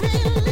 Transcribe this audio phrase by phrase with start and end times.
[0.00, 0.49] feel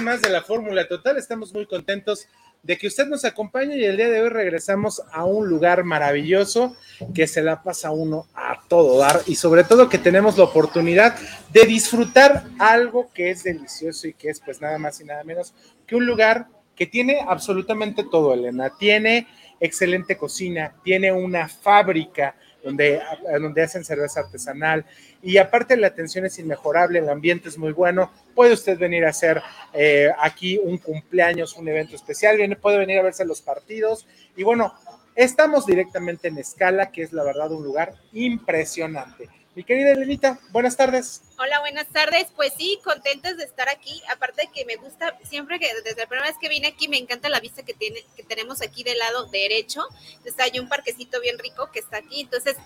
[0.00, 1.18] más de la Fórmula Total.
[1.18, 2.28] Estamos muy contentos
[2.62, 6.76] de que usted nos acompañe y el día de hoy regresamos a un lugar maravilloso
[7.14, 11.16] que se la pasa uno a todo dar y sobre todo que tenemos la oportunidad
[11.52, 15.52] de disfrutar algo que es delicioso y que es pues nada más y nada menos
[15.86, 16.46] que un lugar
[16.76, 18.70] que tiene absolutamente todo, Elena.
[18.78, 19.26] Tiene
[19.60, 23.00] excelente cocina, tiene una fábrica donde,
[23.40, 24.86] donde hacen cerveza artesanal,
[25.22, 29.10] y aparte la atención es inmejorable, el ambiente es muy bueno, puede usted venir a
[29.10, 29.40] hacer
[29.72, 34.42] eh, aquí un cumpleaños, un evento especial, viene, puede venir a verse los partidos y
[34.42, 34.74] bueno,
[35.14, 39.28] estamos directamente en Escala, que es la verdad un lugar impresionante.
[39.54, 41.20] Mi querida Elenita, buenas tardes.
[41.38, 42.28] Hola, buenas tardes.
[42.34, 44.00] Pues sí, contentos de estar aquí.
[44.10, 47.28] Aparte que me gusta, siempre que desde la primera vez que vine aquí, me encanta
[47.28, 49.82] la vista que tiene, que tenemos aquí del lado derecho.
[50.24, 52.22] Está hay un parquecito bien rico que está aquí.
[52.22, 52.56] Entonces,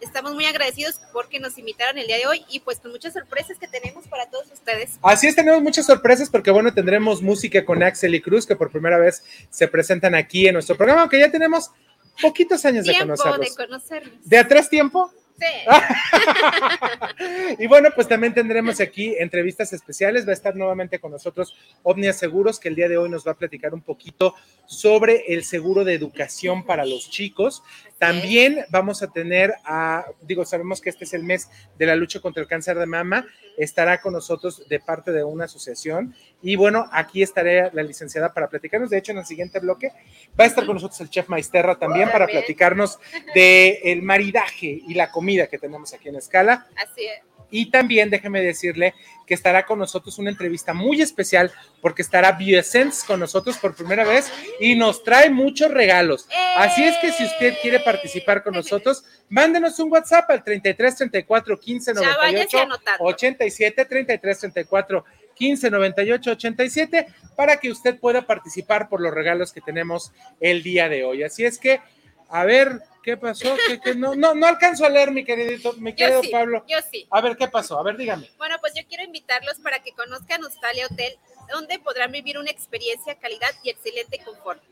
[0.00, 3.58] estamos muy agradecidos porque nos invitaron el día de hoy y pues con muchas sorpresas
[3.58, 4.98] que tenemos para todos ustedes.
[5.02, 8.70] Así es, tenemos muchas sorpresas porque bueno, tendremos música con Axel y Cruz que por
[8.70, 11.70] primera vez se presentan aquí en nuestro programa, aunque ya tenemos
[12.20, 13.40] poquitos años de conocerlos.
[13.40, 14.14] De conocerlos.
[14.24, 15.10] ¿De atrás tiempo?
[15.38, 15.46] Sí.
[17.58, 20.26] y bueno, pues también tendremos aquí entrevistas especiales.
[20.26, 23.32] Va a estar nuevamente con nosotros Omnia Seguros, que el día de hoy nos va
[23.32, 24.34] a platicar un poquito
[24.66, 27.62] sobre el seguro de educación para los chicos.
[27.98, 32.20] También vamos a tener a, digo, sabemos que este es el mes de la lucha
[32.20, 36.14] contra el cáncer de mama, estará con nosotros de parte de una asociación.
[36.42, 38.90] Y bueno, aquí estaré la licenciada para platicarnos.
[38.90, 39.92] De hecho, en el siguiente bloque
[40.38, 42.98] va a estar con nosotros el chef Maisterra también para platicarnos
[43.34, 46.66] del el maridaje y la comida que tenemos aquí en Escala.
[46.76, 47.33] Así es.
[47.56, 48.94] Y también déjeme decirle
[49.28, 54.04] que estará con nosotros una entrevista muy especial porque estará Bioessence con nosotros por primera
[54.04, 54.28] vez
[54.58, 56.26] y nos trae muchos regalos.
[56.56, 61.60] Así es que si usted quiere participar con nosotros, mándenos un WhatsApp al 33 34
[61.60, 62.58] 15 98
[62.98, 65.04] 87 33 34
[65.36, 67.06] 15 98 87
[67.36, 70.10] para que usted pueda participar por los regalos que tenemos
[70.40, 71.22] el día de hoy.
[71.22, 71.80] Así es que,
[72.34, 73.54] a ver, ¿Qué pasó?
[73.96, 76.64] No, no, no alcanzo a leer, mi querido, mi querido Pablo.
[76.66, 77.06] Yo sí.
[77.10, 77.78] A ver, ¿qué pasó?
[77.78, 78.30] A ver, dígame.
[78.38, 81.18] Bueno, pues yo quiero invitarlos para que conozcan Australia Hotel,
[81.52, 84.62] donde podrán vivir una experiencia, calidad y excelente confort.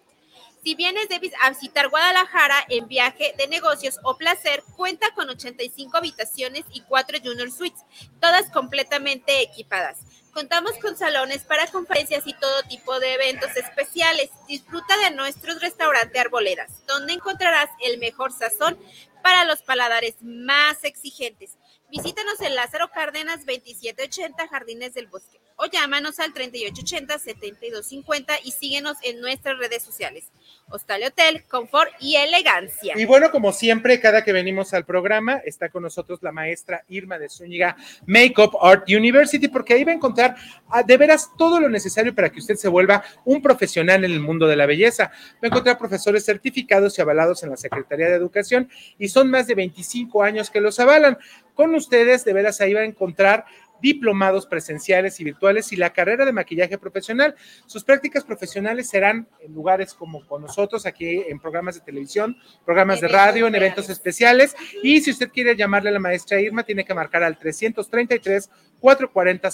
[0.65, 5.99] Si vienes de a visitar Guadalajara en viaje de negocios o placer, cuenta con 85
[5.99, 7.83] habitaciones y 4 Junior Suites,
[8.19, 9.99] todas completamente equipadas.
[10.33, 14.31] Contamos con salones para conferencias y todo tipo de eventos especiales.
[14.49, 18.79] Disfruta de nuestros restaurantes Arboledas, donde encontrarás el mejor sazón
[19.23, 21.59] para los paladares más exigentes.
[21.91, 29.21] Visítanos en Lázaro Cárdenas 2780 Jardines del Bosque o llámanos al 3880-7250 y síguenos en
[29.21, 30.31] nuestras redes sociales.
[30.73, 32.95] Hostal Hotel, confort y elegancia.
[32.97, 37.19] Y bueno, como siempre, cada que venimos al programa, está con nosotros la maestra Irma
[37.19, 40.37] de Zúñiga Makeup Art University, porque ahí va a encontrar
[40.69, 44.21] ah, de veras todo lo necesario para que usted se vuelva un profesional en el
[44.21, 45.13] mundo de la belleza.
[45.35, 48.69] Va a encontrar profesores certificados y avalados en la Secretaría de Educación
[48.99, 51.19] y son más de 25 años que los avalan.
[51.55, 53.45] Con ustedes, de veras, ahí va a encontrar
[53.83, 57.35] diplomados presenciales y virtuales y la carrera de maquillaje profesional.
[57.67, 63.01] Sus prácticas profesionales serán en lugares como con nosotros, aquí en programas de televisión, programas
[63.01, 64.57] de radio, en eventos especiales.
[64.83, 68.49] Y si usted quiere llamarle a la maestra Irma, tiene que marcar al 333
[68.81, 69.51] 440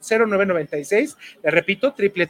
[0.00, 1.16] 0996.
[1.42, 2.26] Le repito, triple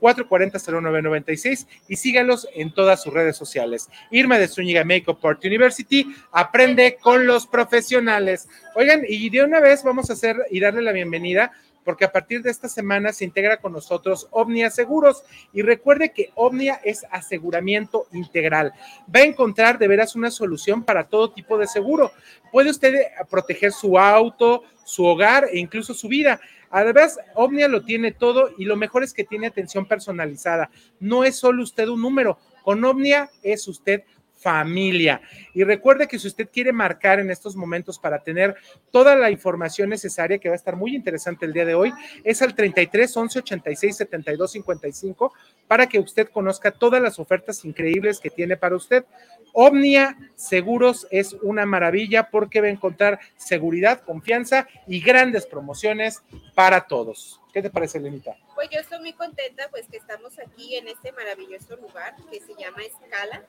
[0.00, 3.88] 440-0996 y sígalos en todas sus redes sociales.
[4.10, 8.48] Irma de Zúñiga Makeup Art University, aprende con los profesionales.
[8.74, 11.52] Oigan, y de una vez vamos a hacer y darle la bienvenida
[11.86, 15.22] porque a partir de esta semana se integra con nosotros Omnia Seguros.
[15.52, 18.72] Y recuerde que Omnia es aseguramiento integral.
[19.14, 22.10] Va a encontrar de veras una solución para todo tipo de seguro.
[22.50, 22.92] Puede usted
[23.30, 26.40] proteger su auto, su hogar e incluso su vida.
[26.70, 30.70] Además, Omnia lo tiene todo y lo mejor es que tiene atención personalizada.
[31.00, 32.38] No es solo usted un número.
[32.62, 34.02] Con Omnia es usted
[34.36, 35.20] familia.
[35.54, 38.54] Y recuerde que si usted quiere marcar en estos momentos para tener
[38.90, 41.92] toda la información necesaria, que va a estar muy interesante el día de hoy,
[42.22, 45.32] es al 33 11 86 72 55
[45.66, 49.04] para que usted conozca todas las ofertas increíbles que tiene para usted.
[49.52, 56.22] Omnia Seguros es una maravilla porque va a encontrar seguridad, confianza y grandes promociones
[56.54, 57.40] para todos.
[57.56, 58.36] ¿Qué te parece, Lenita?
[58.54, 62.54] Pues yo estoy muy contenta, pues que estamos aquí en este maravilloso lugar que se
[62.54, 63.44] llama Escala.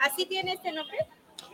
[0.00, 0.96] ¿Así tiene este nombre?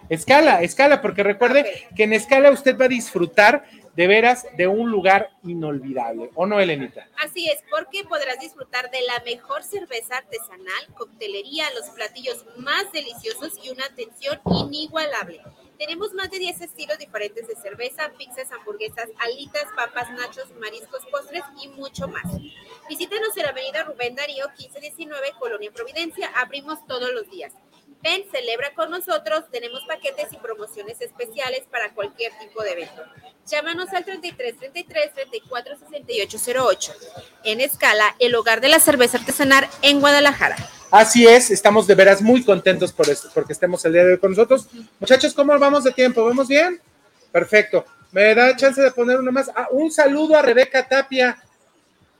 [0.09, 3.65] Escala, escala, porque recuerde que en escala usted va a disfrutar
[3.97, 7.09] de veras de un lugar inolvidable, ¿o no, Elenita?
[7.21, 13.59] Así es, porque podrás disfrutar de la mejor cerveza artesanal, coctelería, los platillos más deliciosos
[13.65, 15.43] y una atención inigualable.
[15.79, 21.45] Tenemos más de 10 estilos diferentes de cerveza, pizzas, hamburguesas, alitas, papas, nachos, mariscos, postres
[21.63, 22.25] y mucho más.
[22.89, 26.33] Visítanos en la avenida Rubén Darío 1519, Colonia Providencia.
[26.35, 27.53] Abrimos todos los días.
[28.03, 29.45] Ven, celebra con nosotros.
[29.51, 33.03] Tenemos paquetes y promociones especiales para cualquier tipo de evento.
[33.47, 36.93] Llámanos al 33 33 34 68 08.
[37.45, 40.57] En escala, el hogar de la cerveza artesanal en Guadalajara.
[40.91, 44.19] Así es, estamos de veras muy contentos por esto, porque estemos el día de hoy
[44.19, 44.69] con nosotros.
[44.99, 46.25] Muchachos, ¿cómo vamos de tiempo?
[46.25, 46.81] ¿Vamos bien?
[47.33, 47.85] Perfecto.
[48.11, 49.51] Me da chance de poner uno más.
[49.55, 51.37] Ah, un saludo a Rebeca Tapia.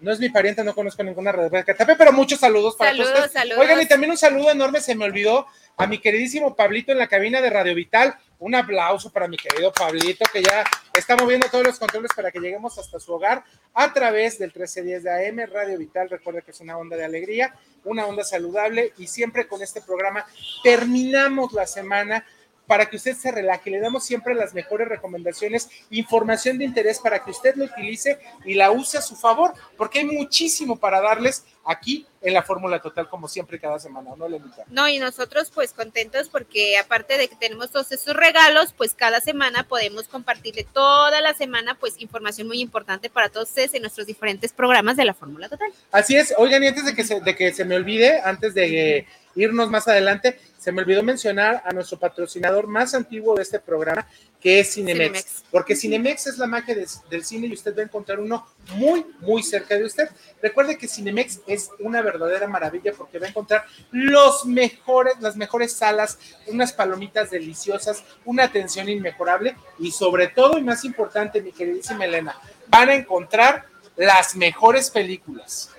[0.01, 3.33] No es mi pariente, no conozco ninguna Rebeca Tapia, pero muchos saludos para Saludos, todos.
[3.33, 3.59] saludos.
[3.59, 5.47] Oigan, y también un saludo enorme, se me olvidó,
[5.79, 8.19] a mi queridísimo Pablito en la cabina de Radio Vital.
[8.41, 12.41] Un aplauso para mi querido Pablito, que ya está moviendo todos los controles para que
[12.41, 13.45] lleguemos hasta su hogar
[13.75, 16.11] a través del 1310 de AM, Radio Vital.
[16.11, 17.55] Recuerda que es una onda de alegría,
[17.85, 20.27] una onda saludable y siempre con este programa
[20.65, 22.27] terminamos la semana
[22.69, 23.71] para que usted se relaje.
[23.71, 28.55] Le damos siempre las mejores recomendaciones, información de interés para que usted lo utilice y
[28.55, 33.09] la use a su favor, porque hay muchísimo para darles aquí en la Fórmula Total,
[33.09, 34.65] como siempre, cada semana, ¿no, Lenita?
[34.69, 39.21] No, y nosotros pues contentos porque aparte de que tenemos todos esos regalos, pues cada
[39.21, 44.07] semana podemos compartirle toda la semana pues información muy importante para todos ustedes en nuestros
[44.07, 45.71] diferentes programas de la Fórmula Total.
[45.91, 48.99] Así es, oigan, y antes de que se, de que se me olvide, antes de
[48.99, 50.39] eh, irnos más adelante,
[50.69, 54.07] se me olvidó mencionar a nuestro patrocinador más antiguo de este programa,
[54.39, 55.45] que es Cinemex, Cinemex.
[55.51, 59.07] porque Cinemex es la magia de- del cine y usted va a encontrar uno muy,
[59.21, 60.11] muy cerca de usted.
[60.43, 65.73] Recuerde que Cinemex es una verdadera maravilla porque va a encontrar los mejores, las mejores
[65.73, 66.19] salas,
[66.49, 72.39] unas palomitas deliciosas, una atención inmejorable y sobre todo y más importante, mi queridísima Elena,
[72.67, 73.65] van a encontrar
[73.97, 75.71] las mejores películas.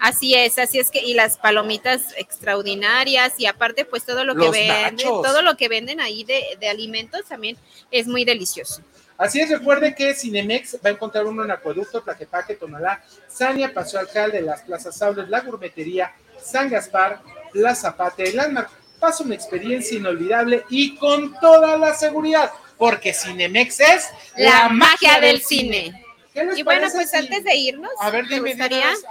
[0.00, 4.50] Así es, así es que y las palomitas extraordinarias y aparte pues todo lo que
[4.50, 5.22] venden, nachos.
[5.22, 7.56] todo lo que venden ahí de, de alimentos también
[7.90, 8.82] es muy delicioso.
[9.18, 13.98] Así es, recuerde que Cinemex va a encontrar uno en Acueducto, Tlaquepaque, Tonalá, Sania, Paseo
[13.98, 17.20] Alcalde, Las Plazas Saules, La Gourmetería, San Gaspar,
[17.52, 18.70] La Zapata, el Landmark.
[19.00, 25.42] Pasa una experiencia inolvidable y con toda la seguridad, porque Cinemex es La, magia del
[25.42, 26.04] cine.
[26.38, 28.54] ¿Qué les Y bueno, pues si- antes de irnos, A ver, ¿te dime,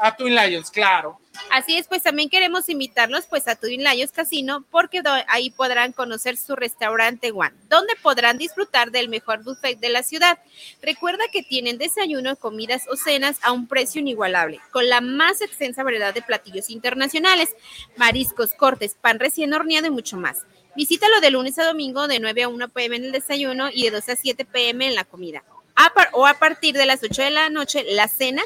[0.01, 1.19] a Twin Lions, claro.
[1.51, 6.37] Así es, pues también queremos invitarlos pues a Twin Lions Casino porque ahí podrán conocer
[6.37, 10.39] su restaurante One, donde podrán disfrutar del mejor buffet de la ciudad.
[10.81, 15.83] Recuerda que tienen desayuno, comidas o cenas a un precio inigualable, con la más extensa
[15.83, 17.49] variedad de platillos internacionales,
[17.97, 20.39] mariscos, cortes, pan recién horneado y mucho más.
[20.75, 23.91] Visítalo de lunes a domingo de 9 a 1 pm en el desayuno y de
[23.91, 25.43] 2 a 7 pm en la comida.
[26.13, 28.41] O a partir de las 8 de la noche la cena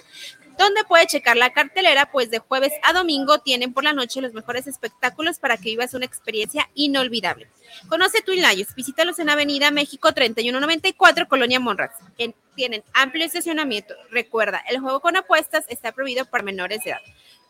[0.57, 4.33] donde puede checar la cartelera, pues de jueves a domingo tienen por la noche los
[4.33, 7.47] mejores espectáculos para que vivas una experiencia inolvidable.
[7.87, 11.91] Conoce Twin Lions, visítalos en Avenida México 3194, Colonia Monraz.
[12.17, 13.95] En- tienen amplio estacionamiento.
[14.11, 17.01] Recuerda, el juego con apuestas está prohibido para menores de edad.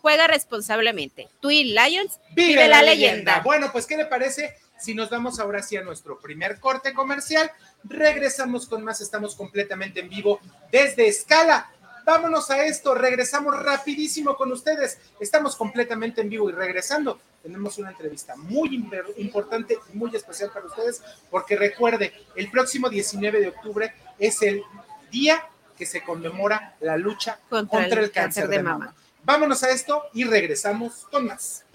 [0.02, 1.28] Juega responsablemente.
[1.42, 3.42] Twin Lions, Vive, la, leyenda.
[3.44, 7.52] Bueno, pues, ¿qué le parece si nos vamos ahora sí a nuestro primer corte comercial?
[7.84, 10.40] Regresamos con más, estamos completamente en vivo
[10.72, 11.72] desde Escala.
[12.04, 14.98] Vámonos a esto, regresamos rapidísimo con ustedes.
[15.20, 17.20] Estamos completamente en vivo y regresando.
[17.44, 18.76] Tenemos una entrevista muy
[19.18, 24.64] importante y muy especial para ustedes, porque recuerde, el próximo 19 de octubre es el
[25.12, 25.48] día
[25.78, 28.96] que se conmemora la lucha Contra el cáncer de mama.
[29.24, 31.66] Vámonos a esto y regresamos con más.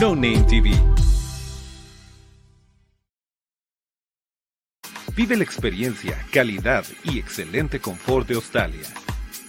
[0.00, 0.70] No Name TV.
[5.16, 8.86] Vive la experiencia, calidad y excelente confort de Australia.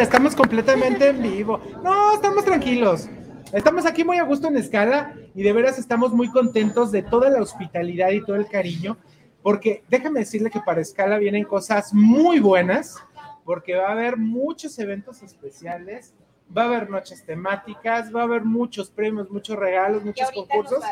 [0.00, 1.58] Estamos completamente en vivo.
[1.82, 3.08] No, estamos tranquilos.
[3.52, 7.30] Estamos aquí muy a gusto en escala y de veras estamos muy contentos de toda
[7.30, 8.98] la hospitalidad y todo el cariño,
[9.42, 12.96] porque déjame decirle que para escala vienen cosas muy buenas,
[13.44, 16.12] porque va a haber muchos eventos especiales,
[16.54, 20.84] va a haber noches temáticas, va a haber muchos premios, muchos regalos, muchos concursos.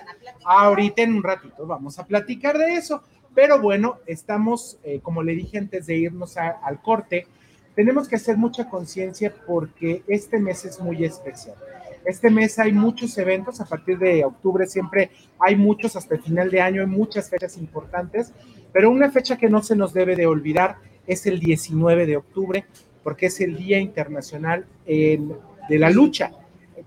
[0.47, 3.03] Ahorita en un ratito vamos a platicar de eso.
[3.35, 7.27] Pero bueno, estamos, eh, como le dije antes de irnos al corte,
[7.75, 11.57] tenemos que hacer mucha conciencia porque este mes es muy especial.
[12.04, 16.50] Este mes hay muchos eventos, a partir de octubre siempre hay muchos, hasta el final
[16.50, 18.33] de año hay muchas fechas importantes,
[18.73, 20.76] pero una fecha que no se nos debe de olvidar
[21.07, 22.66] es el 19 de octubre,
[23.02, 26.33] porque es el Día Internacional de la Lucha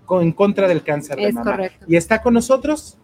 [0.10, 1.51] en contra del cáncer de mama.
[1.51, 1.86] Correcto.
[1.88, 2.98] Y está con nosotros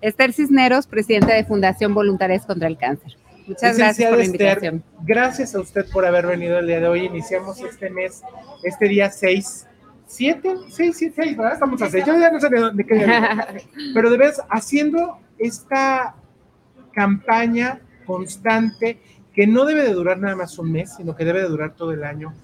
[0.00, 3.16] Esther Cisneros, presidenta de Fundación Voluntarias contra el Cáncer.
[3.50, 4.84] Muchas gracias por la invitación.
[5.02, 7.06] gracias a usted por haber venido el día de hoy.
[7.06, 8.22] Iniciamos este mes,
[8.62, 9.66] este día 6
[10.06, 11.54] siete, seis, siete, seis, ¿verdad?
[11.54, 12.04] Estamos a seis.
[12.04, 12.84] Yo ya no sé de dónde
[13.94, 16.16] Pero de vez haciendo esta
[16.92, 18.98] campaña constante
[19.32, 21.92] que no debe de durar nada más un mes, sino que debe de durar todo
[21.92, 22.34] el año,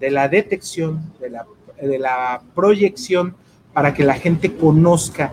[0.00, 1.46] de la detección, de la,
[1.80, 3.36] de la proyección,
[3.72, 5.32] para que la gente conozca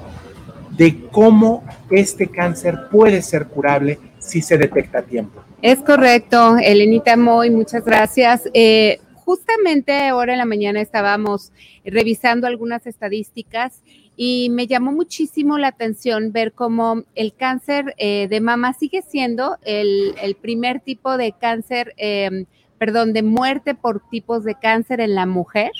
[0.77, 5.41] de cómo este cáncer puede ser curable si se detecta a tiempo.
[5.61, 8.49] Es correcto, Elenita Moy, muchas gracias.
[8.53, 11.51] Eh, justamente ahora en la mañana estábamos
[11.85, 13.81] revisando algunas estadísticas
[14.21, 19.57] y me llamó muchísimo la atención ver cómo el cáncer eh, de mama sigue siendo
[19.63, 22.45] el, primer tipo de cáncer, em,
[22.77, 25.71] perdón, de muerte por tipos de cáncer en la mujer,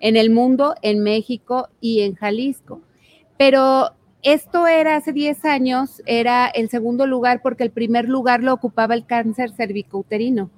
[0.00, 2.80] en el mundo, en México y en Jalisco.
[3.36, 3.90] Pero
[4.22, 8.94] esto era hace 10 años, era el segundo lugar porque el primer lugar lo ocupaba
[8.94, 10.50] el cáncer cervicouterino.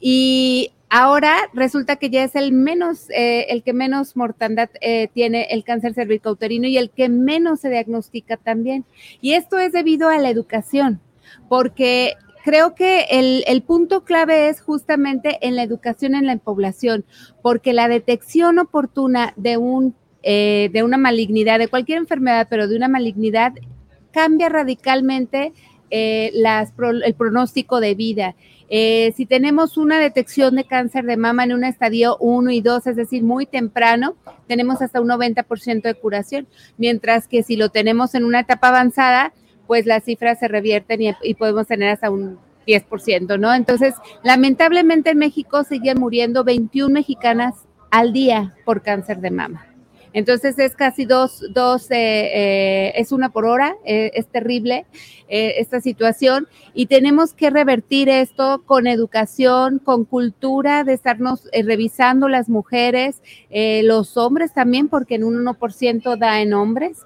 [0.00, 5.46] Y Ahora resulta que ya es el menos, eh, el que menos mortandad eh, tiene
[5.50, 8.84] el cáncer cervicouterino y el que menos se diagnostica también.
[9.20, 11.00] Y esto es debido a la educación,
[11.48, 13.06] porque creo que
[13.46, 17.04] el, punto clave es justamente en la educación en la población,
[17.40, 22.76] porque la detección oportuna de un eh, de una malignidad, de cualquier enfermedad, pero de
[22.76, 23.52] una malignidad,
[24.12, 25.52] cambia radicalmente
[26.32, 26.72] las,
[27.04, 28.36] el pronóstico de vida
[28.72, 32.86] eh, si tenemos una detección de cáncer de mama en un estadio 1 y 2,
[32.86, 34.14] es decir, muy temprano,
[34.46, 36.46] tenemos hasta un 90% de curación,
[36.78, 39.32] mientras que si lo tenemos en una etapa avanzada,
[39.66, 43.52] pues las cifras se revierten y, y podemos tener hasta un 10%, ¿no?
[43.52, 47.54] Entonces, lamentablemente en México siguen muriendo 21 mexicanas
[47.90, 49.69] al día por cáncer de mama.
[50.12, 54.86] Entonces es casi dos, dos eh, eh, es una por hora, eh, es terrible
[55.32, 62.48] esta situación y tenemos que revertir esto con educación, con cultura de estarnos revisando las
[62.48, 63.22] mujeres,
[63.84, 67.04] los hombres también, porque en un 1% da en hombres.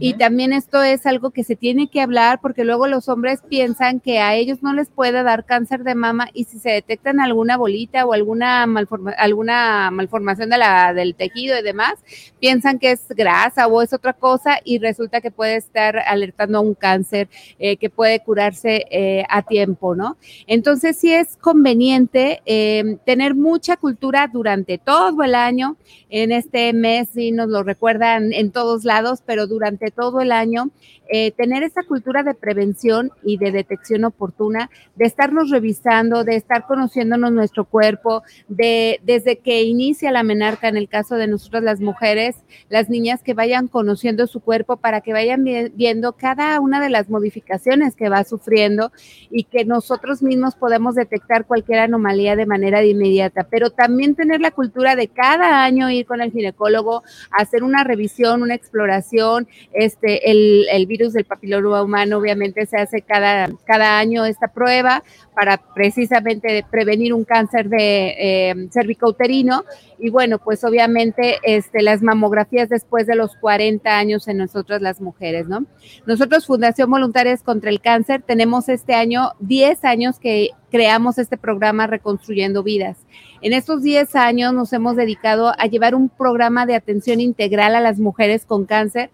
[0.00, 4.00] Y también esto es algo que se tiene que hablar porque luego los hombres piensan
[4.00, 7.56] que a ellos no les puede dar cáncer de mama y si se detectan alguna
[7.56, 11.94] bolita o alguna, malforma, alguna malformación de la, del tejido y demás,
[12.40, 16.60] piensan que es grasa o es otra cosa y resulta que puede estar alertando a
[16.60, 20.16] un cáncer eh, que puede curarse eh, a tiempo, ¿no?
[20.46, 25.76] Entonces sí es conveniente eh, tener mucha cultura durante todo el año.
[26.10, 30.70] En este mes sí nos lo recuerdan en todos lados, pero durante todo el año
[31.10, 36.66] eh, tener esa cultura de prevención y de detección oportuna, de estarnos revisando, de estar
[36.66, 41.80] conociéndonos nuestro cuerpo, de desde que inicia la menarca, en el caso de nosotros las
[41.80, 42.36] mujeres,
[42.70, 47.10] las niñas que vayan conociendo su cuerpo para que vayan viendo cada una de las
[47.10, 48.90] modificaciones que va sufriendo
[49.30, 54.52] y que nosotros mismos podemos detectar cualquier anomalía de manera inmediata, pero también tener la
[54.52, 60.86] cultura de cada año ir con el ginecólogo, hacer una revisión, una exploración, este, el,
[60.86, 65.02] virus del papiloma humano, obviamente se hace cada, cada año esta prueba
[65.34, 69.64] para precisamente prevenir un cáncer de eh, cervicouterino.
[69.98, 75.00] Y bueno, pues obviamente este, las mamografías después de los 40 años en nosotras las
[75.00, 75.66] mujeres, ¿no?
[76.06, 81.86] Nosotros, Fundación Voluntarias contra el Cáncer, tenemos este año 10 años que creamos este programa
[81.86, 82.98] Reconstruyendo Vidas.
[83.42, 87.80] En estos 10 años nos hemos dedicado a llevar un programa de atención integral a
[87.80, 89.10] las mujeres con cáncer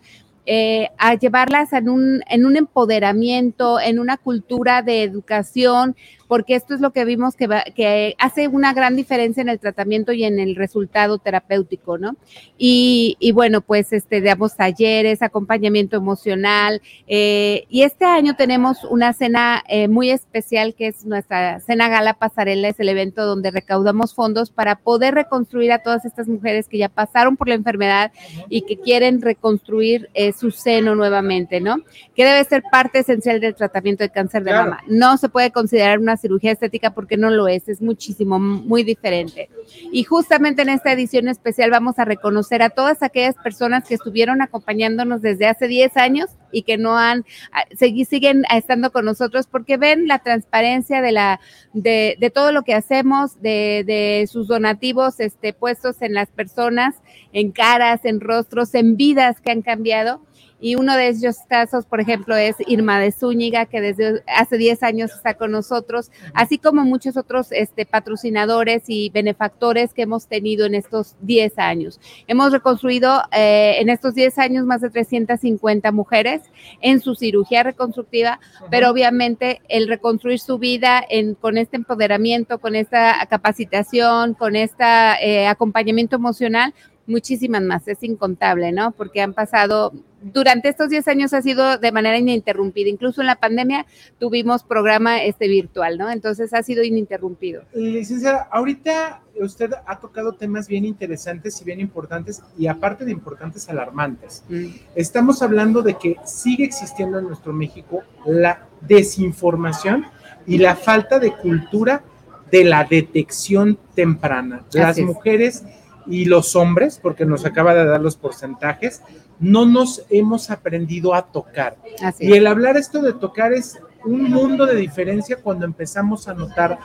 [0.47, 5.97] eh, a llevarlas en un, en un empoderamiento, en una cultura de educación,
[6.31, 10.13] porque esto es lo que vimos que, que hace una gran diferencia en el tratamiento
[10.13, 12.15] y en el resultado terapéutico, ¿no?
[12.57, 19.65] Y, bueno, pues este, damos talleres, acompañamiento emocional, eh, y este año tenemos una cena
[19.67, 24.51] eh, muy especial que es nuestra cena gala pasarela, es el evento donde recaudamos fondos
[24.51, 28.13] para poder reconstruir a todas estas mujeres que ya pasaron por la enfermedad
[28.49, 31.79] y que quieren reconstruir eh, su seno nuevamente, ¿no?
[32.15, 34.85] Que debe ser parte esencial del tratamiento de cáncer de mama.
[34.87, 39.49] No se puede considerar una cirugía estética porque no lo es, es muchísimo, muy diferente.
[39.93, 44.43] Y justamente en esta edición especial vamos a reconocer a todas aquellas personas que estuvieron
[44.43, 47.65] acompañándonos desde hace 10 años y que no han, ah,
[48.09, 51.41] siguen estando con nosotros porque ven la transparencia de, la,
[51.73, 56.97] de, de todo lo que hacemos, de, de sus donativos este, puestos en las personas,
[57.33, 60.21] en caras, en rostros, en vidas que han cambiado
[60.61, 64.83] y uno de esos casos, por ejemplo, es Irma de Zúñiga, que desde hace 10
[64.83, 70.67] años está con nosotros, así como muchos otros este, patrocinadores y benefactores que hemos tenido
[70.67, 72.01] en estos 10 años.
[72.27, 76.43] Hemos reconstruido eh, en estos 10 años más de 350 mujeres
[76.81, 78.41] en su cirugía reconstructiva,
[78.71, 84.85] pero obviamente el reconstruir su vida en, con este empoderamiento, con esta capacitación, con este
[85.23, 86.75] eh, acompañamiento emocional,
[87.11, 88.93] muchísimas más, es incontable, ¿no?
[88.93, 89.93] Porque han pasado,
[90.23, 93.87] durante estos 10 años ha sido de manera ininterrumpida, incluso en la pandemia
[94.19, 96.11] tuvimos programa este virtual, ¿no?
[96.11, 97.65] Entonces ha sido ininterrumpido.
[97.75, 103.69] Licenciada, ahorita usted ha tocado temas bien interesantes y bien importantes y aparte de importantes,
[103.69, 104.45] alarmantes.
[104.49, 104.67] Mm.
[104.95, 110.07] Estamos hablando de que sigue existiendo en nuestro México la desinformación
[110.47, 112.03] y la falta de cultura
[112.51, 114.65] de la detección temprana.
[114.73, 115.65] Las mujeres
[116.11, 119.03] y los hombres, porque nos acaba de dar los porcentajes,
[119.39, 121.77] no nos hemos aprendido a tocar.
[122.19, 126.79] y el hablar esto de tocar es un mundo de diferencia cuando empezamos a notar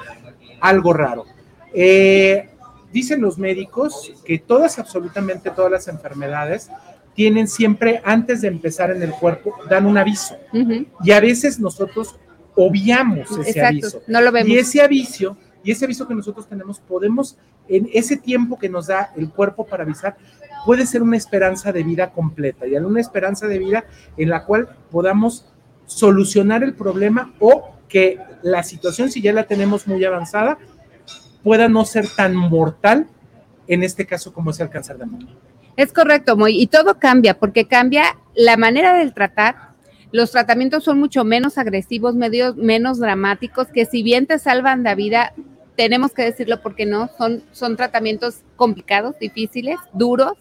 [0.62, 1.26] algo raro.
[1.74, 2.50] Eh,
[2.92, 6.70] dicen los médicos que todas, absolutamente todas las enfermedades,
[7.14, 10.38] tienen siempre, antes de empezar en el cuerpo, dan un aviso.
[11.04, 12.16] Y a veces nosotros
[12.56, 14.02] obviamos ese aviso.
[14.08, 14.50] No lo vemos.
[14.50, 18.86] Y ese aviso y ese aviso que nosotros tenemos, podemos, en ese tiempo que nos
[18.88, 20.16] da el cuerpo para avisar,
[20.64, 24.70] puede ser una esperanza de vida completa, y una esperanza de vida en la cual
[24.92, 25.52] podamos
[25.88, 30.60] solucionar el problema o que la situación, si ya la tenemos muy avanzada,
[31.44, 33.08] pueda no ser tan mortal,
[33.68, 35.28] en este caso como es el cáncer de mama.
[35.78, 39.74] Es correcto, Moy, y todo cambia, porque cambia la manera del tratar,
[40.12, 44.96] los tratamientos son mucho menos agresivos, medio, menos dramáticos, que si bien te salvan la
[44.96, 45.34] vida,
[45.76, 50.34] tenemos que decirlo porque no, son, son tratamientos complicados, difíciles, duros,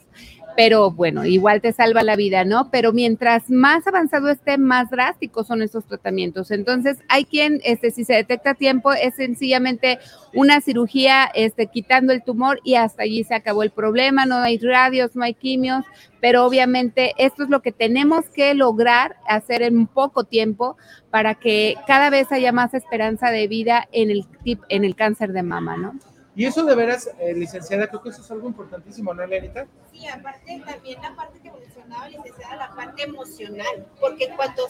[0.56, 2.70] pero bueno, igual te salva la vida, ¿no?
[2.70, 6.50] Pero mientras más avanzado esté, más drásticos son estos tratamientos.
[6.50, 9.98] Entonces, hay quien, este, si se detecta a tiempo, es sencillamente
[10.32, 14.58] una cirugía, este, quitando el tumor y hasta allí se acabó el problema, no hay
[14.58, 15.84] radios, no hay quimios,
[16.20, 20.76] pero obviamente esto es lo que tenemos que lograr hacer en poco tiempo
[21.10, 24.24] para que cada vez haya más esperanza de vida en el,
[24.68, 25.94] en el cáncer de mama, ¿no?
[26.36, 29.66] Y eso de veras, eh, licenciada, creo que eso es algo importantísimo, ¿no, Lenita?
[29.92, 34.64] Sí, aparte también la parte que mencionaba, licenciada, la parte emocional, porque cuando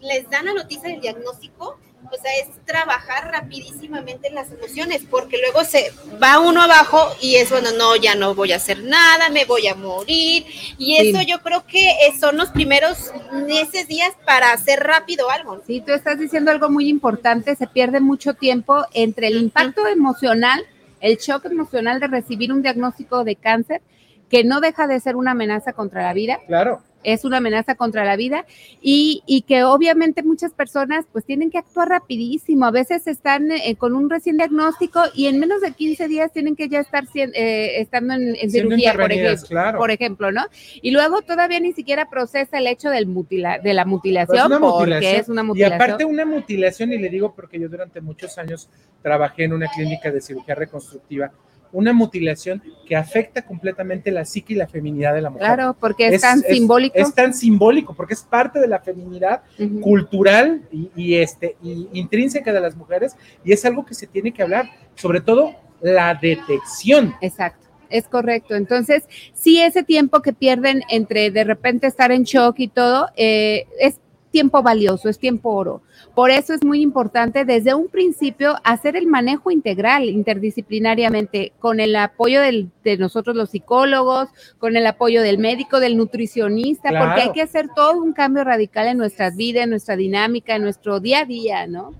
[0.00, 1.78] les dan la noticia del diagnóstico,
[2.10, 7.36] o sea, es trabajar rapidísimamente en las emociones, porque luego se va uno abajo y
[7.36, 10.46] es, bueno, no, ya no voy a hacer nada, me voy a morir,
[10.78, 11.26] y eso Sí.
[11.26, 13.12] yo creo que eh, son los primeros
[13.46, 15.56] meses, días para hacer rápido algo.
[15.56, 15.62] ¿no?
[15.66, 20.64] Sí, tú estás diciendo algo muy importante, se pierde mucho tiempo entre el impacto emocional,
[21.02, 23.82] el shock emocional de recibir un diagnóstico de cáncer,
[24.30, 26.80] que no deja de ser una amenaza contra la vida, Claro.
[27.04, 28.44] Es una amenaza contra la vida
[28.80, 32.66] y, y que obviamente muchas personas pues tienen que actuar rapidísimo.
[32.66, 36.56] A veces están eh, con un recién diagnóstico y en menos de 15 días tienen
[36.56, 39.78] que ya estar eh, estando en, cirugía, por ejemplo, claro.
[39.78, 40.42] por ejemplo, ¿no?
[40.80, 44.66] Y luego todavía ni siquiera procesa el hecho del mutila, de la Pues mutilación, porque
[44.66, 45.20] mutilación.
[45.20, 45.82] es una Y mutilación.
[45.82, 48.68] aparte una mutilación, y le digo porque yo durante muchos años
[49.02, 51.32] trabajé en una clínica de cirugía reconstructiva,
[51.72, 55.46] una mutilación que afecta completamente la psique y la feminidad de la mujer.
[55.46, 56.94] Claro, porque es, tan simbólico.
[56.96, 59.42] Es tan simbólico, porque es parte de la feminidad
[59.80, 64.32] cultural y, y, este, y intrínseca de las mujeres, y es algo que se tiene
[64.32, 67.14] que hablar, sobre todo la detección.
[67.20, 67.62] Exacto.
[67.90, 68.54] Es correcto.
[68.54, 69.04] Entonces,
[69.34, 74.00] sí, ese tiempo que pierden entre de repente estar en shock y todo, eh, es
[74.32, 75.82] tiempo valioso, es tiempo oro.
[76.16, 81.94] Por eso es muy importante desde un principio hacer el manejo integral, interdisciplinariamente, con el
[81.94, 87.32] apoyo del- de nosotros los psicólogos, con el apoyo del médico, del nutricionista, porque hay
[87.32, 91.20] que hacer todo un cambio radical en nuestras vidas, en nuestra dinámica, en nuestro día
[91.20, 91.94] a día, ¿no?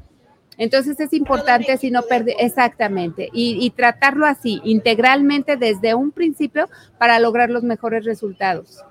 [0.58, 6.68] Entonces es importante si no perder, exactamente, y, y tratarlo así, integralmente desde un principio
[6.98, 8.82] para lograr los mejores resultados.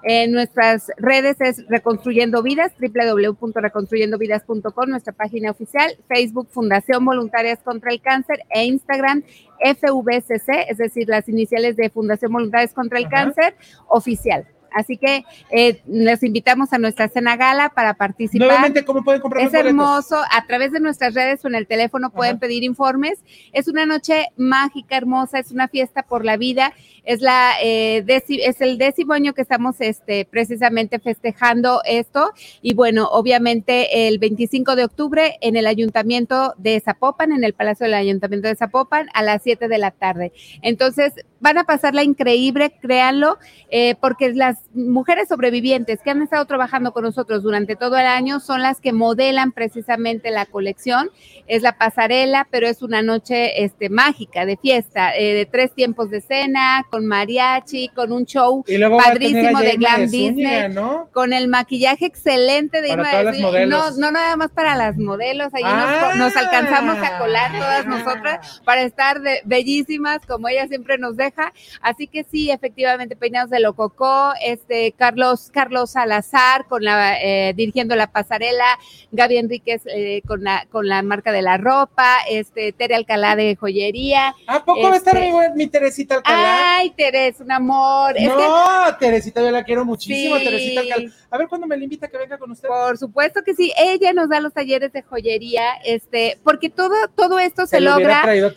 [0.04, 8.02] En nuestras redes es Reconstruyendo Vidas, www.reconstruyendovidas.com, nuestra página oficial, Facebook Fundación Voluntarias contra el
[8.02, 9.24] Cáncer e Instagram
[9.60, 13.16] FVCC, es decir, las iniciales de Fundación Voluntarias contra el Ajá.
[13.16, 13.56] Cáncer
[13.88, 14.46] oficial.
[14.74, 18.48] Así que eh, les invitamos a nuestra cena gala para participar.
[18.48, 22.10] Nuevamente, ¿cómo pueden comprar Es hermoso, a través de nuestras redes o en el teléfono
[22.10, 22.42] pueden Ajá.
[22.42, 23.20] pedir informes.
[23.52, 26.74] Es una noche mágica, hermosa, es una fiesta por la vida.
[27.04, 32.32] Es la eh, es el décimo año que estamos este, precisamente festejando esto.
[32.62, 37.86] Y bueno, obviamente el 25 de octubre en el Ayuntamiento de Zapopan, en el Palacio
[37.86, 40.32] del Ayuntamiento de Zapopan, a las 7 de la tarde.
[40.62, 41.14] Entonces,
[41.44, 43.38] van a pasarla increíble, créanlo,
[43.70, 48.40] eh, porque las mujeres sobrevivientes que han estado trabajando con nosotros durante todo el año
[48.40, 51.10] son las que modelan precisamente la colección.
[51.48, 56.10] Es la pasarela, pero es una noche este, mágica de fiesta, eh, de tres tiempos
[56.10, 58.64] de cena, con mariachi, con un show
[59.04, 60.30] padrísimo de Glam de Zúñiga,
[60.60, 61.10] Disney, ¿no?
[61.12, 63.66] con el maquillaje excelente de Irma de Zúñiga.
[63.66, 66.12] No, no nada más para las modelos, ahí Ah.
[66.16, 71.18] nos, nos alcanzamos a colar todas nosotras para estar de- bellísimas como ella siempre nos
[71.18, 71.52] deja.
[71.82, 77.96] Así que sí, efectivamente, peinados de Lococó, este Carlos, Carlos Salazar con la eh, dirigiendo
[77.96, 78.66] la pasarela,
[79.12, 83.56] Gaby Enríquez eh, con la con la marca de la ropa, este Tere Alcalá de
[83.56, 84.36] joyería.
[84.46, 86.76] ¿A poco va a estar Este- mi, mi Teresita Alcalá?
[86.78, 88.14] Ay, Teres, un amor.
[88.16, 90.44] Es que no, Teresita, yo la quiero muchísimo, Sí.
[90.44, 90.82] Teresita.
[91.30, 92.68] A ver cuándo me la invita que venga con usted.
[92.68, 97.40] Por supuesto que sí, ella nos da los talleres de joyería, este, porque todo, todo
[97.40, 98.52] esto se, lo logra traído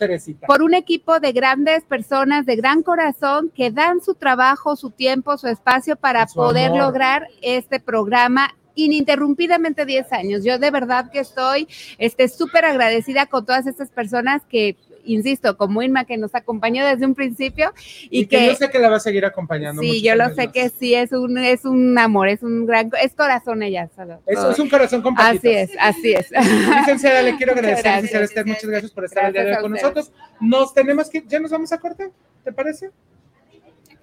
[0.45, 5.37] por un equipo de grandes personas de gran corazón que dan su trabajo, su tiempo,
[5.37, 6.79] su espacio para Su poder amor.
[6.81, 10.43] lograr este programa ininterrumpidamente 10 años.
[10.43, 15.81] Yo de verdad que estoy este súper agradecida con todas estas personas que insisto, como
[15.81, 17.73] Inma que nos acompañó desde un principio
[18.09, 19.81] y, Y, que, que, yo sé que la va a seguir acompañando.
[19.81, 20.53] sí, yo lo sé más.
[20.53, 23.89] que sí, es un, es un amor, es un gran, es corazón ella.
[23.95, 25.37] solo, Es, un corazón con patitas.
[25.37, 26.31] Así es, así es.
[26.79, 27.95] Licenciada, le quiero agradecer, gracias.
[28.03, 30.11] licenciada Esther, muchas gracias por estar el día de hoy Gracias con nosotros.
[30.39, 32.11] Nos tenemos que, ya nos vamos a corte,
[32.43, 32.91] ¿te parece?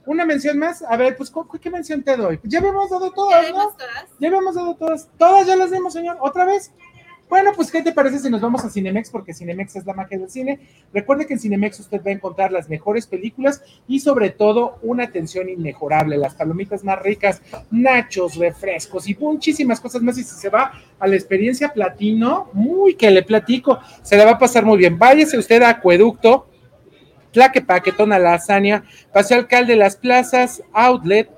[0.07, 2.39] Una mención más, a ver, pues, ¿cu- ¿qué mención te doy?
[2.43, 3.57] Ya habíamos dado ¿Ya todas, ¿no?
[3.71, 4.05] todas?
[4.19, 6.73] Ya habíamos dado todas, todas ya las dimos, señor, otra vez.
[7.29, 9.11] Bueno, pues, ¿qué te parece si nos vamos a Cinemex?
[9.11, 10.61] Porque Cinemex es la magia del cine.
[10.93, 15.05] Recuerde que en Cinemex usted va a encontrar las mejores películas y sobre todo una
[15.05, 20.19] atención inmejorable, las palomitas más ricas, nachos, refrescos y muchísimas cosas más.
[20.19, 24.33] Y si se va a la experiencia platino, muy que le platico, se la va
[24.33, 24.99] a pasar muy bien.
[24.99, 26.47] Váyase usted a Acueducto,
[27.33, 31.29] Tlaquepaque, Tonalazania, Paseo Alcalde, Las Plazas, Outlet,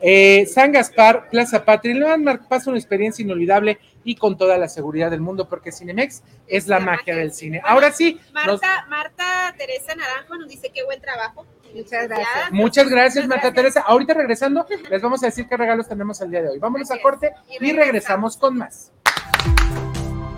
[0.00, 1.94] eh, San Gaspar, Plaza Patria.
[1.94, 5.70] Le van a pasar una experiencia inolvidable y con toda la seguridad del mundo, porque
[5.72, 7.60] Cinemex es la magia del cine.
[7.64, 11.44] Ahora sí, nos- Marta, Marta Teresa Naranjo nos dice qué buen trabajo.
[11.74, 12.52] Muchas gracias.
[12.52, 13.54] muchas gracias, Muchas Marta gracias.
[13.74, 13.80] Teresa.
[13.86, 16.58] Ahorita regresando, les vamos a decir qué regalos tenemos el día de hoy.
[16.58, 18.92] Vámonos a corte Y y regresamos con más.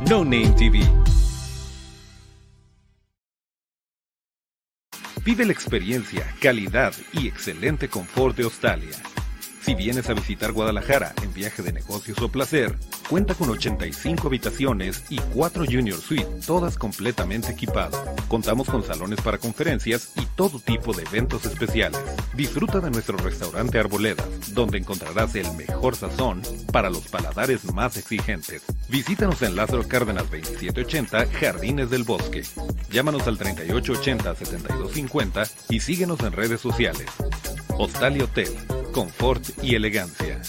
[0.08, 0.80] No Name TV.
[5.24, 8.96] Vive la experiencia, calidad y excelente confort de Australia.
[9.60, 12.74] Si vienes a visitar Guadalajara en viaje de negocios o placer,
[13.08, 17.96] cuenta con 85 habitaciones y 4 Junior Suite, todas completamente equipadas.
[18.28, 22.00] Contamos con salones para conferencias y todo tipo de eventos especiales.
[22.34, 26.42] Disfruta de nuestro restaurante Arboledas, donde encontrarás el mejor sazón
[26.72, 28.62] para los paladares más exigentes.
[28.88, 32.44] Visítanos en Lázaro Cárdenas 2780, Jardines del Bosque.
[32.90, 37.06] Llámanos al 3880-7250 y síguenos en redes sociales.
[37.78, 38.54] Hostal y Hotel,
[38.92, 40.40] confort y elegancia.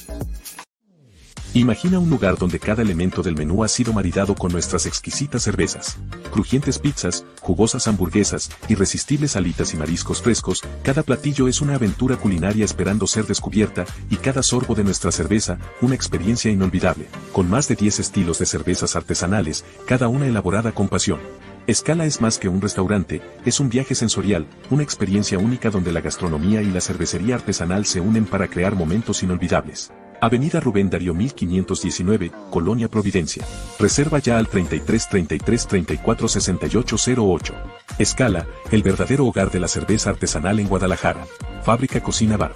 [1.56, 5.98] Imagina un lugar donde cada elemento del menú ha sido maridado con nuestras exquisitas cervezas,
[6.32, 12.64] crujientes pizzas, jugosas hamburguesas, irresistibles alitas y mariscos frescos, cada platillo es una aventura culinaria
[12.64, 17.76] esperando ser descubierta, y cada sorbo de nuestra cerveza, una experiencia inolvidable, con más de
[17.76, 21.20] 10 estilos de cervezas artesanales, cada una elaborada con pasión.
[21.66, 26.02] Escala es más que un restaurante, es un viaje sensorial, una experiencia única donde la
[26.02, 29.92] gastronomía y la cervecería artesanal se unen para crear momentos inolvidables.
[30.22, 33.44] Avenida Rubén Darío 1519, Colonia Providencia.
[33.80, 37.54] Reserva ya al 33 33 34 68 08.
[37.98, 41.26] Escala, el verdadero hogar de la cerveza artesanal en Guadalajara.
[41.64, 42.54] Fábrica Cocina Bar.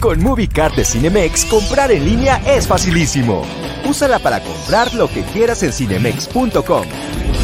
[0.00, 3.42] Con MovieCard de Cinemex, comprar en línea es facilísimo.
[3.84, 6.86] Úsala para comprar lo que quieras en cinemex.com,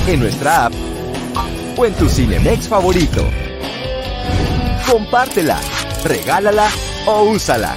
[0.06, 0.72] en nuestra app
[1.76, 3.22] o en tu Cinemex favorito.
[4.86, 5.58] Compártela,
[6.04, 6.68] regálala
[7.06, 7.74] o úsala.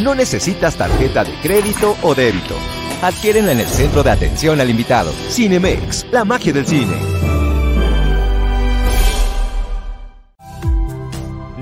[0.00, 2.56] No necesitas tarjeta de crédito o débito.
[3.02, 5.12] Adquiérenla en el centro de atención al invitado.
[5.28, 6.96] Cinemex, la magia del cine.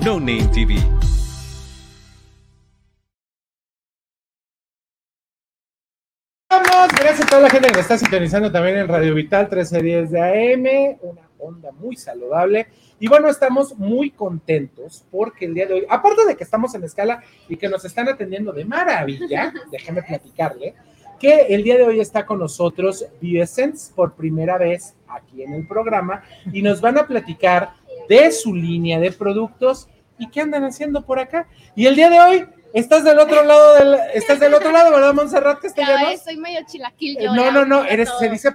[0.05, 0.75] No Name TV.
[6.49, 10.11] Vamos, gracias a toda la gente que nos está sintonizando también en Radio Vital 1310
[10.11, 12.67] de AM, una onda muy saludable.
[12.99, 16.83] Y bueno, estamos muy contentos porque el día de hoy, aparte de que estamos en
[16.83, 20.75] escala y que nos están atendiendo de maravilla, déjeme platicarle,
[21.19, 25.67] que el día de hoy está con nosotros Bioessence por primera vez aquí en el
[25.67, 27.71] programa y nos van a platicar
[28.07, 29.87] de su línea de productos
[30.19, 31.47] y qué andan haciendo por acá.
[31.75, 35.13] Y el día de hoy estás del otro lado del, estás del otro lado, ¿verdad,
[35.13, 36.21] Montserrat Castellanos?
[36.21, 37.33] soy medio chilaquil yo.
[37.33, 38.19] No, no, no, eres, todo.
[38.19, 38.49] se dice.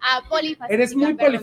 [0.00, 0.66] Ah, polifacética.
[0.68, 1.42] Eres muy perdón.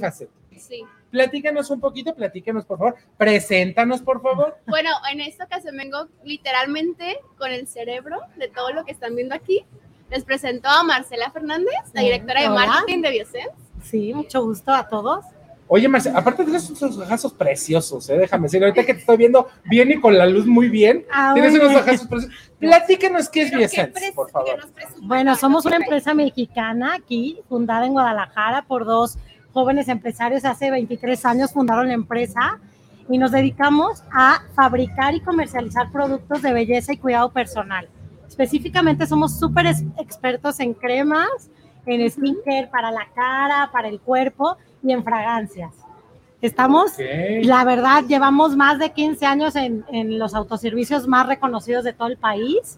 [0.59, 0.83] Sí.
[1.11, 2.95] Platícanos un poquito, platícanos por favor.
[3.17, 4.57] Preséntanos, por favor.
[4.67, 9.33] Bueno, en esta ocasión vengo literalmente con el cerebro de todo lo que están viendo
[9.35, 9.65] aquí.
[10.09, 12.65] Les presento a Marcela Fernández, la directora de Hola.
[12.65, 13.49] marketing de Biosense.
[13.83, 15.25] Sí, mucho gusto a todos.
[15.69, 18.17] Oye, Marcela, aparte tienes unos ojazos preciosos, ¿eh?
[18.17, 21.31] déjame decir, ahorita que te estoy viendo bien y con la luz muy bien, Ah,
[21.33, 22.39] tienes unos ojazos preciosos.
[22.57, 24.59] Platícanos qué es Biosense, por favor.
[25.01, 29.17] Bueno, somos una empresa mexicana aquí, fundada en Guadalajara por dos
[29.53, 30.45] jóvenes empresarios.
[30.45, 32.59] Hace 23 años fundaron la empresa
[33.09, 37.87] y nos dedicamos a fabricar y comercializar productos de belleza y cuidado personal.
[38.27, 41.49] Específicamente somos súper expertos en cremas,
[41.85, 45.73] en skincare para la cara, para el cuerpo y en fragancias.
[46.41, 46.91] Estamos.
[47.41, 52.09] La verdad, llevamos más de 15 años en, en los autoservicios más reconocidos de todo
[52.09, 52.77] el país.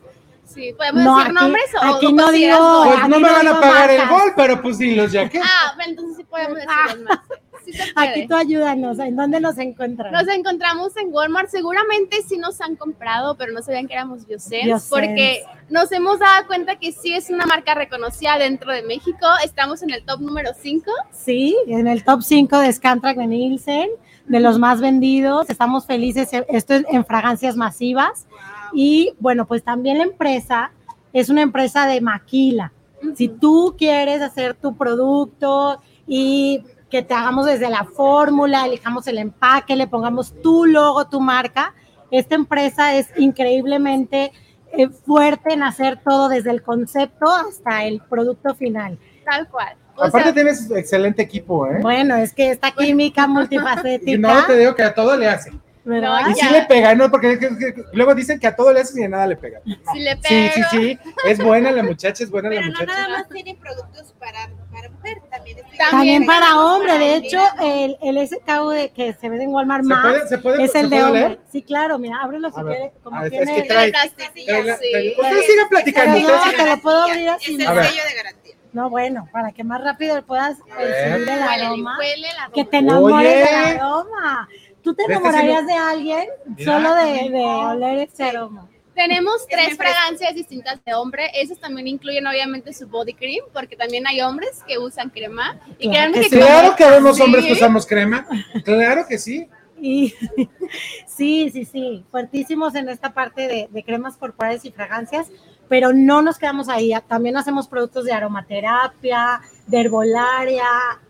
[0.53, 2.83] Sí, ¿podemos No, decir aquí- nombres o aquí no digo-?
[2.85, 5.39] Pues aquí no me no van a pagar el gol, pero pues dilos ya que.
[5.39, 7.19] Ah, entonces sí podemos decir más.
[7.63, 8.09] sí puede.
[8.09, 10.11] Aquí tú ayúdanos, ¿en dónde nos encuentran?
[10.11, 11.49] Nos encontramos en Walmart.
[11.49, 14.89] Seguramente sí nos han comprado, pero no sabían que éramos Biosense, Biosense.
[14.89, 19.27] porque nos hemos dado cuenta que sí es una marca reconocida dentro de México.
[19.43, 20.91] Estamos en el top número 5.
[21.11, 23.89] Sí, en el top 5 de Scantrack de Nielsen,
[24.25, 25.47] de los más vendidos.
[25.49, 28.25] Estamos felices, esto es en fragancias masivas.
[28.73, 30.71] Y bueno, pues también la empresa
[31.13, 32.71] es una empresa de maquila.
[33.15, 39.17] Si tú quieres hacer tu producto y que te hagamos desde la fórmula, elijamos el
[39.17, 41.73] empaque, le pongamos tu logo, tu marca,
[42.11, 44.31] esta empresa es increíblemente
[44.71, 48.97] eh, fuerte en hacer todo desde el concepto hasta el producto final.
[49.23, 49.75] Tal cual.
[49.95, 51.79] O Aparte sea, tienes excelente equipo, ¿eh?
[51.81, 54.11] Bueno, es que esta química multifacética.
[54.11, 55.51] Y no te digo que a todo le hace.
[55.85, 56.21] ¿Verdad?
[56.21, 57.09] No, Y sí le pega, ¿no?
[57.09, 59.25] Porque es que- es que luego dicen que a todo le hace y de nada
[59.27, 59.59] le pega.
[59.65, 59.75] No.
[59.93, 60.51] si le Sí, pega.
[60.53, 60.99] sí, sí.
[61.25, 62.93] Es buena la muchacha, es buena la Pero no muchacha.
[62.93, 65.57] nada más tienen productos para, para mujer, también.
[65.59, 69.51] estoy- También para hombre, de Para hecho, el, el SKU de que se vende en
[69.51, 71.19] Walmart ¿Se más puede, se puede, es se el de hombre.
[71.21, 71.39] leer?
[71.51, 72.75] Sí, claro, mira, ábrelo si A ver.
[72.77, 72.93] quiere.
[73.03, 73.91] Como Ah, es- tiene es que trae-
[74.35, 75.15] sí.
[75.17, 76.17] Ustedes sigan platicando.
[76.17, 77.53] Pero no, te lo puedo abrir así.
[77.55, 78.55] Es el A sello de garantía.
[78.71, 81.97] No, bueno, para que más rápido puedas percibir el aroma.
[81.97, 82.53] huele el aroma.
[82.53, 84.47] Que te enamores del aroma.
[84.83, 86.27] ¿Tú te enamorarías de alguien
[86.63, 88.67] solo de, de oler ese aroma?
[88.95, 91.29] Tenemos tres fragancias distintas de hombre.
[91.33, 95.57] Esas también incluyen obviamente su body cream, porque también hay hombres que usan crema.
[95.77, 96.29] Y Claro que que.
[96.29, 97.21] Claro que vemos Sí.
[97.23, 98.27] hombres que usamos crema.
[98.65, 99.47] Claro que sí.
[99.81, 100.13] Y
[101.07, 105.27] sí, sí, sí, fuertísimos en esta parte de, de cremas corporales y fragancias,
[105.69, 106.91] pero no nos quedamos ahí.
[107.07, 110.65] También hacemos productos de aromaterapia, de herbolaria,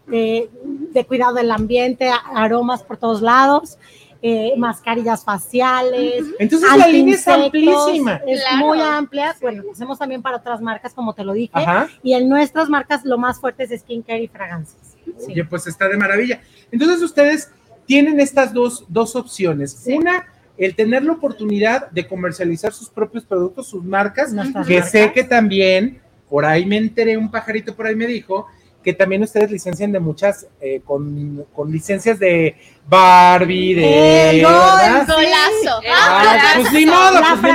[0.10, 0.50] de,
[0.92, 3.78] de cuidado del ambiente, aromas por todos lados,
[4.22, 6.26] eh, mascarillas faciales.
[6.40, 8.16] Entonces la línea es amplísima.
[8.28, 8.66] Es Claro.
[8.66, 9.36] muy amplia.
[9.42, 11.52] Bueno, lo hacemos también para otras marcas, como te lo dije.
[11.54, 11.88] Ajá.
[12.04, 14.96] Y en nuestras marcas lo más fuerte es skincare y fragancias.
[15.18, 15.32] Sí.
[15.32, 16.42] Oye, pues está de maravilla.
[16.72, 17.50] Entonces ustedes
[17.86, 19.72] tienen estas dos, dos opciones.
[19.72, 19.94] Sí.
[19.94, 24.92] Una, el tener la oportunidad de comercializar sus propios productos, sus marcas, Nuestras que marcas.
[24.92, 28.48] sé que también, por ahí me enteré, un pajarito por ahí me dijo,
[28.84, 32.56] que también ustedes licencian de muchas, eh, con, con licencias de
[32.88, 34.42] Barbie, de...
[34.44, 35.08] Gol, ¿verdad?
[35.08, 35.82] Golazo.
[35.94, 37.52] Ah, pues ni modo, La pues ni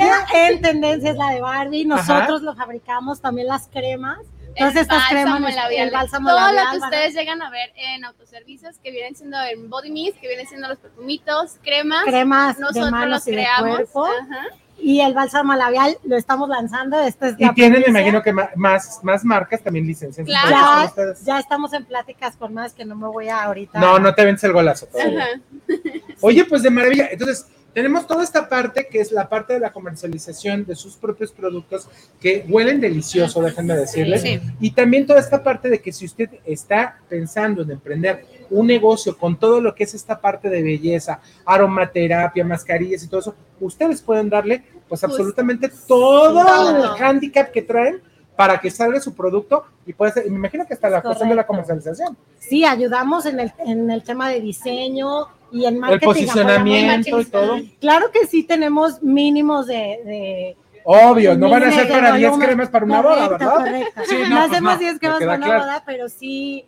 [0.00, 1.84] modo que en tendencia es la de Barbie.
[1.84, 4.18] Nosotros lo fabricamos también las cremas.
[4.56, 6.88] Todas el estas cremas, bálsamo labial, el bálsamo todo labial, lo que ¿verdad?
[6.90, 10.68] ustedes llegan a ver en autoservicios, que vienen siendo en body mist, que vienen siendo
[10.68, 13.76] los perfumitos, cremas, cremas de nosotros manos los y de creamos.
[13.76, 14.04] cuerpo.
[14.06, 14.46] Ajá.
[14.82, 16.98] Y el bálsamo labial lo estamos lanzando.
[17.00, 20.26] Esta es Y la tienen, me imagino que más, más marcas también licencian.
[20.26, 20.92] sus Claro.
[21.24, 23.78] Ya, estamos en pláticas con más que no me voy a ahorita.
[23.78, 24.86] No, no te vence el golazo.
[24.86, 25.22] todavía.
[25.22, 25.40] Ajá.
[26.20, 27.08] Oye, pues de maravilla.
[27.12, 31.32] Entonces, tenemos toda esta parte que es la parte de la comercialización de sus propios
[31.32, 31.88] productos
[32.20, 34.22] que huelen delicioso, déjenme decirles.
[34.22, 34.40] Sí.
[34.60, 39.16] Y también toda esta parte de que si usted está pensando en emprender un negocio
[39.16, 44.02] con todo lo que es esta parte de belleza, aromaterapia, mascarillas y todo eso, ustedes
[44.02, 48.00] pueden darle pues absolutamente todo el handicap que traen
[48.36, 51.34] para que salga su producto y puede ser, me imagino que hasta la cuestión de
[51.34, 52.16] la comercialización.
[52.38, 56.08] Sí, ayudamos en el, en el tema de diseño y en marketing.
[56.08, 57.56] el posicionamiento y todo.
[57.80, 62.48] Claro que sí tenemos mínimos de, de Obvio, no van a ser para 10 volumen.
[62.48, 63.54] cremas para una boda, ¿verdad?
[63.56, 64.02] Correcto.
[64.08, 65.60] Sí, no, no, pues hacemos no, 10 me cremas para una claro.
[65.60, 66.66] boda, pero sí,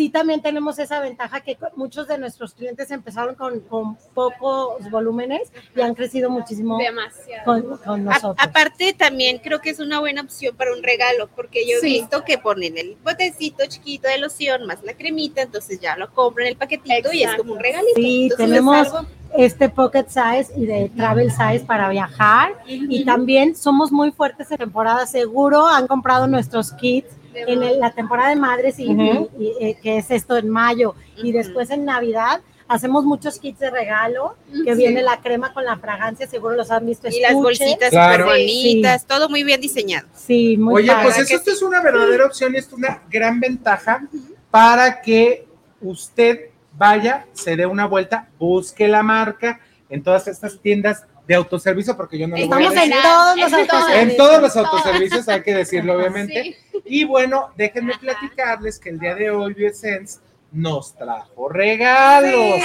[0.00, 5.52] sí también tenemos esa ventaja que muchos de nuestros clientes empezaron con, con pocos volúmenes
[5.76, 7.44] y han crecido muchísimo Demasiado.
[7.44, 8.36] con, con A- nosotros.
[8.38, 11.86] aparte, también creo que es una buena opción para un regalo, porque yo he Sí.
[12.00, 16.46] visto que ponen el botecito chiquito de loción más la cremita, entonces ya lo compran
[16.46, 17.42] el paquetito y es Exacto.
[17.42, 17.92] como un regalito.
[17.96, 18.88] Sí, Entonces, tenemos
[19.36, 24.56] este pocket size y de travel size para viajar y también somos muy fuertes en
[24.56, 29.30] temporada seguro han comprado nuestros kits en la temporada de madres y, Ujú.
[29.38, 33.58] y- y, eh, que es esto en mayo y después en navidad hacemos muchos kits
[33.58, 34.78] de regalo que Sí.
[34.78, 38.24] viene la crema con la fragancia seguro los han visto y las bolsitas Claro.
[38.24, 40.06] súper bonitas, todo muy bien diseñado.
[40.14, 41.04] sí muy Oye, padre.
[41.04, 44.02] pues esto es una verdadera opción y esto es una gran ventaja
[44.50, 45.46] para que
[45.80, 51.96] usted vaya, se dé una vuelta, busque la marca en todas estas tiendas de autoservicio,
[51.96, 53.04] porque yo no lo voy a estamos en decir.
[53.04, 54.02] todos los autoservicios.
[54.02, 56.42] En todos los autoservicios, hay que decirlo obviamente.
[56.42, 56.56] Sí.
[56.84, 60.18] Y bueno, déjenme platicarles que el día de hoy Biosense
[60.50, 62.60] nos trajo regalos.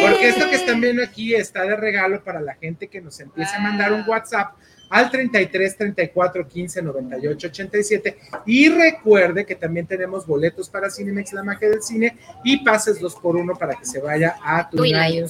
[0.00, 3.54] Porque esto que están viendo aquí está de regalo para la gente que nos empiece
[3.54, 4.54] a mandar un WhatsApp
[4.88, 11.42] al 33 34 15 98 87 y recuerde que también tenemos boletos para Cinemex La
[11.42, 14.78] Magia del Cine y pases dos por uno para que se vaya a tu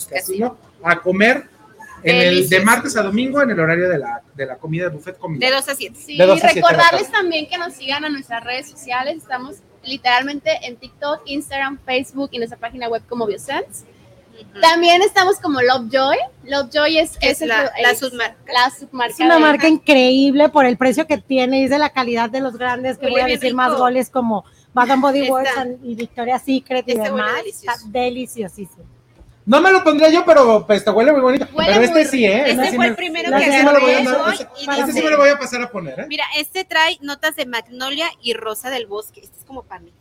[0.09, 1.56] Casino a comer
[2.03, 4.91] en el, de martes a domingo en el horario de la, de la comida de
[4.91, 5.47] buffet comida.
[5.47, 5.95] De 2 a 7.
[5.97, 7.13] Sí, a siete de la recordarles tarde.
[7.13, 9.17] también que nos sigan a nuestras redes sociales.
[9.19, 13.85] Estamos literalmente en TikTok, Instagram, Facebook y nuestra página web como Biosense.
[14.61, 16.19] También estamos como Lovejoy.
[16.45, 18.37] Lovejoy es, Es el- la- la es submarca.
[18.53, 19.15] La submarca.
[19.15, 22.41] Es una marca increíble por el precio que tiene y es de la calidad de
[22.41, 25.51] los grandes, que Huele voy a decir más goles como Bath Body Works
[25.83, 27.37] y Victoria's Secret y Este demás.
[27.39, 27.77] delicioso.
[27.79, 28.85] Está deliciosísimo.
[29.47, 31.47] No me lo pondría yo, pero pues te huele muy bonito.
[31.53, 32.51] Huele pero este muy sí, ¿eh?
[32.51, 34.47] Este sí fue me- el primero que ese sí me lo voy a ese-
[34.83, 36.07] ese sí me lo voy a pasar a poner, ¿eh?
[36.09, 39.21] Mira, este trae notas de magnolia y rosa del bosque.
[39.21, 39.93] Este es como para mí.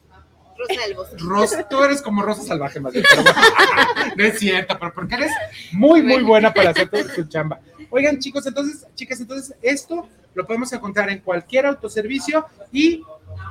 [0.58, 1.16] Rosa del bosque.
[1.20, 3.06] Rosa, tú eres como Rosa Salvaje más bien.
[3.16, 3.32] bueno.
[4.16, 5.32] no es cierto, pero porque eres
[5.74, 7.60] muy, muy buena para hacer tu, tu chamba.
[7.92, 13.04] Oigan, chicos, entonces, chicas, entonces esto lo podemos encontrar en cualquier autoservicio y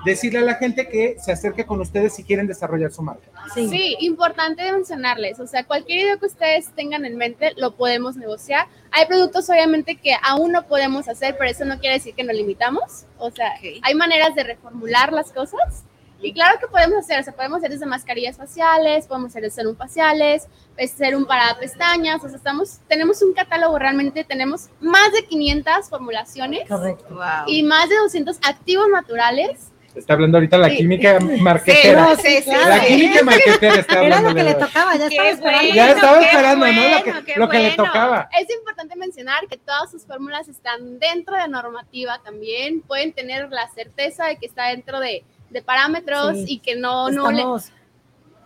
[0.05, 3.27] decirle a la gente que se acerque con ustedes si quieren desarrollar su marca.
[3.55, 3.69] Sí.
[3.69, 8.67] Sí, importante mencionarles, o sea, cualquier idea que ustedes tengan en mente lo podemos negociar.
[8.91, 12.37] Hay productos obviamente que aún no podemos hacer, pero eso no quiere decir que nos
[12.37, 13.07] limitamos.
[13.19, 13.81] O sea, Ok.
[13.83, 15.85] hay maneras de reformular las cosas.
[16.23, 19.77] Y claro que podemos hacer, o sea, podemos hacer desde mascarillas faciales, podemos hacer serum
[19.77, 20.49] faciales,
[20.97, 26.67] serum para pestañas, o sea, estamos, tenemos un catálogo realmente, tenemos más de 500 formulaciones
[26.67, 27.05] Correcto.
[27.11, 27.45] Wow.
[27.47, 29.71] y más de 200 activos naturales.
[29.95, 30.77] Está hablando ahorita la Sí.
[30.79, 32.03] química Sí, marquetera.
[32.03, 32.87] no, sí, sí, La sí.
[32.97, 35.59] química marquetera está Era hablando lo que le tocaba, ya Qué estaba esperando.
[35.63, 35.75] bueno.
[35.75, 36.73] Ya estaba esperando, ¿no?
[36.73, 37.77] Lo bueno, que, que le bueno.
[37.85, 38.29] tocaba.
[38.41, 42.81] Es importante mencionar que todas sus fórmulas están dentro de normativa también.
[42.81, 46.45] Pueden tener la certeza de que está dentro de, de parámetros Sí.
[46.49, 47.39] y que no, no le.
[47.39, 47.73] Estamos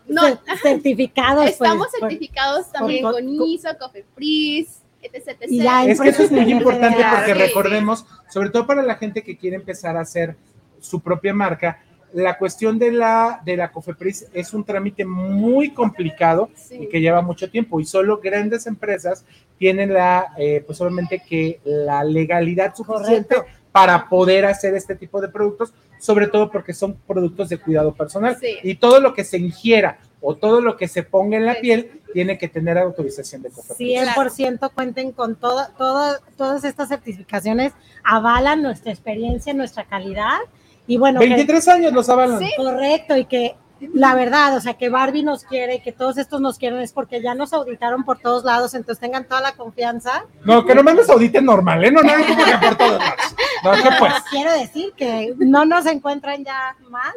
[0.06, 1.42] No, cer- certificados.
[1.44, 5.28] pues, estamos por- certificados también por- con ISO, COFEPRIS, etc.
[5.40, 5.46] etc.
[5.50, 9.36] Ya Es que eso es muy importante porque recordemos, sobre todo para la gente que
[9.36, 10.36] quiere empezar a hacer
[10.80, 11.82] su propia marca,
[12.14, 16.78] la cuestión de la, de la COFEPRIS es un trámite muy complicado Sí.
[16.82, 19.24] y que lleva mucho tiempo y solo grandes empresas
[19.58, 23.52] tienen la, eh, pues obviamente que la legalidad suficiente Correcto.
[23.72, 28.38] para poder hacer este tipo de productos, sobre todo porque son productos de cuidado personal
[28.40, 28.56] Sí.
[28.62, 31.60] y todo lo que se ingiera o todo lo que se ponga en la Sí.
[31.60, 33.76] piel tiene que tener autorización de COFEPRIS.
[33.76, 40.38] 100% cuenten con todo, todo, todas estas certificaciones, avalan nuestra experiencia, nuestra calidad.
[40.88, 42.40] Y bueno, que- 23 años los avalan.
[42.40, 42.50] Sí.
[42.56, 43.54] correcto, y que
[43.94, 47.22] la verdad, o sea, que Barbie nos quiere, que todos estos nos quieren, es porque
[47.22, 50.24] ya nos auditaron por todos lados, entonces tengan toda la confianza.
[50.44, 51.92] No, que nomás nos auditen normal, ¿eh?
[51.92, 53.34] No, no, como que por todos lados.
[53.62, 54.12] No, que pues.
[54.32, 57.14] Quiero decir que no nos encuentran ya más,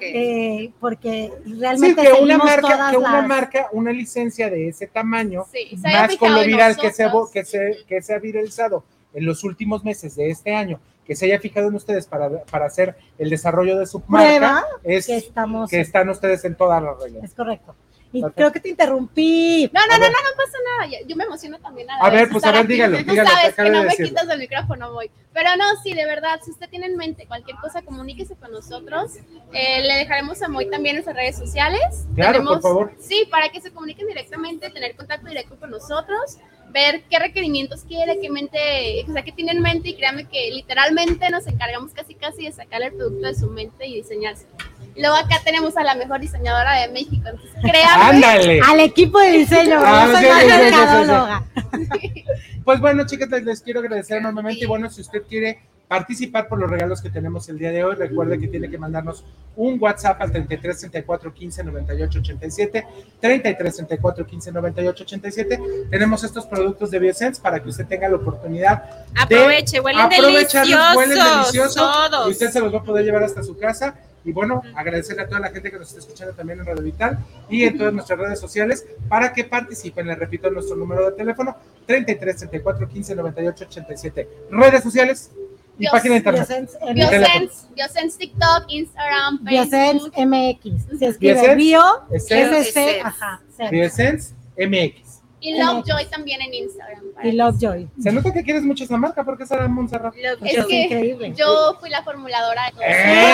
[0.00, 4.68] eh, porque Sí, realmente que una marca, todas que una las- marca, una licencia de
[4.68, 8.84] ese tamaño, Sí, más con lo viral que se, que, se, que se ha viralizado
[9.12, 12.66] en los últimos meses de este año, que se haya fijado en ustedes para, para
[12.66, 16.82] hacer el desarrollo de su Prueba marca, es que estamos, que están ustedes en todas
[16.82, 17.24] las reglas.
[17.24, 17.74] es correcto.
[18.12, 18.36] Y Perfecto.
[18.36, 19.68] creo que te interrumpí.
[19.74, 21.00] No, no, A no, no, no pasa nada.
[21.06, 23.62] Yo, me emociono también a A ver, pues, a ver, dígalo, Tú dígalo, sabes que
[23.62, 24.08] no de me decirlo.
[24.08, 25.10] quitas el micrófono, voy.
[25.34, 29.16] Pero no, sí, de verdad, si usted tiene en mente cualquier cosa, comuníquese con nosotros.
[29.52, 32.06] Eh, le dejaremos a Moy también nuestras redes sociales.
[32.14, 32.92] Claro, por favor.
[32.98, 36.38] Sí, para que se comuniquen directamente, tener contacto directo con nosotros,
[36.72, 40.50] ver qué requerimientos quiere, qué mente, o sea, qué tiene en mente y créanme que
[40.50, 44.46] literalmente nos encargamos casi casi de sacar el producto de su mente y diseñarse.
[44.94, 48.04] Y luego acá tenemos a la mejor diseñadora de México, entonces créanme.
[48.04, 48.60] ¡Ándale!
[48.66, 52.24] Al equipo de diseño, Ah, yo soy sí, sí.
[52.64, 54.64] Pues bueno, chicas, les, les quiero agradecer enormemente.
[54.64, 57.94] Y bueno, si usted quiere participar por los regalos que tenemos el día de hoy,
[57.94, 59.24] recuerde que tiene que mandarnos
[59.54, 62.86] un WhatsApp al 33 34 15 98 87,
[63.20, 65.60] 33 34 15 98 87.
[65.90, 70.68] Tenemos estos productos de Biosense para que usted tenga la oportunidad de Aproveche, huelen aprovecharlos,
[70.68, 70.96] deliciosos.
[70.96, 72.28] huelen delicioso Todos.
[72.28, 73.94] y usted se los va a poder llevar hasta su casa.
[74.24, 77.16] Y bueno, agradecerle a toda la gente que nos está escuchando también en Radio Vital
[77.48, 80.08] y en todas nuestras redes sociales para que participen.
[80.08, 81.56] Les repito nuestro número de teléfono:
[81.86, 84.28] 33 34 15 98 87.
[84.50, 85.30] Redes sociales
[85.76, 86.48] y Dios, página de internet.
[86.94, 90.12] Biosense Biosense, TikTok, Instagram, Facebook.
[90.12, 90.98] Biosense MX.
[90.98, 93.40] Se escribe Biosense, Bio, SC, ajá.
[93.70, 95.06] Biosense MX.
[95.38, 97.04] Y Lovejoy también en Instagram.
[97.22, 97.88] y Lovejoy.
[98.02, 100.14] Se nota que quieres mucho esa marca porque es Sara Montserrat.
[100.16, 101.34] Lo- Es Es que increíble.
[101.36, 102.80] yo fui la formuladora de todo.
[102.82, 103.32] ¡Eh!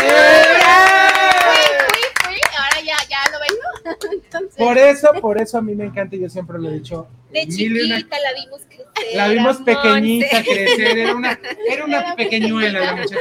[1.43, 1.59] Fui,
[1.95, 4.13] fui, fui, ahora ya, ya lo vengo.
[4.25, 7.07] Entonces, Por eso, por eso a mí me encanta y yo siempre lo he dicho.
[7.33, 8.87] De una- chiquita la vimos crecer.
[9.17, 9.65] La vimos Monse.
[9.65, 13.17] pequeñita crecer, era una, era una pequeñuela la muchacha.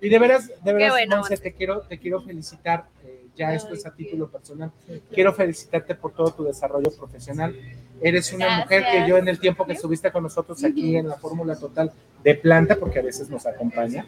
[0.00, 2.84] Y de veras, de veras, bueno, Monse, te quiero, te quiero felicitar.
[3.04, 4.70] eh, ya esto es a título personal.
[5.12, 7.52] Quiero felicitarte por todo tu desarrollo profesional.
[8.04, 8.66] Eres una Gracias.
[8.66, 11.90] mujer que yo en el tiempo que estuviste con nosotros aquí en la Fórmula Total
[12.22, 14.06] de Planta, porque a veces nos acompaña,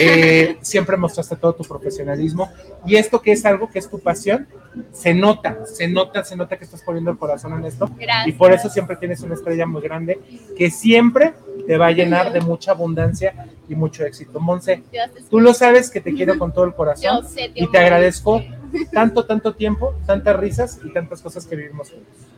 [0.00, 2.48] eh, siempre mostraste todo tu profesionalismo
[2.86, 4.46] y esto que es algo que es tu pasión,
[4.92, 8.28] se nota, se nota, se nota que estás poniendo el corazón en esto Gracias.
[8.28, 10.20] y por eso siempre tienes una estrella muy grande
[10.56, 11.34] que siempre
[11.66, 14.38] te va a llenar de mucha abundancia y mucho éxito.
[14.38, 14.84] Monse,
[15.28, 18.40] tú lo sabes que te quiero con todo el corazón sé, y te agradezco
[18.92, 22.31] tanto, tanto tiempo, tantas risas y tantas cosas que vivimos juntos.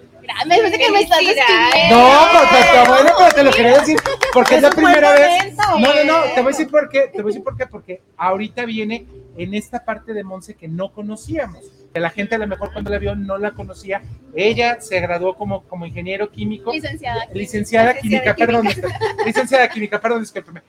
[0.47, 1.97] Me parece que me estás escribiendo.
[1.97, 3.99] No, pero, pero, bueno, pero te lo quería decir
[4.33, 5.55] porque es la primera vez.
[5.57, 7.57] momento, No, no, no, te voy a decir por qué, te voy a decir por
[7.57, 9.07] qué, porque ahorita viene
[9.37, 12.91] en esta parte de Monse que no conocíamos, que la gente a lo mejor cuando
[12.91, 14.03] la vio no la conocía.
[14.35, 17.27] Ella se graduó como, como ingeniero químico, Licenciada.
[17.33, 18.68] licenciada Licenciada química, en perdón,
[19.27, 20.62] licenciada química, perdón, discúlpeme.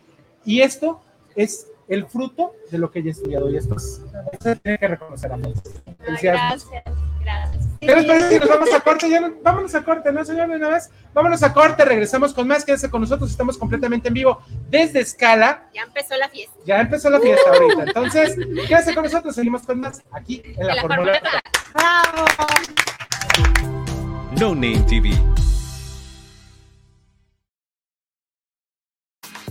[0.45, 1.01] Y esto
[1.35, 4.01] es el fruto de lo que ella ha estudiado y esto es,
[4.41, 6.67] se tiene que reconocer a Felicidades.
[6.69, 6.83] Gracias,
[7.21, 7.65] gracias.
[7.79, 9.09] ¿Qué les parece si nos vamos a corte?
[9.09, 10.49] Ya no- vámonos a corte, ¿no, señor?
[10.49, 10.89] Una vez.
[11.13, 12.65] Vámonos a corte, regresamos con más.
[12.65, 15.69] Quédense con nosotros, estamos completamente en vivo desde Escala.
[15.73, 16.55] Ya empezó la fiesta.
[16.65, 17.83] Ya empezó la fiesta ahorita.
[17.83, 18.35] Entonces,
[18.67, 21.13] quédense con nosotros, seguimos con más aquí en la, la Fórmula.
[21.19, 21.41] Fórmula
[21.73, 22.25] ¡Bravo!
[24.39, 25.11] No Name TV.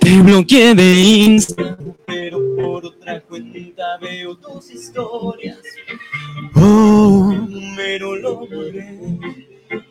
[0.00, 5.58] Te bloqueé de Instagram, pero por otra cuenta veo tus historias.
[6.54, 7.34] Oh,
[7.76, 8.98] me lo logré.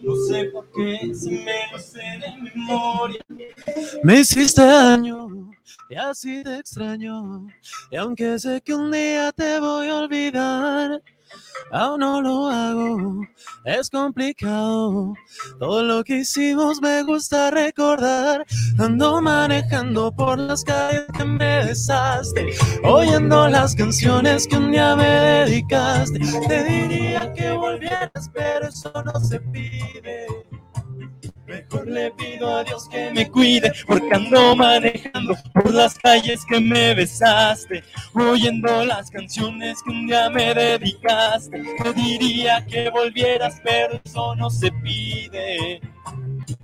[0.02, 3.22] No sé por qué, si me lo sé de memoria.
[4.04, 5.52] Me hiciste daño
[5.90, 7.48] y así te extraño.
[7.92, 11.02] Y aunque sé que un día te voy a olvidar,
[11.72, 13.22] aún no lo hago.
[13.66, 15.14] Es complicado.
[15.60, 18.46] Todo lo que hicimos me gusta recordar.
[18.78, 22.54] Ando manejando por las calles que me besaste,
[22.84, 26.20] oyendo las canciones que un día me dedicaste.
[26.48, 30.43] Te diría que volvieras, pero eso no se pide.
[31.54, 36.60] Mejor le pido a Dios que me cuide, porque ando manejando por las calles que
[36.60, 37.84] me besaste,
[38.16, 41.62] oyendo las canciones que un día me dedicaste.
[41.84, 45.80] Te diría que volvieras, pero eso no se pide.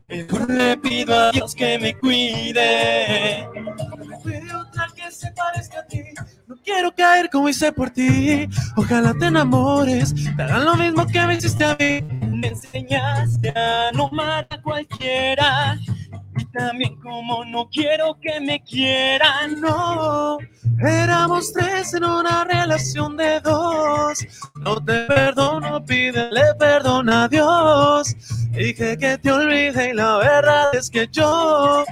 [0.08, 3.48] Mejor le pido a Dios que me cuide.
[4.24, 6.02] Cuide otra que se parezca a ti.
[6.50, 8.50] No quiero caer como hice por ti.
[8.76, 12.02] Ojalá te enamores, te hagan lo mismo que me hiciste a mí.
[12.28, 15.78] Me enseñaste a no amar a cualquiera.
[16.54, 20.38] También como no quiero que me quieran, no.
[20.80, 24.20] Éramos tres en una relación de dos.
[24.56, 28.16] No te perdono, pídele perdón a Dios.
[28.52, 31.86] Dije que te olvide y la verdad es que yo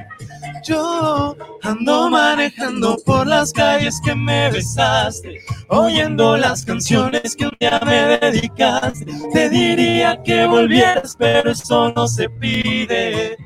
[0.64, 5.40] Yo ando manejando por las calles que me besaste,
[5.70, 9.06] oyendo las canciones que un día me dedicaste.
[9.34, 13.38] Te diría que volvieras, pero eso no se pide.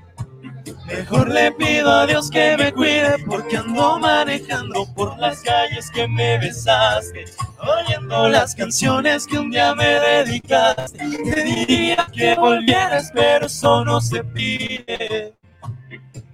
[0.94, 6.08] Mejor le pido a Dios que me cuide porque ando manejando por las calles que
[6.08, 7.26] me besaste,
[7.60, 10.98] oyendo las canciones que un día me dedicaste.
[10.98, 15.34] Te diría que volvieras, pero eso no se pide.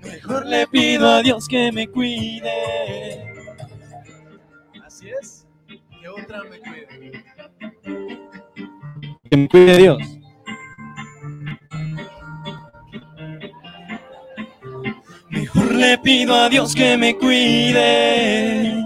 [0.02, 3.34] Mejor le pido a Dios que me cuide.
[4.86, 5.46] Así es.
[5.68, 7.24] Que otra me cuide.
[9.30, 10.17] Que me cuide Dios.
[15.66, 18.86] Le pido a Dios que me cuide.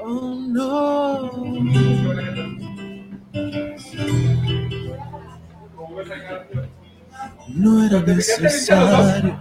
[0.00, 2.57] Oh no.
[7.48, 9.40] No era necesario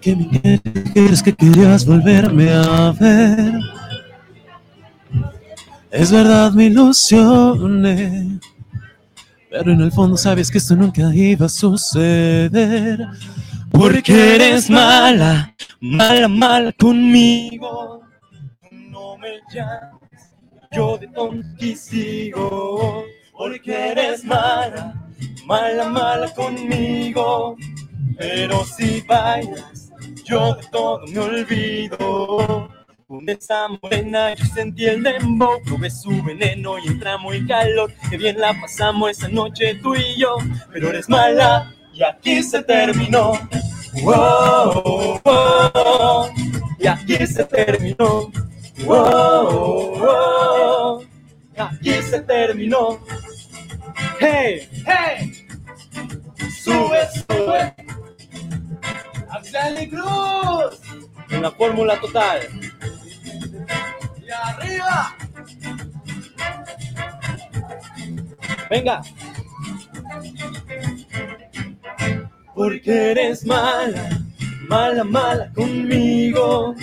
[0.00, 3.52] que me dijeras que querías volverme a ver.
[5.90, 8.38] Es verdad, me ilusioné.
[9.50, 13.06] Pero en el fondo sabes que esto nunca iba a suceder.
[13.70, 18.02] Porque eres mala, mala, mala conmigo.
[18.70, 20.34] No me llamas,
[20.72, 23.04] yo de tonto sigo.
[23.38, 24.92] Porque eres mala,
[25.46, 27.56] mala, mala conmigo.
[28.18, 29.92] Pero si bailas,
[30.24, 32.68] yo de todo me olvido.
[33.06, 37.92] Con esa morena yo sentí el dembow, probé su veneno y entramos en calor.
[38.10, 40.38] Que bien la pasamos esa noche tú y yo,
[40.72, 43.34] pero eres mala y aquí se terminó.
[44.02, 46.28] Wow, wow,
[46.76, 48.32] y aquí se terminó.
[48.84, 50.08] Wow,
[51.56, 52.98] aquí se terminó.
[54.20, 55.46] Hey, hey,
[56.50, 57.74] sube, sube.
[59.30, 60.80] Axel Cruz
[61.30, 62.40] en la fórmula total.
[64.24, 65.16] Y arriba.
[68.70, 69.02] Venga.
[72.54, 74.20] Porque eres mala,
[74.68, 76.74] mala, mala conmigo.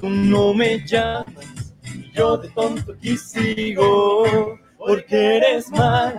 [0.00, 1.74] Tú no me llamas,
[2.12, 4.58] yo de tonto aquí sigo.
[4.76, 6.18] Porque eres mala,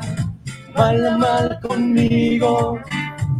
[0.75, 2.79] mala, mala conmigo.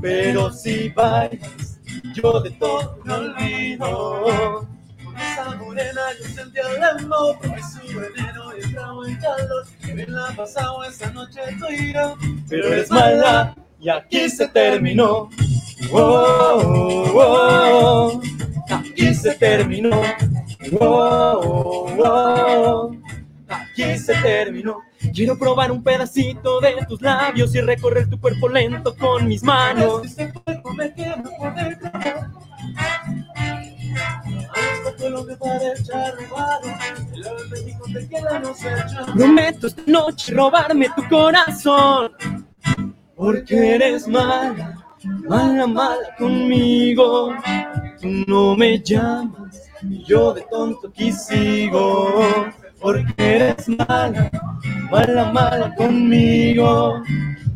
[0.02, 1.80] Pero si bailas,
[2.14, 4.68] yo de todo me olvido.
[5.04, 9.66] Con esa morena yo sentí el dembow, probé su veneno y entramos en calor.
[9.86, 12.16] Que bien la pasamos esa noche tú y yo.
[12.50, 15.30] Pero eres mala y aquí se terminó.
[15.92, 18.22] Wow, wow,
[18.70, 20.02] aquí se terminó.
[20.72, 23.02] Wow, wow,
[23.48, 24.82] aquí se terminó.
[25.12, 30.06] Quiero probar un pedacito de tus labios y recorrer tu cuerpo lento con mis manos.
[30.06, 30.32] Este.
[39.16, 42.12] Prometo esta noche robarme tu corazón.
[43.16, 44.84] Porque eres mala,
[45.28, 47.34] mala, mala conmigo.
[48.02, 52.20] Tú no me llamas y yo de tonto aquí sigo.
[52.84, 54.30] Porque eres mala,
[54.92, 57.02] mala, mala conmigo.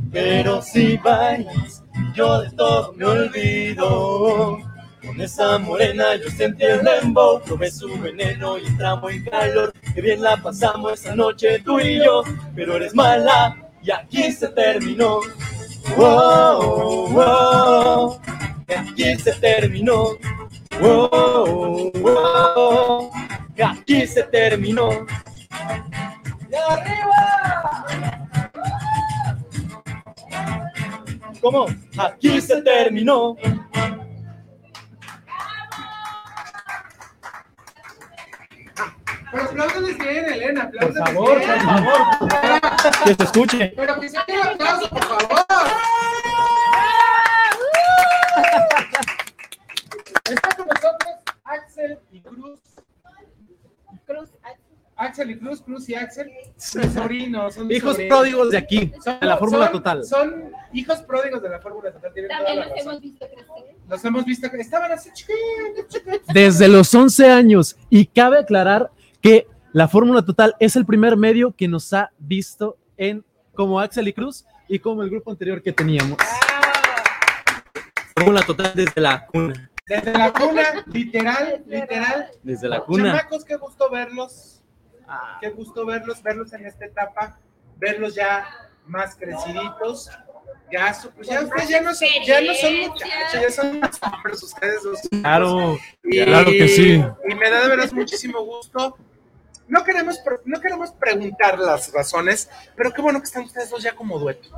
[0.09, 1.84] Pero si bailas,
[2.15, 4.57] yo de todo me olvido.
[5.05, 9.73] Con esa morena yo sentí el dembow, probé su veneno y entramos en calor.
[9.93, 12.23] Que bien la pasamos esa noche tú y yo,
[12.55, 15.19] pero eres mala y aquí se terminó.
[15.97, 18.19] Wow, wow,
[18.65, 20.11] y aquí se terminó.
[20.82, 23.11] Wow, wow,
[23.58, 24.89] y aquí se terminó.
[26.49, 27.86] ¡Y arriba!
[31.41, 31.66] ¿Cómo?
[31.97, 33.36] Aquí se terminó.
[39.32, 40.72] Pero apláudanles bien, Elena.
[40.72, 41.51] Por favor, bien.
[41.51, 42.62] por favor.
[43.03, 43.74] Que se escuche.
[43.76, 45.45] Pero que se el aplauso, por favor.
[50.26, 52.22] Está con nosotros Axel y.
[52.22, 52.60] Cruz,
[54.98, 56.30] Axel y Cruz, Cruz y Axel.
[56.56, 57.54] Mis sobrinos.
[57.56, 58.18] Son Hijos sobrinos.
[58.18, 60.04] pródigos de aquí, Son- de la Fórmula son- Total.
[60.04, 62.12] Son hijos pródigos de la Fórmula Total.
[62.14, 62.91] Tienen toda También la los razón.
[62.91, 63.76] hemos visto crecer.
[63.89, 66.28] Los hemos visto que estaban así chiquitos, chiquitos.
[66.34, 67.78] Desde los 11 años.
[67.89, 68.91] Y cabe aclarar
[69.22, 73.24] que la Fórmula Total es el primer medio que nos ha visto en
[73.54, 76.18] como Axel y Cruz y como el grupo anterior que teníamos.
[78.16, 79.70] Fórmula total desde la cuna.
[79.86, 82.28] Desde la cuna, literal, literal.
[82.43, 83.12] Desde la cuna.
[83.18, 84.57] Chamacos, qué gusto verlos.
[85.41, 87.39] Qué gusto verlos, verlos en esta etapa,
[87.78, 88.45] verlos ya
[88.86, 90.10] más creciditos.
[90.70, 93.99] Ya, su- pues ya ustedes ya no, son, ya no son muchachos, ya son más
[94.03, 94.99] hombres ustedes dos.
[95.22, 97.01] Claro, Y- claro que sí.
[97.30, 98.97] Y me da de veras muchísimo gusto.
[99.70, 103.95] No queremos, no queremos preguntar las razones, pero qué bueno que están ustedes dos ya
[103.95, 104.49] como dueto.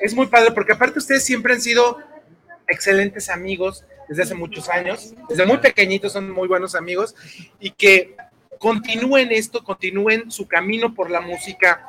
[0.00, 1.98] Es muy padre porque aparte ustedes siempre han sido
[2.66, 7.14] excelentes amigos desde hace muchos años, desde muy pequeñitos son muy buenos amigos
[7.58, 8.16] y que
[8.58, 11.84] continúen esto, continúen su camino por la música,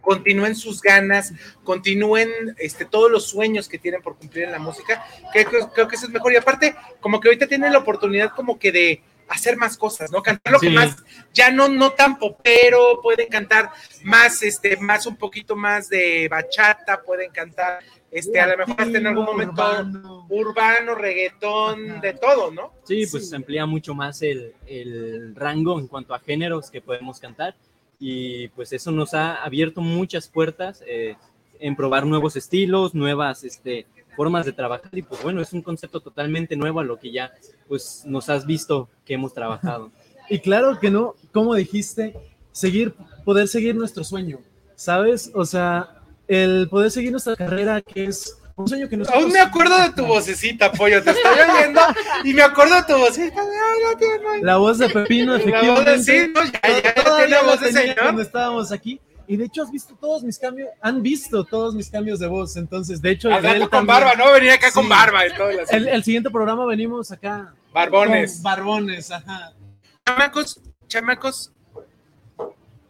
[0.00, 1.32] continúen sus ganas,
[1.64, 5.88] continúen este, todos los sueños que tienen por cumplir en la música, que creo, creo
[5.88, 6.32] que eso es mejor.
[6.32, 10.22] Y aparte, como que ahorita tienen la oportunidad como que de hacer más cosas, ¿no?
[10.22, 10.96] Cantar lo que más,
[11.32, 13.70] ya no, no tan popero, pueden cantar
[14.02, 17.82] más, este, más un poquito más de bachata, pueden cantar,
[18.14, 20.26] este, a lo mejor hasta en algún momento Urbano.
[20.30, 22.72] urbano, reggaetón, de todo, ¿no?
[22.84, 27.18] Sí, pues se amplía mucho más el, el rango en cuanto a géneros que podemos
[27.18, 27.56] cantar
[27.98, 31.16] y pues eso nos ha abierto muchas puertas eh,
[31.58, 33.86] en probar nuevos estilos, nuevas este,
[34.16, 37.32] formas de trabajar y pues bueno, es un concepto totalmente nuevo a lo que ya
[37.66, 39.90] pues nos has visto que hemos trabajado.
[40.30, 42.14] Y claro que no, como dijiste,
[42.50, 42.94] seguir,
[43.26, 44.38] poder seguir nuestro sueño,
[44.74, 45.30] ¿sabes?
[45.34, 45.93] O sea,
[46.28, 49.22] el poder seguir nuestra carrera, que es un sueño que nosotros...
[49.22, 51.80] Aún me acuerdo de tu vocecita, pollo, te estoy oyendo
[52.24, 53.42] y me acuerdo de tu vocecita.
[54.42, 56.02] La voz de Pepino, La voz de efectivamente.
[56.04, 57.96] sí, no, ya, ya, la voz de señor.
[58.00, 59.00] Cuando estábamos aquí.
[59.26, 62.56] Y de hecho has visto todos mis cambios, han visto todos mis cambios de voz.
[62.56, 63.86] Entonces, de hecho, con también.
[63.86, 64.30] barba, ¿no?
[64.32, 65.48] Venía acá con barba y todo.
[65.48, 65.88] el.
[65.88, 67.54] El, siguiente programa venimos acá.
[67.72, 68.42] Barbones.
[68.42, 69.52] barbones, ajá.
[70.06, 71.52] Chamacos, chamacos,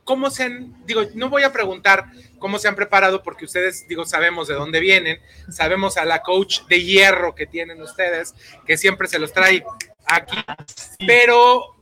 [0.02, 2.06] ¿cómo se han, digo, no voy a preguntar
[2.44, 5.18] cómo se han preparado porque ustedes, digo, sabemos de dónde vienen,
[5.48, 8.34] sabemos a la coach de hierro que tienen ustedes,
[8.66, 9.64] que siempre se los trae
[10.04, 10.36] aquí,
[11.06, 11.74] pero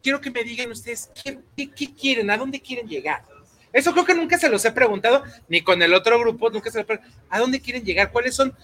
[0.00, 3.24] quiero que me digan ustedes qué, qué- qué quieren, a dónde quieren llegar.
[3.72, 6.78] Eso creo que nunca se los he preguntado, ni con el otro grupo, nunca se
[6.78, 7.20] los he preguntado.
[7.28, 8.12] ¿A dónde quieren llegar?
[8.12, 8.54] ¿Cuáles son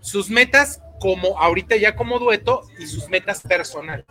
[0.00, 4.06] sus metas como ahorita ya como dueto y sus metas personales?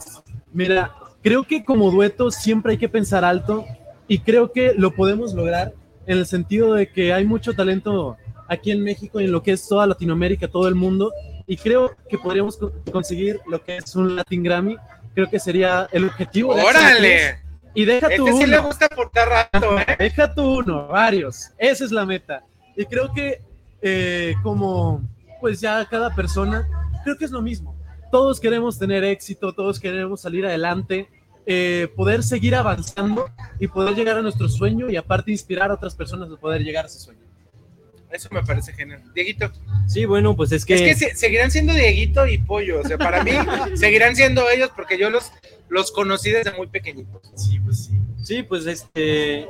[0.52, 3.66] Mira, creo que como dueto siempre hay que pensar alto
[4.06, 5.72] y creo que lo podemos lograr
[6.06, 9.52] en el sentido de que hay mucho talento aquí en México y en lo que
[9.54, 11.12] es toda Latinoamérica, todo el mundo
[11.48, 14.78] y creo que podríamos co- conseguir lo que es un Latin Grammy.
[15.14, 16.54] Creo que sería el objetivo.
[16.54, 16.66] Cruz.
[16.66, 17.40] ¡Órale!
[17.76, 18.68] Y deja tu Este sí le uno.
[18.68, 19.96] gusta portar rato, ¿eh?
[20.00, 21.50] Deja tú uno, varios.
[21.58, 22.44] Esa es la meta.
[22.76, 23.42] Y creo que
[23.82, 25.02] eh, como
[25.42, 26.68] pues ya cada persona,
[27.04, 27.76] creo que es lo mismo.
[28.12, 31.10] Todos queremos tener éxito, todos queremos salir adelante,
[31.46, 33.30] eh, poder seguir avanzando
[33.60, 36.86] y poder llegar a nuestro sueño y aparte inspirar a otras personas a poder llegar
[36.86, 37.20] a ese sueño.
[38.12, 39.02] Eso me parece genial.
[39.16, 39.52] Dieguito.
[39.88, 40.76] Sí, bueno, pues es que...
[40.76, 42.80] Es que se- seguirán siendo Dieguito y Pollo.
[42.82, 43.32] O sea, para mí
[43.76, 45.32] seguirán siendo ellos porque yo los,
[45.68, 47.22] los conocí desde muy pequeñitos.
[47.36, 47.94] Sí, pues sí.
[48.22, 49.48] Sí, pues este,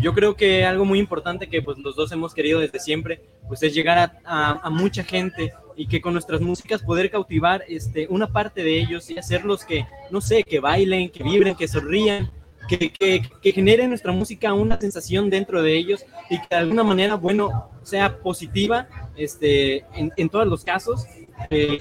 [0.00, 3.62] yo creo que algo muy importante que pues los dos hemos querido desde siempre, pues
[3.62, 8.06] es llegar a, a- a mucha gente y que con nuestras músicas poder cautivar este,
[8.08, 12.30] una parte de ellos y hacerlos que, no sé, que bailen, que vibren, que sonrían,
[12.68, 16.84] que, que, que genere nuestra música una sensación dentro de ellos y que de alguna
[16.84, 21.06] manera, bueno, sea positiva este, en, en todos los casos,
[21.50, 21.80] eh,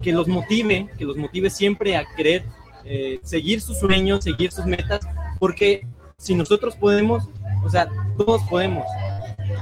[0.00, 2.44] que los motive, que los motive siempre a querer
[2.84, 5.00] eh, seguir sus sueños, seguir sus metas,
[5.38, 5.86] porque
[6.18, 7.28] si nosotros podemos,
[7.64, 8.84] o sea, todos podemos,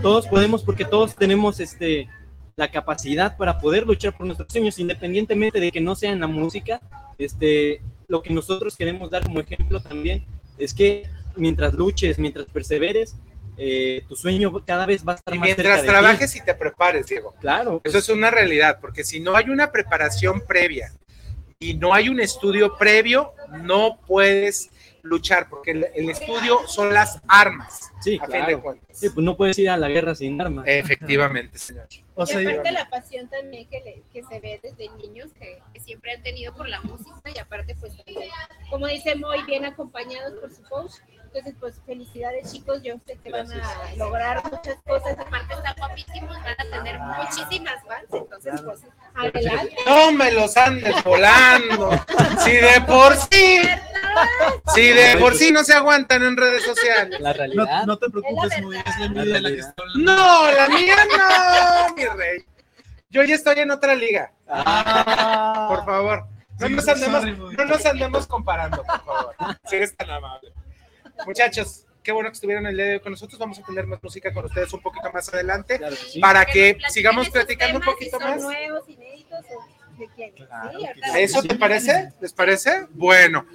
[0.02, 2.08] todos podemos porque todos tenemos este
[2.61, 6.26] la capacidad para poder luchar por nuestros sueños, independientemente de que no sea en la
[6.26, 6.78] música,
[7.16, 10.26] este, lo que nosotros queremos dar como ejemplo también
[10.58, 13.16] es que mientras luches, mientras perseveres,
[13.56, 15.88] eh, tu sueño cada vez va a estar Y más cerca mientras ti.
[15.88, 17.34] trabajes y te prepares, Diego.
[17.40, 20.92] Claro, Eso es una realidad, porque si no hay una preparación previa
[21.58, 23.32] y no hay un estudio previo,
[23.62, 24.70] no puedes
[25.03, 27.90] luchar, porque el, el estudio son las armas.
[28.01, 28.46] Sí, a fin claro.
[28.57, 28.98] de cuentas.
[28.98, 30.64] Sí, pues no puedes ir a la guerra sin armas.
[30.68, 31.86] Efectivamente, señor.
[32.14, 35.59] O sea, y aparte la pasión también que, le- que se ve desde niños que,
[35.72, 37.94] que siempre han tenido por la música y aparte pues
[38.68, 40.92] como dice muy bien acompañados por su coach
[41.32, 46.36] entonces pues felicidades chicos yo sé que van a lograr muchas cosas aparte están guapísimos
[46.42, 48.80] van a tener muchísimas fans entonces pues
[49.14, 51.90] adelante No me los andes volando.
[52.38, 53.60] Si de por sí,
[54.74, 57.20] si de por sí no se aguantan en redes sociales.
[57.20, 57.86] La no, realidad.
[57.86, 60.12] no te preocupes, muy, es la de la que está hablando.
[60.12, 62.44] No, la mía no, mi rey.
[63.10, 64.32] Yo ya estoy en otra liga.
[64.48, 65.66] Ah.
[65.68, 66.26] Por favor.
[66.60, 69.34] No Sí, nos andemos, sorry, no nos andemos comparando, por favor.
[69.64, 70.52] Si eres tan amable.
[71.26, 73.38] Muchachos, qué bueno que estuvieron el día de hoy con nosotros.
[73.38, 76.20] Vamos a tener más música con ustedes un poquito más adelante Claro que sí.
[76.20, 78.42] para Que sigamos platicando un poquito si son más.
[78.42, 80.32] nuevos, inéditos o de quién.
[80.36, 82.12] Sí, ahorita- ¿Eso te parece?
[82.20, 82.86] ¿Les parece?
[82.90, 83.46] Bueno,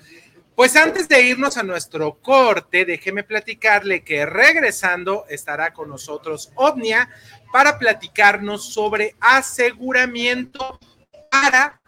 [0.56, 7.10] pues antes de irnos a nuestro corte, déjeme platicarle que regresando estará con nosotros Omnia
[7.52, 10.80] para platicarnos sobre aseguramiento
[11.32, 11.82] para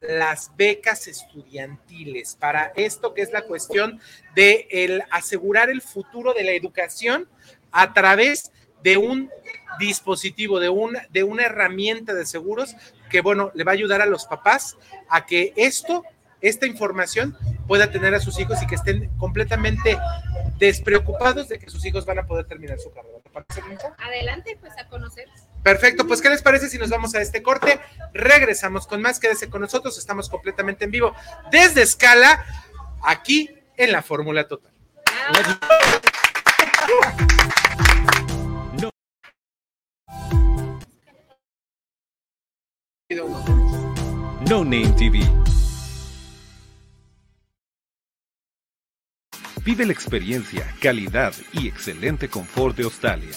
[0.00, 4.00] las becas estudiantiles, para esto que es la cuestión
[4.34, 7.28] de el asegurar el futuro de la educación
[7.72, 9.30] a través de un
[9.78, 12.74] dispositivo, de, un, de una herramienta de seguros
[13.10, 14.76] que, bueno, le va a ayudar a los papás
[15.08, 16.04] a que esto,
[16.40, 17.36] esta información
[17.66, 19.98] pueda tener a sus hijos y que estén completamente
[20.58, 23.18] despreocupados de que sus hijos van a poder terminar su carrera.
[23.98, 25.28] Adelante, pues a conocer.
[25.62, 27.80] Perfecto, pues ¿qué les parece si nos vamos a este corte?
[28.14, 31.14] Regresamos con más, quédese con nosotros, estamos completamente en vivo
[31.50, 32.44] desde Escala,
[33.02, 34.72] aquí en la Fórmula Total.
[44.48, 45.20] No Name TV.
[49.64, 53.36] Vive la experiencia, calidad y excelente confort de Australia.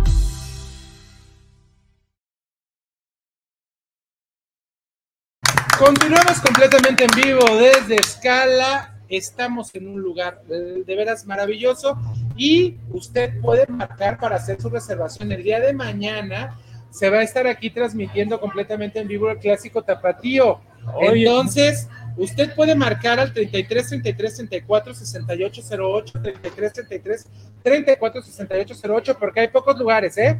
[5.81, 8.99] Continuamos completamente en vivo desde Escala.
[9.09, 11.97] Estamos en un lugar eh, de veras maravilloso
[12.37, 16.55] y usted puede marcar para hacer su reservación el día de mañana.
[16.91, 20.61] Se va a estar aquí transmitiendo completamente en vivo el clásico tapatío.
[20.93, 21.25] Oye.
[21.25, 27.27] Entonces, usted puede marcar al 33 33 34 68 08, 33 33
[27.63, 30.39] 34 68 08, porque hay pocos lugares, ¿eh?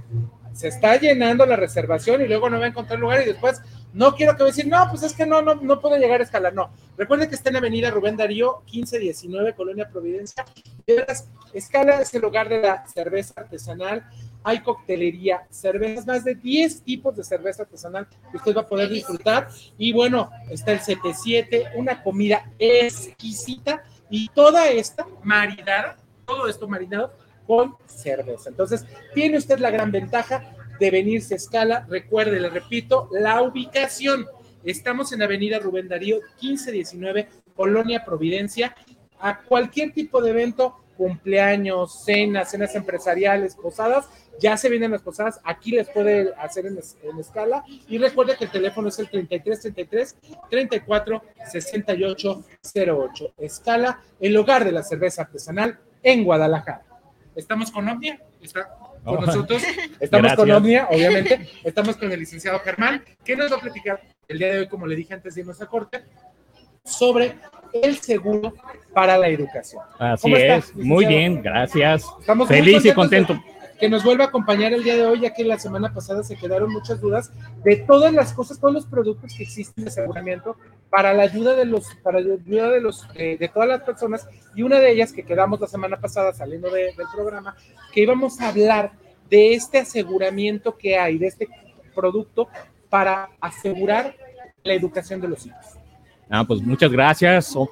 [0.54, 3.60] Se está llenando la reservación y luego no va a encontrar lugar y después
[3.94, 6.24] no quiero que me decir, no, pues es que no, no, no puedo llegar a
[6.24, 6.54] escalar.
[6.54, 10.46] No, recuerde que está en Avenida Rubén Darío, 1519, Colonia Providencia.
[10.88, 14.06] De veras, Escala es el lugar de la cerveza artesanal.
[14.44, 18.90] Hay coctelería, cervezas, más de 10 tipos de cerveza artesanal que usted va a poder
[18.90, 19.50] disfrutar.
[19.78, 27.14] Y bueno, está el 77, una comida exquisita y toda esta marinada, todo esto marinado
[27.46, 28.50] con cerveza.
[28.50, 31.86] Entonces, tiene usted la gran ventaja de venirse a escala.
[31.88, 34.26] Recuerde, le repito, la ubicación.
[34.64, 38.76] Estamos en Avenida Rubén Darío, 1519, Colonia Providencia.
[39.20, 44.10] A cualquier tipo de evento, cumpleaños, cenas, cenas empresariales, posadas,
[44.40, 47.64] ya se vienen las posadas, aquí les puede hacer en, es- en escala.
[47.88, 50.16] Y recuerde que el teléfono es el 3333
[50.50, 51.22] 34
[51.52, 52.44] 68
[52.76, 53.34] 08.
[53.38, 56.82] Escala, el hogar de la cerveza artesanal en Guadalajara.
[57.36, 59.64] Estamos con Omnia, está con Oh, nosotros.
[60.00, 60.52] Estamos con.
[60.52, 61.50] Omnia, obviamente.
[61.64, 64.88] Estamos con el licenciado Germán, que nos va a platicar el día de hoy, como
[64.88, 66.04] le dije antes de irnos a corte,
[66.84, 67.36] sobre
[67.74, 68.54] el seguro
[68.94, 69.84] para la educación.
[70.00, 72.06] Así ¿Cómo está, es, muy bien, gracias.
[72.20, 73.62] Estamos Feliz y contentos contento.
[73.80, 76.36] Que nos vuelva a acompañar el día de hoy, ya que la semana pasada se
[76.36, 77.32] quedaron muchas dudas
[77.64, 80.56] de todas las cosas, todos los productos que existen de aseguramiento
[80.92, 84.28] para la ayuda de los, para la ayuda de los, de, de todas las personas,
[84.54, 87.56] y una de ellas que quedamos la semana pasada saliendo de- del programa,
[87.94, 88.92] que íbamos a hablar
[89.30, 91.48] de este aseguramiento que hay, de este
[91.96, 92.50] producto
[92.90, 94.14] para asegurar
[94.64, 95.66] la educación de los hijos.
[96.30, 97.56] Ah, pues muchas gracias.
[97.56, 97.70] O-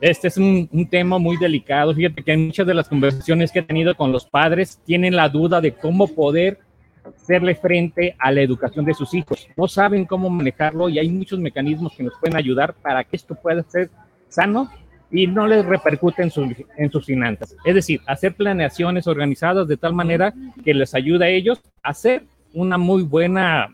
[0.00, 1.94] Este es un, un tema muy delicado.
[1.94, 5.60] Fíjate que muchas de las conversaciones que he tenido con los padres tienen la duda
[5.60, 6.58] de cómo poder
[7.04, 9.46] hacerle frente a la educación de sus hijos.
[9.56, 13.34] No saben cómo manejarlo y hay muchos mecanismos que nos pueden ayudar para que esto
[13.34, 13.90] pueda ser
[14.28, 14.70] sano
[15.10, 17.54] y no les repercute en, sus- en sus finanzas.
[17.64, 20.32] Es decir, hacer planeaciones organizadas de tal manera
[20.64, 23.68] que les ayude a ellos a hacer una muy buena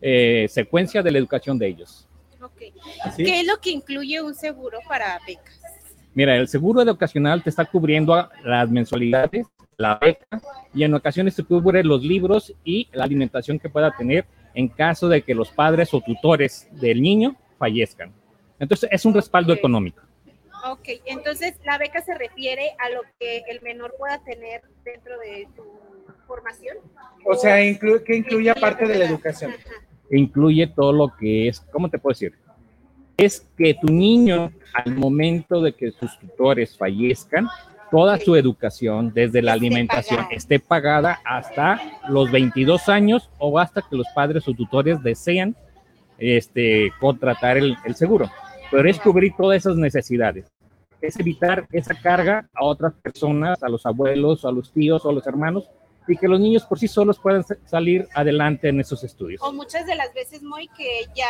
[0.00, 2.08] eh, secuencia de la educación de ellos.
[2.42, 2.62] Ok.
[3.16, 3.24] ¿Sí?
[3.24, 5.60] ¿Qué es lo que incluye un seguro para becas?
[6.14, 9.46] Mira, el seguro educacional te está cubriendo a las mensualidades,
[9.78, 10.40] la beca
[10.74, 14.24] y en ocasiones te cubre los libros y la alimentación que pueda tener
[14.54, 18.12] en caso de que los padres o tutores del niño fallezcan.
[18.58, 20.00] Entonces es un respaldo económico.
[20.70, 25.46] Ok, entonces la beca se refiere a lo que el menor pueda tener dentro de
[25.54, 25.62] su
[26.26, 26.78] formación.
[27.24, 29.52] O sea, inclu- que incluye aparte de la educación.
[30.10, 32.34] Incluye todo lo que es, ¿cómo te puedo decir?
[33.16, 37.48] Es que tu niño, al momento de que sus tutores fallezcan,
[37.90, 40.36] toda su educación, desde la alimentación, pagada.
[40.36, 45.56] esté pagada hasta los 22 años o hasta que los padres o tutores desean
[46.18, 48.30] este, contratar el, el seguro.
[48.70, 50.46] Pero es cubrir todas esas necesidades.
[51.00, 55.12] Es evitar esa carga a otras personas, a los abuelos, a los tíos o a
[55.12, 55.68] los hermanos,
[56.08, 59.40] y que los niños por sí solos puedan sa- salir adelante en esos estudios.
[59.42, 61.26] O muchas de las veces, muy que ya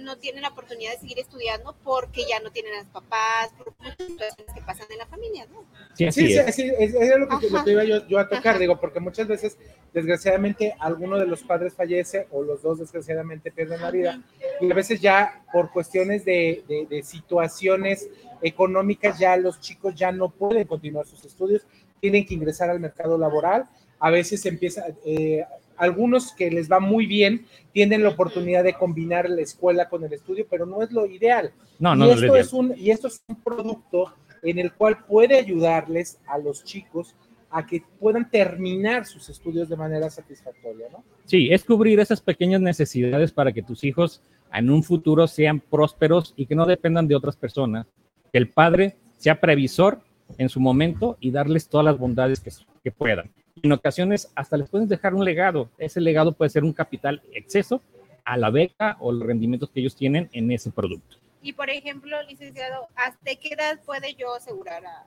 [0.00, 3.72] no tienen la oportunidad de seguir estudiando porque ya no tienen a los papás, por
[3.78, 5.64] muchas situaciones que pasan en la familia, ¿no?
[5.94, 6.54] Sí, así sí, es.
[6.54, 7.64] sí, es, es lo que, lo Ajá.
[7.64, 9.56] que iba yo, yo a tocar, digo, porque muchas veces,
[9.94, 14.20] desgraciadamente, alguno de los padres fallece o los dos, desgraciadamente, pierden la vida.
[14.60, 18.08] Y a veces ya por cuestiones de, de- de situaciones
[18.42, 21.62] económicas, ya los chicos ya no pueden continuar sus estudios,
[22.00, 23.66] tienen que ingresar al mercado laboral.
[23.98, 25.44] A veces empieza, eh,
[25.76, 30.12] algunos que les va muy bien, tienen la oportunidad de combinar la escuela con el
[30.12, 31.52] estudio, pero no es lo ideal.
[31.78, 32.46] No, y no, no es lo esto ideal.
[32.46, 37.14] es un y esto es un producto en el cual puede ayudarles a los chicos
[37.50, 41.04] a que puedan terminar sus estudios de manera satisfactoria, ¿no?
[41.24, 44.20] Sí, es cubrir esas pequeñas necesidades para que tus hijos
[44.52, 47.86] en un futuro sean prósperos y que no dependan de otras personas.
[48.32, 50.00] Que el padre sea previsor
[50.38, 52.50] en su momento y darles todas las bondades que,
[52.82, 53.30] que puedan.
[53.62, 55.68] En ocasiones hasta les puedes dejar un legado.
[55.78, 57.80] Ese legado puede ser un capital exceso
[58.24, 61.16] a la beca o los rendimientos que ellos tienen en ese producto.
[61.42, 65.04] Y por ejemplo, licenciado, ¿hasta qué edad puede yo asegurar a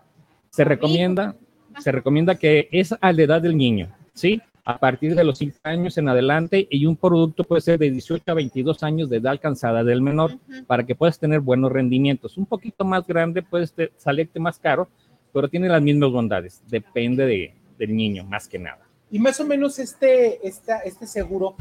[0.50, 1.36] Se recomienda,
[1.80, 4.42] se recomienda que es a la edad del niño, ¿sí?
[4.66, 8.24] A partir de los 5 años en adelante y un producto puede ser de 18
[8.28, 10.38] a 22 años de edad alcanzada del menor
[10.68, 12.38] para que puedas tener buenos rendimientos.
[12.38, 14.88] Un poquito más grande puede salirte más caro,
[15.34, 16.62] pero tiene las mismas bondades.
[16.68, 18.86] Depende de- del niño, más que nada.
[19.10, 21.56] Y más o menos este, esta, este seguro,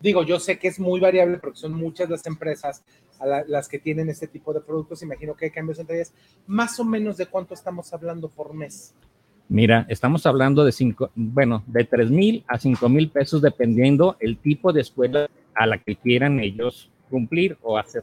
[0.00, 2.82] digo, yo sé que es muy variable porque son muchas las empresas
[3.20, 6.12] a la- las que tienen este tipo de productos, imagino que hay cambios entre ellas,
[6.48, 8.94] más o menos de cuánto estamos hablando por mes.
[9.50, 14.36] Mira, estamos hablando de cinco, bueno, de 3 mil a 5 mil pesos dependiendo el
[14.38, 18.02] tipo de escuela a la que quieran ellos cumplir o hacer.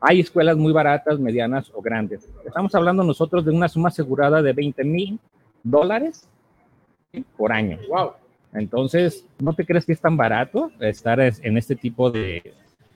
[0.00, 2.28] Hay escuelas muy baratas, medianas o grandes.
[2.46, 5.18] Estamos hablando nosotros de una suma asegurada de 20 mil
[5.64, 6.28] dólares.
[7.36, 7.78] Por año.
[7.88, 8.12] Wow.
[8.54, 12.54] Entonces, ¿no te crees que es tan barato estar es- en este tipo de,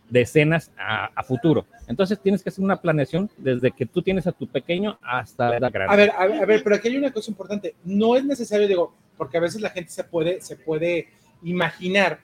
[0.09, 1.67] de escenas a, a futuro?
[1.89, 5.71] Entonces tienes que hacer una planeación desde que tú tienes a tu pequeño hasta la
[5.71, 5.93] grande.
[5.93, 7.75] A ver, a, a ver, pero aquí hay una cosa importante.
[7.85, 11.09] No es necesario, digo, porque a veces la gente se puede, se puede
[11.43, 12.21] imaginar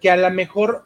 [0.00, 0.84] que a lo mejor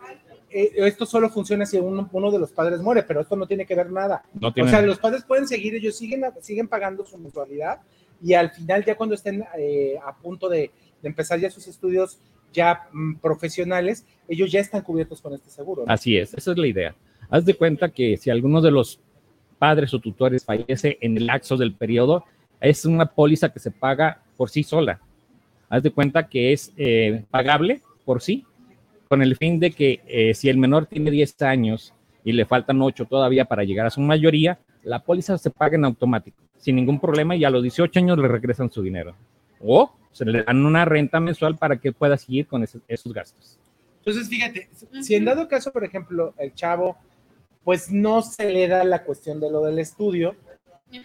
[0.50, 3.66] eh, esto solo funciona si uno, uno de los padres muere, pero esto no tiene
[3.66, 4.22] que ver nada.
[4.34, 4.88] No tiene o sea, nada.
[4.88, 7.80] los padres pueden seguir, ellos siguen, siguen pagando su mensualidad
[8.22, 10.70] y al final ya cuando estén eh, a punto de,
[11.02, 12.18] empezar ya sus estudios
[12.52, 15.84] ya mm, profesionales, ellos ya están cubiertos con este seguro.
[15.86, 16.94] Así es, esa es la idea.
[17.30, 19.00] Haz de cuenta que si alguno de los
[19.58, 22.24] padres o tutores fallece en el lapso del periodo,
[22.60, 25.00] es una póliza que se paga por sí sola.
[25.68, 28.44] Haz de cuenta que es eh, pagable por sí,
[29.08, 31.94] con el fin de que eh, si el menor tiene 10 años
[32.24, 35.84] y le faltan 8 todavía para llegar a su mayoría, la póliza se paga en
[35.84, 39.16] automático, sin ningún problema, y a los 18 años le regresan su dinero.
[39.60, 43.58] O se le dan una renta mensual para que pueda seguir con ese- esos gastos.
[43.98, 44.68] Entonces, fíjate,
[45.02, 46.96] si en dado caso, por ejemplo, el chavo,
[47.64, 50.34] pues no se le da la cuestión de lo del estudio,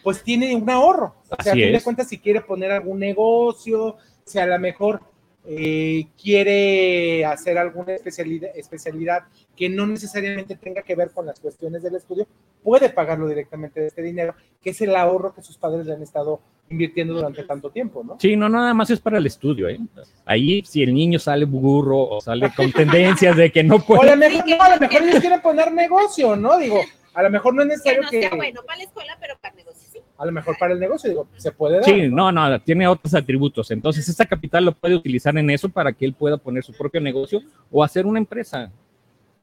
[0.03, 1.15] pues tiene un ahorro.
[1.29, 5.01] O sea, a fin de cuentas, si quiere poner algún negocio, si a lo mejor
[5.47, 9.23] eh, quiere hacer alguna especialidad, especialidad
[9.55, 12.27] que no necesariamente tenga que ver con las cuestiones del estudio,
[12.63, 16.01] puede pagarlo directamente de este dinero, que es el ahorro que sus padres le han
[16.01, 18.17] estado invirtiendo durante tanto tiempo, ¿no?
[18.19, 19.79] Sí, no, nada más es para el estudio, ¿eh?
[20.25, 23.85] Ahí, si el niño sale burro o sale con tendencias de que no O a
[23.85, 24.11] puede.
[24.11, 26.57] lo mejor, no, a lo mejor ellos quieren poner negocio, ¿no?
[26.57, 26.81] Digo,
[27.13, 29.35] a lo mejor no es Que necesario no que, sea bueno para la escuela, pero
[29.39, 29.84] para negocios sí.
[30.17, 31.83] A lo mejor para el negocio, digo, se puede dar.
[31.85, 33.69] Sí, no, no, tiene otros atributos.
[33.71, 37.01] Entonces, esta capital lo puede utilizar en eso para que él pueda poner su propio
[37.01, 37.41] negocio
[37.71, 38.71] o hacer una empresa,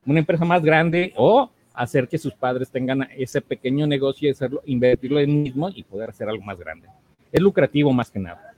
[0.07, 4.63] una empresa más grande o hacer que sus padres tengan ese pequeño negocio y hacerlo,
[4.67, 6.89] invertirlo en mismo y poder hacer algo más grande.
[7.31, 8.55] Es lucrativo más que nada.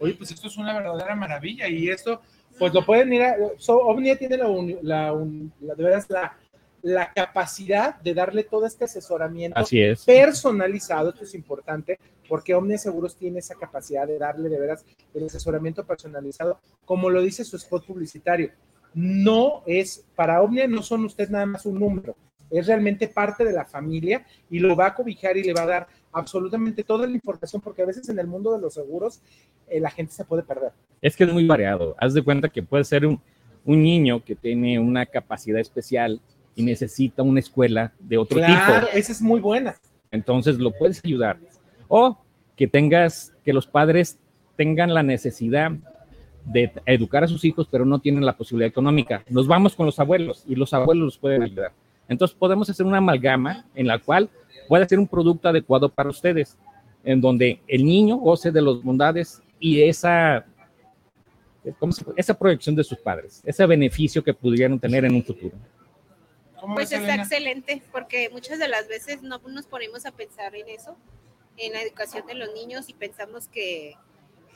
[0.00, 2.20] Oye, pues esto es una verdadera maravilla y esto,
[2.58, 3.36] pues lo pueden ir a.
[3.58, 4.46] So, Omnia tiene la,
[4.82, 6.36] la, un- la- de veras la,
[6.84, 10.04] la capacidad de darle todo este asesoramiento Así es.
[10.04, 15.24] personalizado, esto es importante, porque Omnia Seguros tiene esa capacidad de darle de veras el
[15.24, 18.50] asesoramiento personalizado, como lo dice su spot publicitario.
[18.92, 22.16] No es, para Omnia no son usted nada más un número,
[22.50, 25.66] es realmente parte de la familia y lo va a cobijar y le va a
[25.66, 29.22] dar absolutamente toda la información, porque a veces en el mundo de los seguros
[29.68, 30.72] eh, la gente se puede perder.
[31.00, 31.96] Es que es muy variado.
[31.98, 33.18] Haz de cuenta que puede ser un,
[33.64, 36.20] un niño que tiene una capacidad especial
[36.56, 38.98] y necesita una escuela de otro Claro, tipo.
[38.98, 39.76] esa es muy buena.
[40.10, 41.38] Entonces lo puedes ayudar.
[41.88, 42.18] O
[42.56, 44.18] que tengas, que los padres
[44.56, 45.72] tengan la necesidad
[46.44, 49.24] de educar a sus hijos, pero no tienen la posibilidad económica.
[49.28, 51.72] Nos vamos con los abuelos y los abuelos los pueden ayudar.
[52.08, 54.28] Entonces podemos hacer una amalgama en la cual
[54.68, 56.56] puede ser un producto adecuado para ustedes,
[57.02, 60.44] en donde el niño goce de las bondades y esa,
[62.16, 65.56] esa proyección de sus padres, ese beneficio que pudieran tener en un futuro.
[66.64, 67.22] ¿Cómo Pues ves, está Elena?
[67.24, 70.96] excelente, porque muchas de las veces no nos ponemos a pensar en eso,
[71.58, 73.96] en la educación de los niños y pensamos que,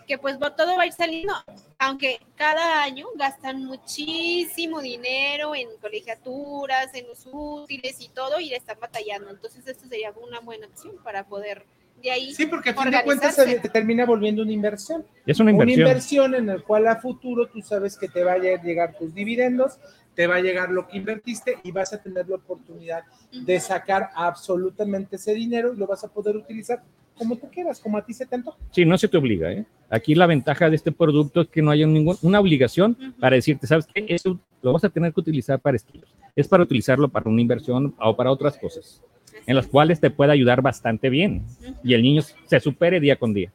[0.06, 1.34] que pues todo va a ir saliendo,
[1.78, 8.56] aunque cada año gastan muchísimo dinero en colegiaturas, en los útiles y todo, y le
[8.56, 9.28] están batallando.
[9.28, 11.66] Entonces esto sería una buena opción para poder
[12.02, 15.04] de ahí Sí, porque a fin de cuentas se te termina volviendo una inversión.
[15.26, 15.80] Es una inversión.
[15.82, 19.14] Una inversión en la cual a futuro tú sabes que te va a llegar tus
[19.14, 19.78] dividendos,
[20.18, 24.10] te va a llegar lo que invertiste y vas a tener la oportunidad de sacar
[24.16, 26.82] absolutamente ese dinero y lo vas a poder utilizar
[27.16, 28.58] como tú quieras, como a ti se te antoja.
[28.72, 29.52] Sí, no se te obliga.
[29.52, 29.64] ¿eh?
[29.88, 33.86] Aquí la ventaja de este producto es que no haya ninguna obligación para decirte, ¿sabes
[33.94, 34.06] qué?
[34.08, 36.12] Eso lo vas a tener que utilizar para estudios.
[36.34, 39.00] Es para utilizarlo para una inversión o para otras cosas,
[39.46, 41.44] en las cuales te puede ayudar bastante bien
[41.84, 43.52] y el niño se supere día con día.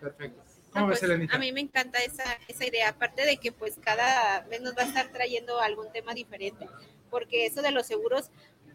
[0.00, 0.47] Perfecto.
[0.80, 3.76] No, ¿Cómo ves, pues, a mí me encanta esa, esa idea, aparte de que pues
[3.80, 6.66] cada vez nos va a estar trayendo algún tema diferente,
[7.10, 8.30] porque eso de los seguros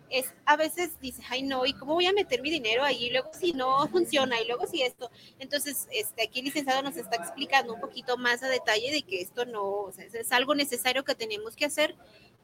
[0.09, 3.05] es, a veces dices, ay no, ¿y cómo voy a meter mi dinero ahí?
[3.05, 5.09] Y luego si no funciona, y luego si esto.
[5.39, 9.21] Entonces, este, aquí el licenciado nos está explicando un poquito más a detalle de que
[9.21, 11.95] esto no, o sea, es, es algo necesario que tenemos que hacer.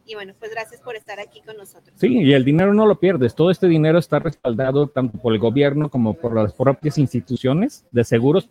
[0.05, 1.95] Y bueno, pues gracias por estar aquí con nosotros.
[1.99, 3.35] Sí, y el dinero no lo pierdes.
[3.35, 8.03] Todo este dinero está respaldado tanto por el gobierno como por las propias instituciones de
[8.03, 8.49] seguros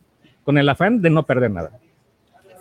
[0.48, 1.78] con el afán de no perder nada.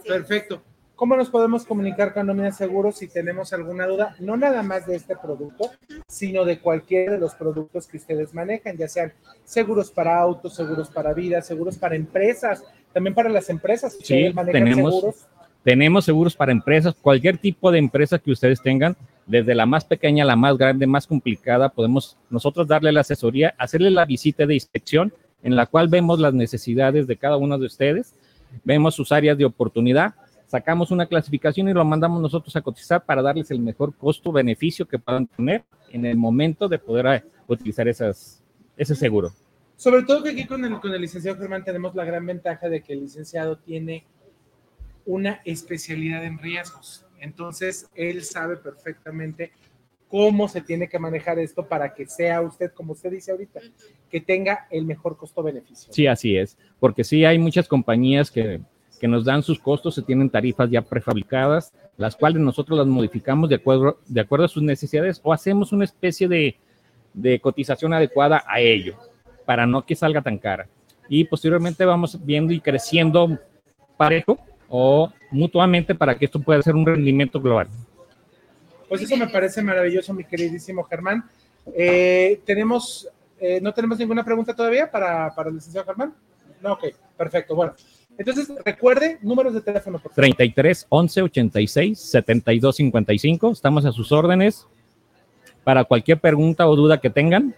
[0.06, 0.62] Perfecto.
[0.94, 4.14] ¿Cómo nos podemos comunicar con Nómina Seguros si tenemos alguna duda?
[4.20, 5.72] No nada más de este producto,
[6.06, 9.14] sino de cualquiera de los productos que ustedes manejan, ya sean
[9.46, 12.62] seguros para autos, seguros para vida, seguros para empresas,
[12.92, 13.98] también para las empresas.
[14.04, 15.28] Sí, manejan tenemos, seguros.
[15.64, 20.26] tenemos seguros para empresas, cualquier tipo de empresa que ustedes tengan, desde la más pequeña
[20.26, 24.56] a la más grande, más complicada, podemos nosotros darle la asesoría, hacerle la visita de
[24.56, 25.14] inspección
[25.44, 28.14] en la cual vemos las necesidades de cada uno de ustedes,
[28.64, 30.16] vemos sus áreas de oportunidad,
[30.48, 35.00] sacamos una clasificación y lo mandamos nosotros a cotizar para darles el mejor costo-beneficio que
[35.00, 38.42] puedan tener en el momento de poder eh, utilizar esas,
[38.76, 39.32] ese seguro.
[39.76, 42.82] Sobre todo que aquí con el, con el licenciado Germán tenemos la gran ventaja de
[42.82, 44.06] que el licenciado tiene
[45.06, 47.06] una especialidad en riesgos.
[47.20, 49.52] Entonces, él sabe perfectamente
[50.10, 53.60] cómo se tiene que manejar esto para que sea usted, como usted dice ahorita,
[54.10, 55.91] que tenga el mejor costo-beneficio.
[55.91, 58.62] Sí, así es, porque sí hay muchas compañías que,
[58.99, 63.49] que nos dan sus costos, se tienen tarifas ya prefabricadas, las cuales nosotros las modificamos
[63.49, 66.55] de acuerdo, de acuerdo a sus necesidades o hacemos una especie de,
[67.14, 68.95] de cotización adecuada a ello,
[69.45, 70.68] para no que salga tan cara.
[71.10, 73.39] Y posteriormente vamos viendo y creciendo
[73.97, 74.38] parejo
[74.70, 77.68] o mutuamente para que esto pueda ser un rendimiento global.
[78.88, 81.24] Pues eso me parece maravilloso, mi queridísimo Germán.
[81.76, 83.08] Eh, tenemos,
[83.40, 86.14] eh, ¿no tenemos ninguna pregunta todavía para, para el licenciado Germán?
[86.62, 86.86] No, ok,
[87.18, 87.56] perfecto.
[87.56, 87.74] Bueno,
[88.18, 90.24] entonces recuerde números de teléfono, por favor.
[90.24, 93.52] 33 11 86 72 55.
[93.52, 94.66] Estamos a sus órdenes
[95.64, 97.54] para cualquier pregunta o duda que tengan.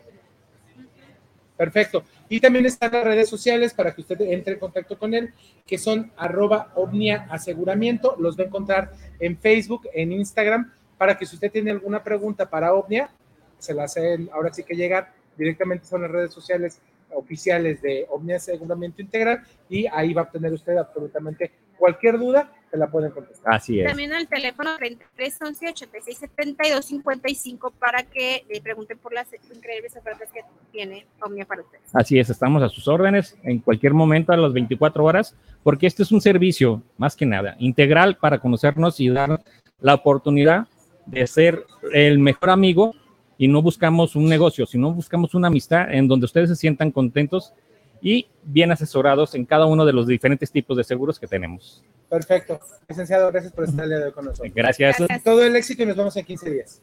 [1.56, 2.04] Perfecto.
[2.30, 5.34] Y también están las redes sociales para que usted entre en contacto con él,
[5.66, 8.16] que son arroba Omnia Aseguramiento.
[8.18, 12.47] Los va a encontrar en Facebook, en Instagram, para que si usted tiene alguna pregunta
[12.47, 13.10] para Omnia,
[13.58, 16.82] se la hacen ahora sí que llegar directamente son las redes sociales
[17.12, 22.76] oficiales de Omnia Aseguramiento Integral y ahí va a obtener usted absolutamente cualquier duda, se
[22.76, 23.54] la pueden contestar.
[23.56, 23.88] Así es.
[23.88, 29.95] También al teléfono 33 11 86 72 55 para que le pregunten por las increíbles
[29.95, 30.41] ofertas que
[30.74, 31.89] tiene Omnia para ustedes.
[31.93, 35.34] Así es, estamos a sus órdenes en cualquier momento a las 24 horas,
[35.64, 39.41] porque este es un servicio, más que nada, integral para conocernos y dar
[39.80, 40.68] la oportunidad
[41.11, 42.94] de ser el mejor amigo
[43.38, 47.53] y no buscamos un negocio, sino buscamos una amistad en donde ustedes se sientan contentos
[48.02, 51.84] y bien asesorados en cada uno de los diferentes tipos de seguros que tenemos.
[52.10, 52.60] Perfecto.
[52.88, 54.52] Licenciado, gracias por estar el día de hoy con nosotros.
[54.53, 54.98] Gracias.
[55.23, 56.81] Todo el éxito y nos vemos en 15 días.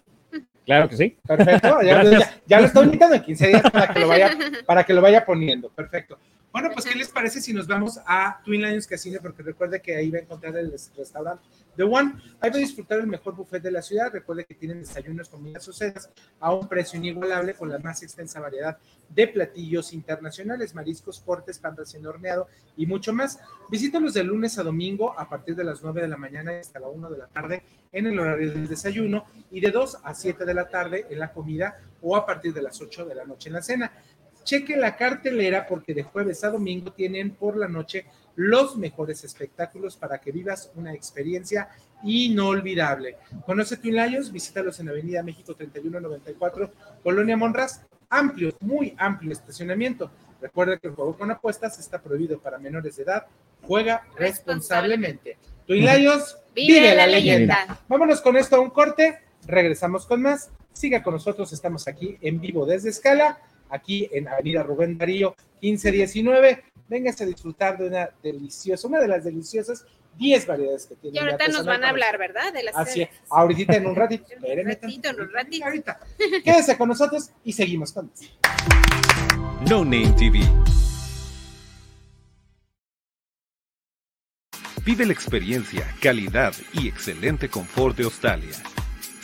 [0.65, 1.17] Claro que sí.
[1.27, 1.83] Perfecto.
[1.83, 4.31] Ya, ya lo estoy invitando en 15 días para que lo vaya,
[4.67, 5.69] para que lo vaya poniendo.
[5.71, 6.19] Perfecto.
[6.57, 9.19] Bueno, pues, ¿qué les parece si nos vamos a Twin Lions Casino?
[9.21, 11.45] Porque recuerde que ahí va a encontrar el restaurante
[11.77, 12.15] The One.
[12.41, 14.11] Ahí va a disfrutar el mejor buffet de la ciudad.
[14.11, 16.09] Recuerde que tienen desayunos, comidas o cenas
[16.41, 18.79] a un precio inigualable con la más extensa variedad
[19.11, 23.39] de platillos internacionales, mariscos, cortes, pan recién horneado y mucho más.
[23.71, 26.89] Visítalos de lunes a domingo a partir de las 9 de la mañana hasta la
[26.89, 27.63] 1 de la tarde
[27.93, 31.33] en el horario del desayuno y de 2 a 7 de la tarde en la
[31.33, 33.93] comida o a partir de las 8 de la noche en la cena.
[34.47, 38.07] Cheque la cartelera porque de jueves a domingo tienen por la noche
[38.37, 41.69] los mejores espectáculos para que vivas una experiencia
[42.05, 43.17] inolvidable.
[43.45, 46.71] Conoce Twin Lions, visítalos en Avenida México 3194,
[47.03, 47.83] Colonia Monraz.
[48.09, 50.13] Amplio, muy amplio estacionamiento.
[50.41, 53.27] Recuerda que el juego con apuestas está prohibido para menores de edad.
[53.63, 55.39] Juega responsablemente.
[55.67, 57.81] Twin Lions, vive, la leyenda.
[57.89, 59.19] Vámonos con esto a un corte.
[59.45, 60.51] Regresamos con más.
[60.73, 61.53] Siga con nosotros.
[61.53, 63.41] Estamos aquí en vivo desde Escala,
[63.71, 66.65] aquí en Avenida Rubén Darío 1519.
[66.89, 69.85] Véngase a disfrutar de una deliciosa, una de las deliciosas
[70.19, 71.17] 10 variedades que tiene.
[71.17, 72.53] Y ahorita nos van a hablar, ¿verdad?
[72.53, 73.09] De las Así es.
[73.29, 74.25] Ahorita en un ratito.
[74.43, 75.65] En un ratito, en un ratito.
[75.65, 76.01] Ahorita.
[76.45, 78.31] Quédese con nosotros y seguimos con más.
[79.69, 80.41] No Name TV.
[84.85, 88.53] Vive la experiencia, calidad y excelente confort de Australia.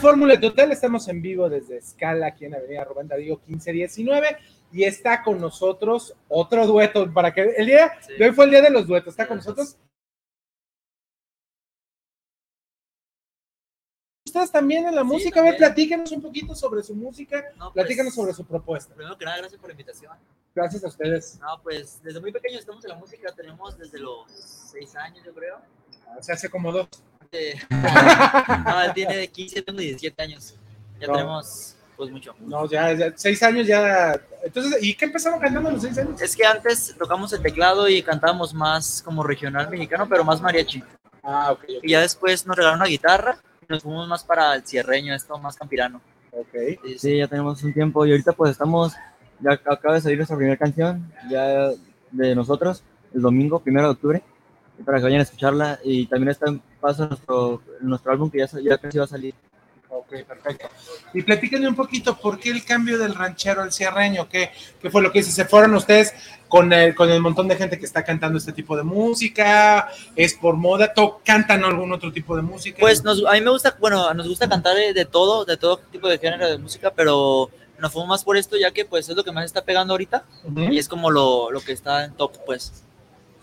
[0.00, 4.38] Fórmula Total, estamos en vivo desde Escala, aquí en Avenida Rubén Darío 1519,
[4.72, 8.62] y está con nosotros otro dueto, para que el día de hoy fue el día
[8.62, 9.76] de los duetos, está con nosotros.
[14.26, 15.68] Ustedes también en la música, a ver, también.
[15.68, 18.94] platíquenos un poquito sobre su música, No, pues, platíquenos sobre su propuesta.
[18.94, 20.12] Primero que nada, gracias por la invitación.
[20.54, 21.38] Gracias a ustedes.
[21.40, 24.26] No, pues desde muy pequeños estamos en la música, tenemos desde los
[24.72, 25.58] seis años, yo creo.
[26.20, 26.88] Se hace como dos.
[27.70, 30.54] No, él tiene de 15, tengo 17 años.
[31.00, 31.12] Ya No.
[31.14, 32.34] tenemos, pues mucho.
[32.40, 34.18] No, ya, ya, seis años ya.
[34.42, 36.20] Entonces, ¿y qué empezaron cantando a los seis años?
[36.20, 40.82] Es que antes tocamos el teclado y cantábamos más como regional mexicano, pero más mariachi.
[41.22, 41.64] Ah, ok.
[41.82, 45.38] Y ya después nos regalaron una guitarra y nos fuimos más para el cierreño, esto
[45.38, 46.00] más campirano.
[46.32, 46.78] Ok.
[46.98, 48.94] Sí, ya tenemos un tiempo y ahorita pues estamos,
[49.40, 51.70] ya acaba de salir nuestra primera canción, ya
[52.10, 52.82] de nosotros,
[53.14, 54.22] el domingo, primero de octubre,
[54.84, 56.46] para que vayan a escucharla y también está
[56.84, 59.34] paso nuestro, nuestro álbum que ya, ya casi va a salir.
[59.88, 60.68] Ok, perfecto.
[61.14, 64.28] Y platíquenme un poquito, ¿por qué el cambio del ranchero al cierreño?
[64.28, 64.50] ¿Qué,
[64.80, 65.30] qué fue lo que hizo?
[65.30, 66.12] ¿Se fueron ustedes
[66.48, 69.88] con el, con el montón de gente que está cantando este tipo de música?
[70.16, 70.92] ¿Es por moda?
[70.92, 72.78] ¿To- ¿Cantan algún otro tipo de música?
[72.80, 76.08] Pues nos, a mí me gusta, bueno, nos gusta cantar de, todo, de todo tipo
[76.08, 77.48] de género de música, pero
[77.78, 80.24] nos fuimos más por esto ya que pues es lo que más está pegando ahorita
[80.72, 82.83] y es como lo, lo que está en top, pues.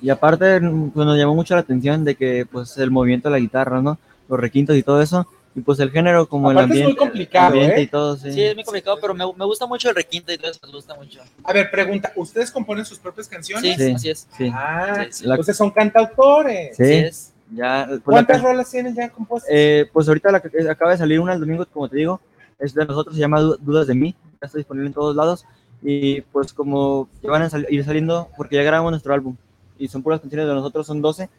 [0.02, 3.40] Y aparte pues, nos llamó mucho la atención de que pues el movimiento de la
[3.40, 3.98] guitarra, ¿no?
[4.28, 6.96] Los requintos y todo eso, y pues el género como Aparte el es ambiente, muy
[6.96, 7.84] complicado, ambiente ¿eh?
[7.84, 8.32] y todo, sí.
[8.32, 10.72] Sí, es muy complicado, pero me, me gusta mucho el requinto y todo eso, me
[10.74, 11.22] gusta mucho.
[11.44, 13.76] A ver, pregunta, ¿ustedes componen sus propias canciones?
[13.78, 13.92] Sí, Sí.
[13.94, 14.28] así es.
[14.38, 14.52] Sí.
[14.54, 15.06] Ah.
[15.24, 16.78] La- son cantautores.
[16.78, 17.06] Sí,
[17.56, 17.86] ya.
[17.88, 19.50] pues, ¿Cuántas rolas tienen ya compuestas?
[19.54, 22.22] Eh, pues ahorita la que que acaba de salir una el domingo, como te digo,
[22.58, 25.46] es de nosotros, se llama Du- Dudas de mí, ya está disponible en todos lados.
[25.84, 29.36] Y pues como ya van a sal- ir saliendo, porque ya grabamos nuestro álbum,
[29.82, 31.30] y son puras canciones de nosotros, son 12,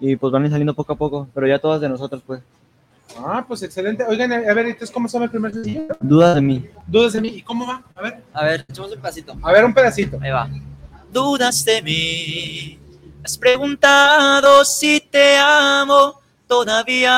[0.00, 2.40] y pues van a ir saliendo poco a poco, pero ya todas de nosotros, pues.
[3.16, 4.04] Ah, pues excelente.
[4.04, 5.88] Oigan, a ver, entonces, ¿cómo se llama el primer sencillo?
[5.98, 6.68] Dudas de mí.
[6.86, 7.28] Dudas de mí.
[7.28, 7.82] ¿Y cómo va?
[7.94, 8.22] A ver.
[8.32, 9.36] A ver, echamos un pasito.
[9.42, 10.18] A ver, un pedacito.
[10.20, 10.48] Ahí va.
[11.12, 12.78] Dudas de mí.
[13.24, 17.16] Has preguntado si te amo todavía.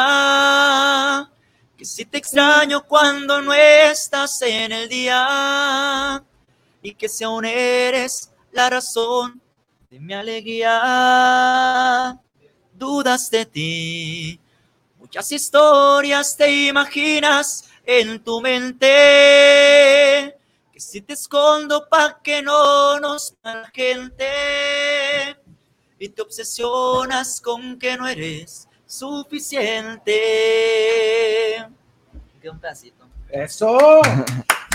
[1.77, 6.23] Que si te extraño cuando no estás en el día.
[6.83, 9.41] Y que si aún eres la razón
[9.91, 10.79] de mi alegría.
[12.73, 14.41] Dudas de ti.
[14.99, 18.87] Muchas historias te imaginas en tu mente.
[20.73, 25.37] Que si te escondo pa' que no nos la gente.
[25.99, 30.13] Y te obsesionas con que no eres suficiente.
[32.41, 33.10] Queda un pedacito.
[33.33, 33.79] Eso.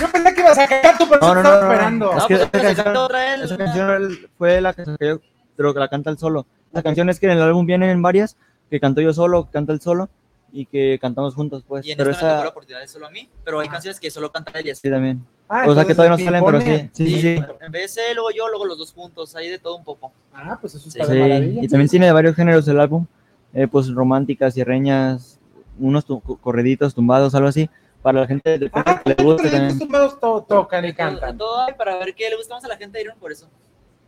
[0.00, 2.16] Yo pensé que ibas a cantar tú, pero No, no, no, estaba no, no, esperando.
[2.18, 5.20] Es que pues, esa canción, esa canción fue la que yo,
[5.56, 6.46] pero que la canta él solo.
[6.72, 8.36] La canción es que en el álbum vienen varias,
[8.70, 10.08] que canto yo solo, que canta él solo,
[10.52, 11.86] y que cantamos juntos, pues.
[11.86, 13.68] Y en pero esta me tocó la esa oportunidad de solo a mí, pero hay
[13.68, 14.74] canciones que solo canta así.
[14.74, 15.24] sí también.
[15.48, 16.90] Ah, o sea que todavía no el salen, pero sí.
[16.92, 17.42] Sí, sí, sí.
[17.60, 20.12] En vez de luego yo, luego los dos juntos, ahí de todo un poco.
[20.34, 20.98] Ah, pues eso Sí.
[20.98, 21.62] está de Sí, maravilla.
[21.62, 23.06] y también tiene de varios géneros el álbum,
[23.54, 25.38] eh, pues románticas, sierreñas,
[25.78, 27.70] unos tu- corriditos, tumbados, algo así,
[28.06, 29.78] para la gente de Ah, que le guste Los también.
[29.80, 31.32] tumbados to- tocan y De todo, cantan.
[31.32, 33.48] de todo hay para ver qué le gustamos a la gente, irán por eso.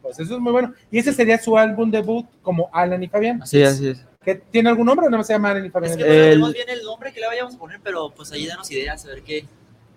[0.00, 0.72] Pues eso es muy bueno.
[0.88, 3.44] Y ese sería su álbum debut como Alan y Fabián.
[3.44, 4.06] Sí, así es.
[4.24, 5.90] ¿Que ¿Tiene algún nombre o no se llama Alan y Fabián?
[5.90, 8.30] Es que El- no sabemos bien el nombre que le vayamos a poner, pero pues
[8.30, 9.44] ahí danos ideas, a ver qué,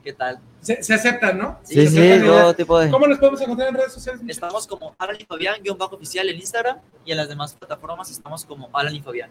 [0.03, 0.39] qué tal.
[0.61, 1.59] Se, se aceptan, ¿no?
[1.61, 2.89] Sí, Se sí, todo tipo de...
[2.89, 4.23] ¿Cómo los podemos encontrar en redes sociales?
[4.27, 8.09] Estamos como Alan y Fabián, guion bajo oficial en Instagram, y en las demás plataformas
[8.09, 9.29] estamos como Alan y Fabián.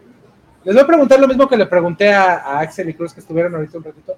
[0.63, 3.19] Les voy a preguntar lo mismo que le pregunté a, a Axel y Cruz que
[3.19, 4.15] estuvieron ahorita un ratito.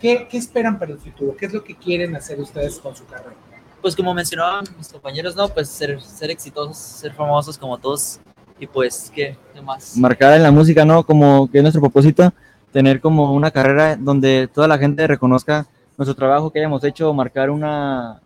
[0.00, 1.36] ¿Qué, ¿Qué esperan para el futuro?
[1.36, 3.34] ¿Qué es lo que quieren hacer ustedes con su carrera?
[3.80, 5.48] Pues como mencionaban mis compañeros, ¿no?
[5.48, 8.20] Pues ser, ser exitosos, ser famosos como todos,
[8.58, 9.96] y pues, ¿qué, qué más?
[9.96, 11.04] marcar en la música, ¿no?
[11.04, 12.32] Como que es nuestro propósito,
[12.72, 15.66] tener como una carrera donde toda la gente reconozca
[15.96, 18.20] nuestro trabajo que hayamos hecho, marcar una,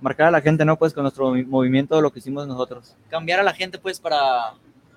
[0.00, 0.76] marcar a la gente, ¿no?
[0.76, 2.94] Pues con nuestro movi- movimiento, lo que hicimos nosotros.
[3.08, 4.54] Cambiar a la gente, pues, para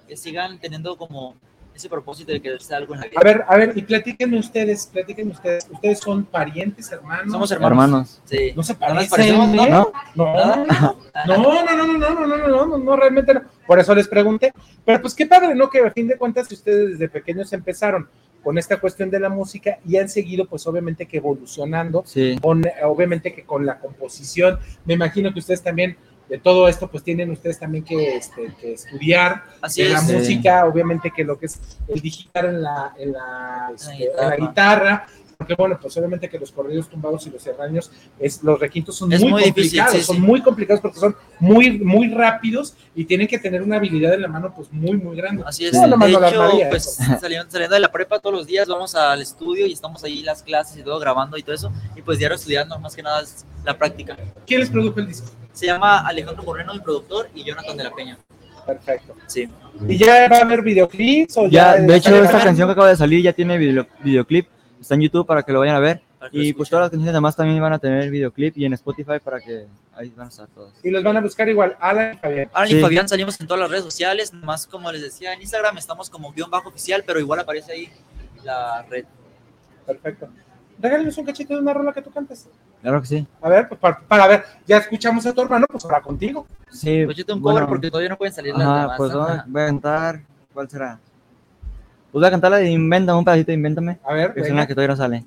[0.07, 1.35] que sigan teniendo como
[1.75, 3.19] ese propósito de querer ser algo en la vida.
[3.19, 5.67] A ver, a ver, y platíquenme ustedes, platíquenme ustedes.
[5.69, 7.31] ¿Ustedes son parientes, hermanos?
[7.31, 8.21] Somos Hermanos.
[8.23, 8.53] Sí.
[8.55, 9.37] ¿No se parecen?
[9.37, 9.45] ¿no?
[9.57, 10.65] No, no, no,
[11.25, 13.41] no, no, no, no, no, no, no, no, realmente no.
[13.67, 14.53] Por eso les pregunté.
[14.85, 15.69] Pero pues qué padre, ¿no?
[15.69, 18.07] Que a fin de cuentas ustedes desde pequeños empezaron
[18.43, 22.37] con esta cuestión de la música y han seguido pues obviamente que evolucionando, Sí.
[22.41, 24.59] con, obviamente que con la composición.
[24.85, 25.97] Me imagino que ustedes también
[26.29, 30.07] de todo esto pues tienen ustedes también que, este, que estudiar Así de la es.
[30.07, 30.13] Sí.
[30.13, 34.35] música, obviamente que lo que es el digital en la, en la, este, en la
[34.35, 35.07] guitarra.
[35.37, 39.11] porque bueno, pues obviamente que los corridos tumbados y los serraños, es, los requintos son
[39.11, 40.21] Es muy, muy difícil, complicados, sí, son sí.
[40.21, 44.27] muy complicados porque son muy, muy rápidos y tienen que tener una habilidad en la
[44.27, 45.43] mano pues muy, muy grande.
[45.45, 45.73] Así es.
[45.73, 47.03] No, de hecho, armaría, pues eso.
[47.19, 50.41] saliendo, saliendo de la prepa todos los días vamos al estudio y estamos ahí las
[50.41, 51.71] clases y todo grabando y todo eso.
[51.95, 54.17] Y pues diario estudiando, más que nada es la práctica.
[54.47, 55.27] ¿Quién les produjo el disco?
[55.55, 58.17] Se llama Alejandro Moreno, el productor, y Jonathan de la Peña.
[58.65, 59.15] Perfecto.
[59.27, 59.49] Sí.
[59.87, 61.37] ¿Y ya va a haber videoclips?
[61.37, 62.43] O Ya, ya, de hecho, esta grabando?
[62.45, 64.47] canción que acaba de salir ya tiene video- videoclip,
[64.81, 66.01] está en YouTube para que lo vayan a ver.
[66.31, 69.39] Y pues todas las canciones demás también van a tener videoclip y en Spotify para
[69.39, 70.73] que ahí van a estar todas.
[70.83, 72.49] Y los van a buscar igual, Alan y Javier.
[72.51, 72.77] Alan Sí.
[72.77, 76.09] y Fabián salimos en todas las redes sociales, más como les decía en Instagram estamos
[76.09, 77.89] como guion bajo oficial, pero igual aparece ahí
[78.43, 79.05] la red.
[79.85, 80.27] Perfecto.
[80.79, 82.47] Regálenos un cachito de una rola que tú cantes.
[82.85, 83.27] Claro que sí.
[83.41, 86.45] A ver, pues, para, para ver, ya escuchamos a tu hermano, pues ahora contigo.
[86.69, 88.93] Sí, Pues yo tengo un bueno, cover porque todavía no pueden salir las demás.
[88.97, 89.21] pues ¿no?
[89.21, 90.21] voy a- voy a cantar,
[90.53, 90.99] ¿cuál será?
[92.11, 93.97] Pues voy a cantar la de Invéntame, un pedacito de Invéntame.
[94.05, 94.53] A ver, que es venga.
[94.53, 95.25] una que todavía no sale.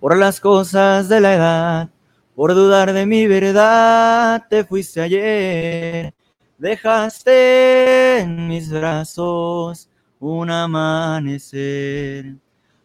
[0.00, 1.88] Por las cosas de la edad,
[2.34, 6.12] por dudar de mi verdad, te fuiste ayer.
[6.58, 9.88] Dejaste en mis brazos
[10.18, 12.34] un amanecer.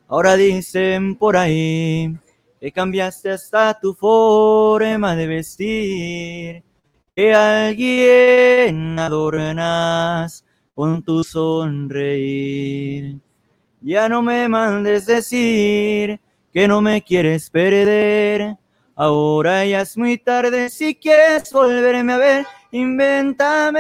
[0.08, 2.16] Ahora dicen por ahí
[2.64, 6.64] que cambiaste hasta tu forma de vestir,
[7.14, 13.18] que alguien adornas con tu sonreír.
[13.82, 16.22] Ya no me mandes decir
[16.54, 18.56] que no me quieres perder.
[18.96, 23.74] Ahora ya es muy tarde si quieres volverme a ver, invéntame.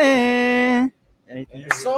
[1.25, 1.95] ¡Eso!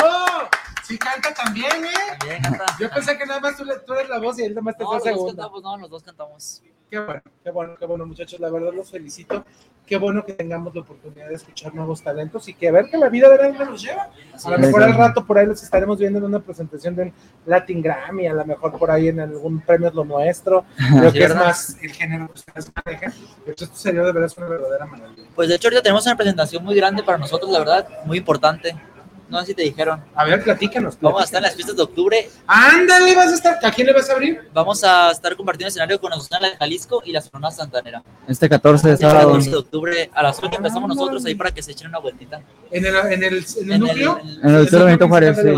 [0.83, 2.39] Sí canta también, ¿eh?
[2.79, 4.77] Yo pensé que nada más tú, le- tú eres la voz y él nada más
[4.77, 5.41] te No, fue los dos segunda.
[5.41, 6.61] cantamos, no, los dos cantamos.
[6.95, 8.39] Qué bueno, qué bueno, qué bueno, muchachos.
[8.39, 9.43] La verdad los felicito.
[9.85, 12.97] Qué bueno que tengamos la oportunidad de escuchar nuevos talentos y que a ver que
[12.97, 14.09] la vida de dónde nos lleva.
[14.45, 17.13] A lo mejor al rato por ahí los estaremos viendo en una presentación de un
[17.45, 20.63] Latin Grammy, a lo mejor por ahí en algún premio es lo nuestro.
[20.77, 23.13] Sí, que es más el género que ustedes manejan.
[23.45, 25.27] Esto sería de verdad una verdadera maravilla.
[25.35, 28.73] Pues de hecho ahorita tenemos una presentación muy grande para nosotros, la verdad, muy importante.
[29.27, 30.01] No sé si te dijeron.
[30.13, 30.97] A ver, platícanos.
[31.01, 32.29] Vamos a estar en las fiestas de octubre.
[32.45, 33.57] Ándale, vas a estar.
[33.63, 34.39] ¿A quién le vas a abrir?
[34.53, 38.03] Vamos a estar compartiendo escenario con Azucena de Jalisco y la Sonora Santanera.
[38.27, 39.27] Este 14 de El sábado.
[39.29, 42.41] 14 de octubre a las 8 empezamos nosotros ahí para que se echen una vueltita.
[42.71, 44.19] ¿En el, en el, en el En núcleo?
[44.23, 45.53] el- En el Benito Juárez, sí.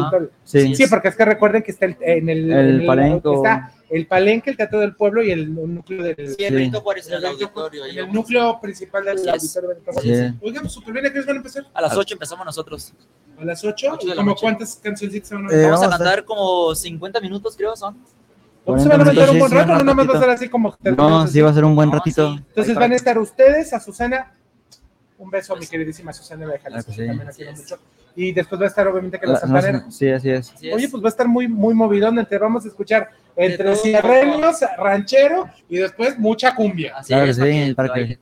[0.45, 0.76] Sí.
[0.76, 3.35] Sí, porque es que recuerden que está el, en el, El en Palenco.
[3.35, 7.07] está el Palenque, el Teatro del Pueblo y el núcleo del Sí, el Benito Juárez
[7.09, 7.85] el auditorio.
[7.85, 8.14] el vamos.
[8.15, 9.27] núcleo principal del es.
[9.27, 10.09] auditorio Benito Sí.
[10.09, 10.34] Juárez.
[10.41, 11.65] Oigan, pues súper bien, ¿a qué hora van a empezar?
[11.73, 12.93] A las 8 empezamos nosotros.
[13.39, 13.88] A las 8.
[13.93, 14.41] Ocho de ¿Y la como noche.
[14.41, 15.61] cuántas cancioncitas se van a Eh?
[15.64, 17.97] Vamos a vamos a cantar como 50 minutos, creo son.
[18.65, 19.72] ¿Cómo se van a aventar un buen sí, rato?
[19.72, 20.76] No, nada más va a ser así como.
[20.81, 22.34] No, sí va a ser un buen ratito.
[22.35, 22.43] sí.
[22.49, 24.34] Entonces van a estar ustedes, a Susana.
[25.19, 27.07] Un beso a mi queridísima Susana de Jalisco, que sí.
[27.07, 27.80] también la quiero mucho.
[28.15, 29.80] Y después va a estar obviamente que la La- Santanera.
[29.80, 30.53] no, sí, así es.
[30.73, 32.18] Oye, pues va a estar muy, muy movidón.
[32.19, 36.98] Entre, vamos a escuchar entre cierreños, ranchero y después mucha cumbia.
[36.98, 38.19] Así Claro es, sí, para que- bailen.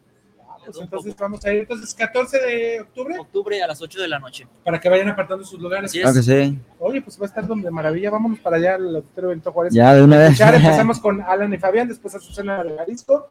[0.66, 1.60] Pues entonces vamos a ir.
[1.60, 4.48] Entonces, 14 de octubre, Octubre a las 8 de la noche.
[4.64, 5.92] para que vayan apartando sus lugares.
[5.92, 6.04] Así es.
[6.04, 6.60] Claro que sí.
[6.80, 8.10] Oye, pues va a estar donde maravilla.
[8.10, 9.74] Vámonos para allá al auditorio Benito Juárez.
[9.74, 10.32] Ya, de una vez.
[10.32, 13.28] Escuchar, empezamos con Alan y Fabián, después a Susana de Jalisco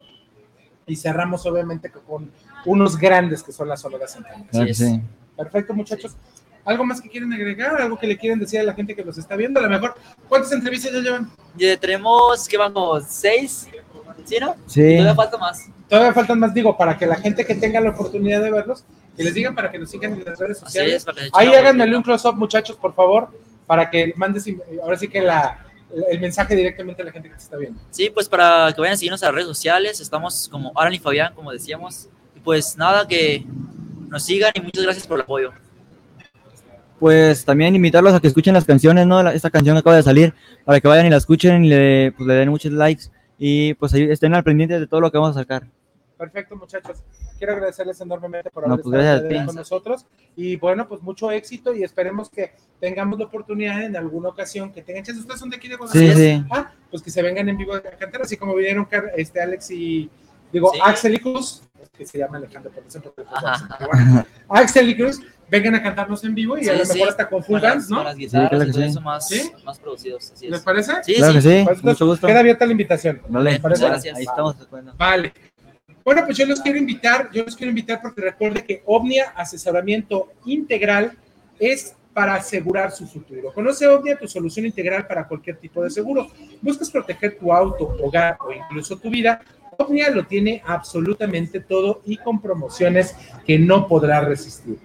[0.87, 2.31] y cerramos obviamente con
[2.65, 4.77] unos grandes que son las que es.
[4.77, 5.01] sí.
[5.35, 6.15] Perfecto, muchachos.
[6.63, 7.79] ¿Algo más que quieren agregar?
[7.79, 9.59] ¿Algo que le quieren decir a la gente que los está viendo?
[9.59, 9.95] A lo mejor,
[10.27, 11.29] ¿cuántas entrevistas ya llevan?
[11.55, 13.03] Ya tenemos, ¿qué vamos?
[13.07, 13.67] ¿Seis?
[14.23, 14.55] ¿Sí, no?
[14.65, 14.81] Sí.
[14.81, 15.69] Y Todavía falta más.
[15.87, 18.83] Todavía faltan más, digo, para que la gente que tenga la oportunidad de verlos,
[19.15, 20.95] que les digan para que nos sigan en las redes sociales.
[20.95, 23.29] es, que Ahí háganmele un close-up, muchachos, por favor,
[23.67, 24.45] para que mandes
[24.81, 25.65] ahora sí que la,
[26.09, 27.79] el mensaje directamente a la gente que te está viendo.
[27.91, 30.99] Sí, pues para que vayan a seguirnos a las redes sociales, estamos como Alan y
[30.99, 32.09] Fabián, como decíamos.
[32.45, 33.43] Pues nada, que
[34.07, 35.51] nos sigan y muchas gracias por el apoyo.
[36.99, 39.27] Pues también invitarlos a que escuchen las canciones, ¿no?
[39.29, 42.25] Esta canción que acaba de salir, para que vayan y la escuchen y le, pues,
[42.27, 43.05] le den muchos likes
[43.37, 45.67] y pues ahí estén al pendiente de todo lo que vamos a sacar.
[46.17, 46.99] Perfecto, muchachos.
[47.37, 50.05] Quiero agradecerles enormemente por No, haber pues, estado con nosotros.
[50.37, 54.81] Y bueno, pues mucho éxito y esperemos que tengamos la oportunidad en alguna ocasión que
[54.81, 55.19] tengan chance.
[55.19, 56.15] ¿Ustedes son de aquí de Sí, Guadalajara?
[56.17, 56.43] sí.
[56.49, 60.09] Ah, pues que se vengan en vivo a cantar, así como vinieron este Alex y
[60.53, 60.79] digo Sí.
[60.81, 64.91] Axel y Cruz, que se llama Alejandro por eso, porque fue Ajá, Axel, bueno.
[64.91, 66.93] Y Cruz, vengan a cantarnos en vivo y Sí, a lo sí.
[66.93, 67.97] mejor hasta con full dance, ¿no?
[67.97, 68.99] Con las guitarras claro y todo sí.
[68.99, 69.51] más, ¿Sí?
[69.63, 70.31] más producidos.
[70.31, 70.65] Así ¿Les es.
[70.65, 70.91] parece?
[71.03, 71.39] Sí, claro sí.
[71.49, 72.27] que sí, Pues, mucho gusto.
[72.27, 73.21] Queda abierta la invitación.
[73.29, 73.85] Vale, ¿Les parece?
[73.85, 74.17] Gracias.
[74.17, 74.69] Ahí estamos.
[74.69, 74.93] bueno.
[74.97, 75.33] Vale.
[76.03, 80.29] Bueno, pues yo los quiero invitar, yo los quiero invitar porque recuerde que Omnia Asesoramiento
[80.45, 81.17] Integral
[81.59, 83.51] es para asegurar su futuro.
[83.51, 86.27] Conoce Omnia, tu solución integral para cualquier tipo de seguro.
[86.61, 89.41] ¿Buscas proteger tu auto, hogar o incluso tu vida?
[89.77, 93.15] Omnia lo tiene absolutamente todo y con promociones
[93.45, 94.77] que no podrá resistir.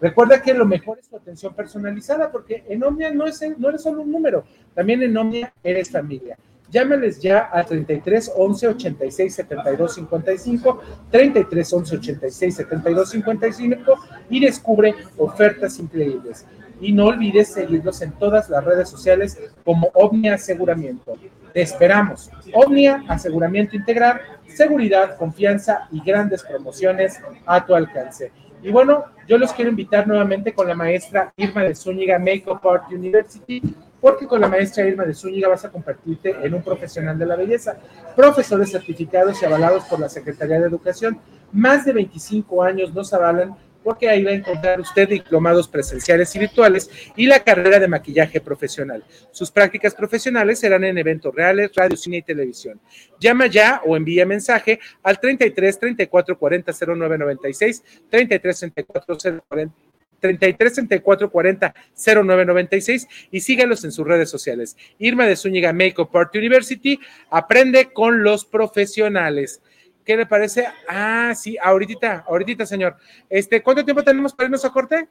[0.00, 3.82] Recuerda que lo mejor es tu atención personalizada, porque en Omnia no, es, no eres
[3.82, 4.44] solo un número,
[4.74, 6.36] también en Omnia eres familia.
[6.70, 13.94] Llámales ya al 33 11 86 72 55, 33 11 86 72 55
[14.28, 16.44] y descubre ofertas increíbles.
[16.80, 21.16] Y no olvides seguirlos en todas las redes sociales como Omnia Aseguramiento.
[21.56, 22.30] Te esperamos.
[22.52, 28.30] Omnia Aseguramiento Integral, seguridad, confianza y grandes promociones a tu alcance.
[28.62, 32.92] Y bueno, yo los quiero invitar nuevamente con la maestra Irma de Zúñiga Makeup Art
[32.92, 33.62] University,
[34.02, 37.36] porque con la maestra Irma de Zúñiga vas a convertirte en un profesional de la
[37.36, 37.78] belleza.
[38.14, 41.18] Profesores certificados y avalados por la Secretaría de Educación,
[41.52, 43.56] más de 25 años nos avalan
[43.86, 48.40] porque ahí va a encontrar usted diplomados presenciales y virtuales y la carrera de maquillaje
[48.40, 49.04] profesional.
[49.30, 52.80] Sus prácticas profesionales serán en eventos reales, radio, cine y televisión.
[53.20, 59.74] Llama ya o envía mensaje al 33 34 40 09 96, 33 34 40
[60.18, 64.76] 33 34 40 0996 y sígalos en sus redes sociales.
[64.98, 66.98] Irma de Zúñiga Makeup Art University
[67.30, 69.62] aprende con los profesionales.
[70.06, 70.68] ¿Qué le parece?
[70.88, 72.96] Ah, sí, ahorita, ahorita, señor.
[73.28, 75.08] Este, ¿cuánto tiempo tenemos para irnos a corte?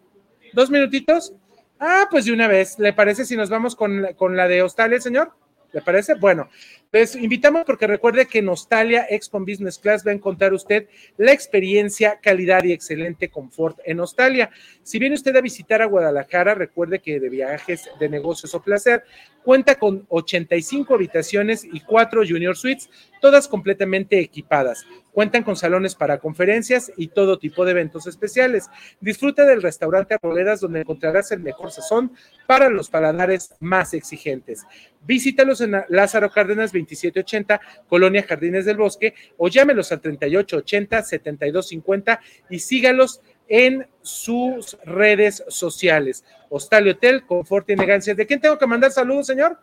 [0.54, 1.34] ¿Dos minutitos?
[1.78, 2.80] Ah, pues de una vez.
[2.80, 5.34] ¿Le parece si nos vamos con, con la de Australia, señor?
[5.74, 6.16] ¿Le parece?
[6.16, 6.50] Bueno,
[6.92, 10.88] les invitamos porque recuerde que en Australia Expo Business Class va a encontrar usted
[11.18, 14.50] la experiencia, calidad y excelente confort en Australia.
[14.82, 19.04] Si viene usted a visitar a Guadalajara, recuerde que de viajes, de negocios o placer,
[19.44, 22.90] cuenta con 85 habitaciones y 4 Junior Suites,
[23.22, 24.86] todas completamente equipadas.
[25.12, 28.70] Cuentan con salones para conferencias y todo tipo de eventos especiales.
[29.00, 32.12] Disfruta del restaurante Arboledas donde encontrarás el mejor sazón
[32.48, 34.66] para los paladares más exigentes.
[35.06, 42.20] Visítalos en Lázaro Cárdenas 2780, Colonia Jardines del Bosque, o llámelos al 3880-7250
[42.50, 46.26] y sígalos en sus redes sociales.
[46.50, 48.16] Hostal y Hotel, confort y elegancia.
[48.16, 49.58] ¿De quién tengo que mandar saludos, señor?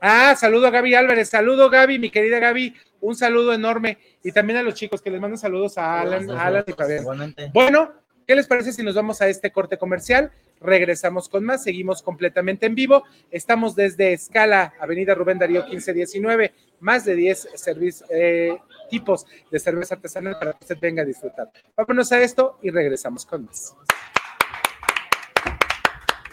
[0.00, 4.58] Ah, saludo a Gaby Álvarez, saludo Gaby, mi querida Gaby, un saludo enorme y también
[4.58, 7.34] a los chicos que les mando saludos a Alan, a Alan y Fabián.
[7.54, 7.90] Bueno,
[8.26, 10.30] ¿qué les parece si nos vamos a este corte comercial?
[10.64, 13.04] Regresamos con más, seguimos completamente en vivo.
[13.30, 18.56] Estamos desde Escala, Avenida Rubén Darío 1519, más de 10 servicios, eh,
[18.88, 21.50] tipos de cerveza artesanal para que usted venga a disfrutar.
[21.76, 23.74] Vámonos a esto y regresamos con más.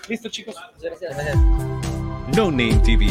[0.08, 0.56] Listo, chicos.
[2.34, 3.08] No Name TV.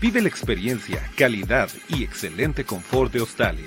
[0.00, 3.66] Vive la experiencia, calidad y excelente confort de Australia.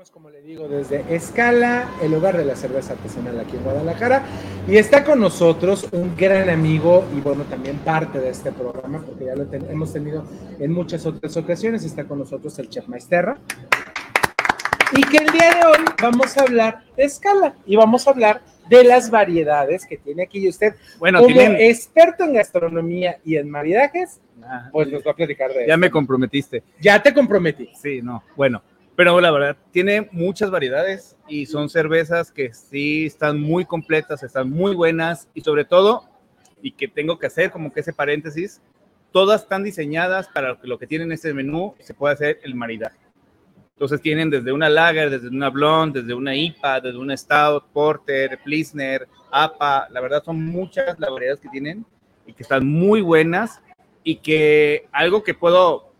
[0.00, 4.22] Estamos, como le digo, desde Escala, el hogar de la cerveza artesanal aquí en Guadalajara.
[4.66, 9.26] Y está con nosotros un gran amigo y, bueno, también parte de este programa, porque
[9.26, 10.24] ya lo ten- hemos tenido
[10.58, 11.84] en muchas otras ocasiones.
[11.84, 13.36] Está con nosotros el Chef Maesterra.
[14.96, 18.40] Y que el día de hoy vamos a hablar de Escala y vamos a hablar
[18.70, 20.38] de las variedades que tiene aquí.
[20.38, 24.18] Y usted, Bueno, como tienen- experto en gastronomía y en maridajes,
[24.72, 25.78] pues nos va a platicar de Ya eso.
[25.78, 26.62] me comprometiste.
[26.80, 27.68] Ya te comprometí.
[27.78, 28.22] Sí, no.
[28.34, 28.62] Bueno,
[29.00, 34.50] pero la verdad, tiene muchas variedades y son cervezas que sí están muy completas, están
[34.50, 36.04] muy buenas y sobre todo,
[36.60, 38.60] y que tengo que hacer como que ese paréntesis,
[39.10, 42.98] todas están diseñadas para lo que, tienen este menú, se puede hacer el maridaje.
[43.72, 48.38] Entonces tienen desde una lager, desde una blonde, desde una IPA, desde una stout, porter,
[48.44, 49.88] pilsner, APA.
[49.92, 51.86] La verdad son muchas las variedades que tienen
[52.26, 53.62] y que están muy buenas
[54.04, 55.90] y que algo que puedo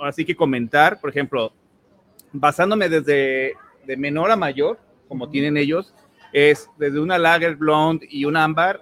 [0.00, 1.52] así que comentar, por ejemplo,
[2.32, 3.54] basándome desde
[3.86, 4.78] de menor a mayor,
[5.08, 5.94] como tienen ellos,
[6.32, 8.80] es desde una lager blonde y una ámbar,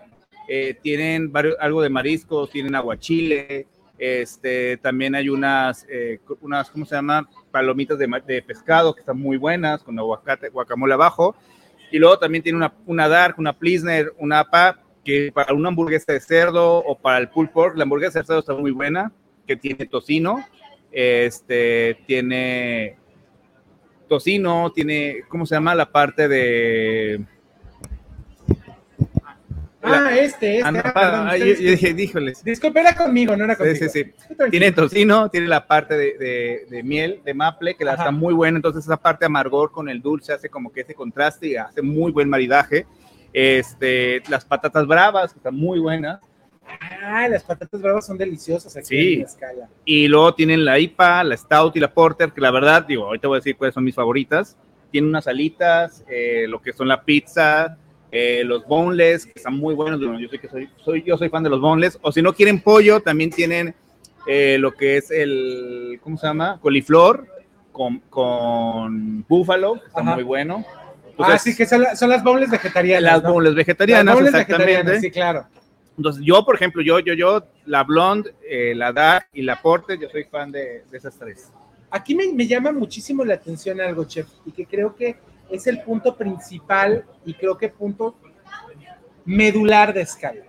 [0.49, 3.67] eh, tienen varios, algo de mariscos, tienen aguachile,
[3.99, 7.29] este, también hay unas, eh, unas, ¿cómo se llama?
[7.51, 11.37] Palomitas de, de pescado que están muy buenas, con aguacate, guacamole abajo,
[11.91, 16.13] y luego también tiene una, una dark, una pilsner, una APA, que para una hamburguesa
[16.13, 19.13] de cerdo o para el pulled pork, la hamburguesa de cerdo está muy buena,
[19.47, 20.45] que tiene tocino,
[20.91, 22.97] este, tiene
[24.09, 25.75] tocino, tiene, ¿cómo se llama?
[25.75, 27.25] La parte de...
[29.89, 30.63] Ah, este, este.
[30.65, 32.43] Ah, perdón, ah, yo- ustedes- yo dije, díjoles.
[32.43, 33.79] Disculpe, era conmigo, no era Sí, conmigo.
[33.79, 34.05] sí, sí.
[34.35, 34.51] Tranquilo.
[34.51, 38.03] Tiene tocino, tiene la parte de, de- de miel, de maple, que la Ajá.
[38.03, 38.57] está muy buena.
[38.59, 41.83] Entonces, esa parte de amargor con el dulce hace como que ese contraste y hace
[41.83, 42.85] muy buen maridaje.
[43.33, 46.19] Este, las patatas bravas, que están muy buenas.
[47.03, 49.13] Ah, las patatas bravas son deliciosas aquí Sí.
[49.15, 49.69] en la escala.
[49.85, 53.29] Y luego tienen la IPA, la Stout y la Porter, que la verdad, digo, ahorita
[53.29, 54.57] voy a decir cuáles son mis favoritas.
[54.91, 57.77] Tienen unas alitas, eh, lo que son la pizza,
[58.11, 60.01] eh, los boneless, que están muy buenos.
[60.01, 61.99] Bueno, yo, sé que soy, soy, yo soy fan de los boneless.
[62.03, 63.75] O si no quieren pollo, también tienen
[64.27, 66.59] eh, lo que es el, ¿cómo se llama?
[66.61, 67.27] Coliflor
[67.73, 70.15] con, con búfalo, que está Ajá.
[70.15, 70.65] muy bueno.
[70.67, 73.03] ah, Entonces, sí, que son, la- son las bowls vegetarianas.
[73.13, 73.33] las ¿no?
[73.35, 74.73] boneless vegetarianas, Las boneless exactamente.
[74.73, 75.47] vegetarianas, sí, claro.
[75.97, 79.99] Entonces, yo, por ejemplo, yo, yo, yo, la Blonde, eh, la Dark y la Porter,
[79.99, 81.51] yo soy fan de, de esas tres.
[81.91, 85.17] Aquí me, me llama muchísimo la atención algo, chef, y que creo que
[85.49, 88.17] es el punto principal y creo que punto
[89.25, 90.43] medular de escala.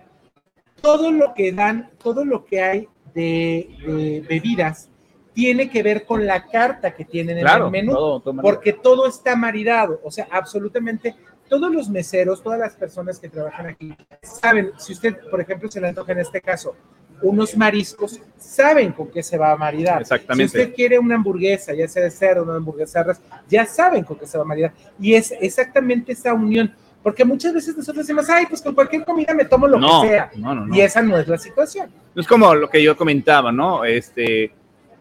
[0.80, 4.88] Todo lo que dan, todo lo que hay de, de bebidas
[5.34, 8.72] tiene que ver con la carta que tienen en Claro, el menú, todo- todo porque
[8.72, 11.14] todo está maridado, o sea, absolutamente
[11.48, 15.80] todos los meseros, todas las personas que trabajan aquí saben, si usted, por ejemplo, se
[15.80, 16.74] le antoja en este caso
[17.22, 20.02] unos mariscos, saben con qué se va a maridar.
[20.02, 20.52] Exactamente.
[20.52, 24.04] Si usted quiere una hamburguesa, ya sea de cerdo, una hamburguesa de res, ya saben
[24.04, 24.72] con qué se va a maridar.
[25.00, 26.72] Y es exactamente esa unión.
[27.02, 30.08] Porque muchas veces nosotros decimos, ay, pues con cualquier comida me tomo lo No, que
[30.08, 30.30] sea.
[30.36, 30.74] no, no, no.
[30.76, 31.90] Y esa no es la situación.
[32.14, 33.84] Es como lo que yo comentaba, ¿no?
[33.84, 34.52] Este,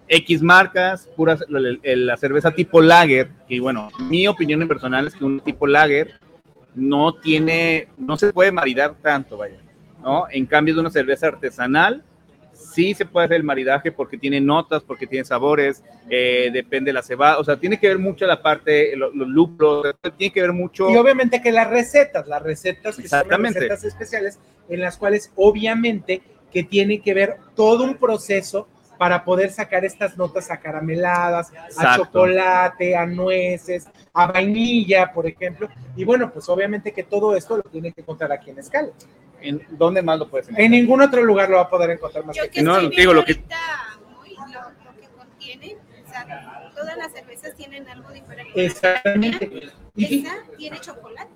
[0.07, 5.15] X marcas, puras, la, la cerveza tipo lager, y bueno, mi opinión en personal es
[5.15, 6.19] que un tipo lager
[6.77, 9.57] no tiene, no se puede maridar tanto, vaya,
[10.01, 10.25] ¿no?
[10.29, 12.03] En cambio de una cerveza artesanal,
[12.53, 16.93] sí se puede hacer el maridaje porque tiene notas, porque tiene sabores, eh, depende de
[16.93, 20.41] la cebada, o sea, tiene que ver mucho la parte, lo- los lúpulos, tiene que
[20.41, 20.89] ver mucho...
[20.89, 24.39] Y obviamente que las recetas, las recetas que son las recetas especiales,
[24.69, 26.21] en las cuales obviamente
[26.51, 28.67] que tiene que ver todo un proceso
[28.97, 32.05] para poder sacar estas notas acarameladas, a Exacto.
[32.05, 35.69] chocolate, a nueces, a vainilla, por ejemplo.
[35.95, 38.89] Y bueno, pues obviamente que todo esto lo tiene que encontrar aquí en Escala.
[39.39, 40.65] ¿En ¿Dónde más lo puedes encontrar?
[40.65, 42.61] En ningún otro lugar lo va a poder encontrar más que aquí.
[42.61, 47.53] No, estoy digo, lo que- muy lo, lo que contiene, o sea, todas las cervezas
[47.55, 48.65] tienen algo diferente.
[48.65, 49.61] Exactamente.
[49.95, 51.29] Y Esa tiene chocolate.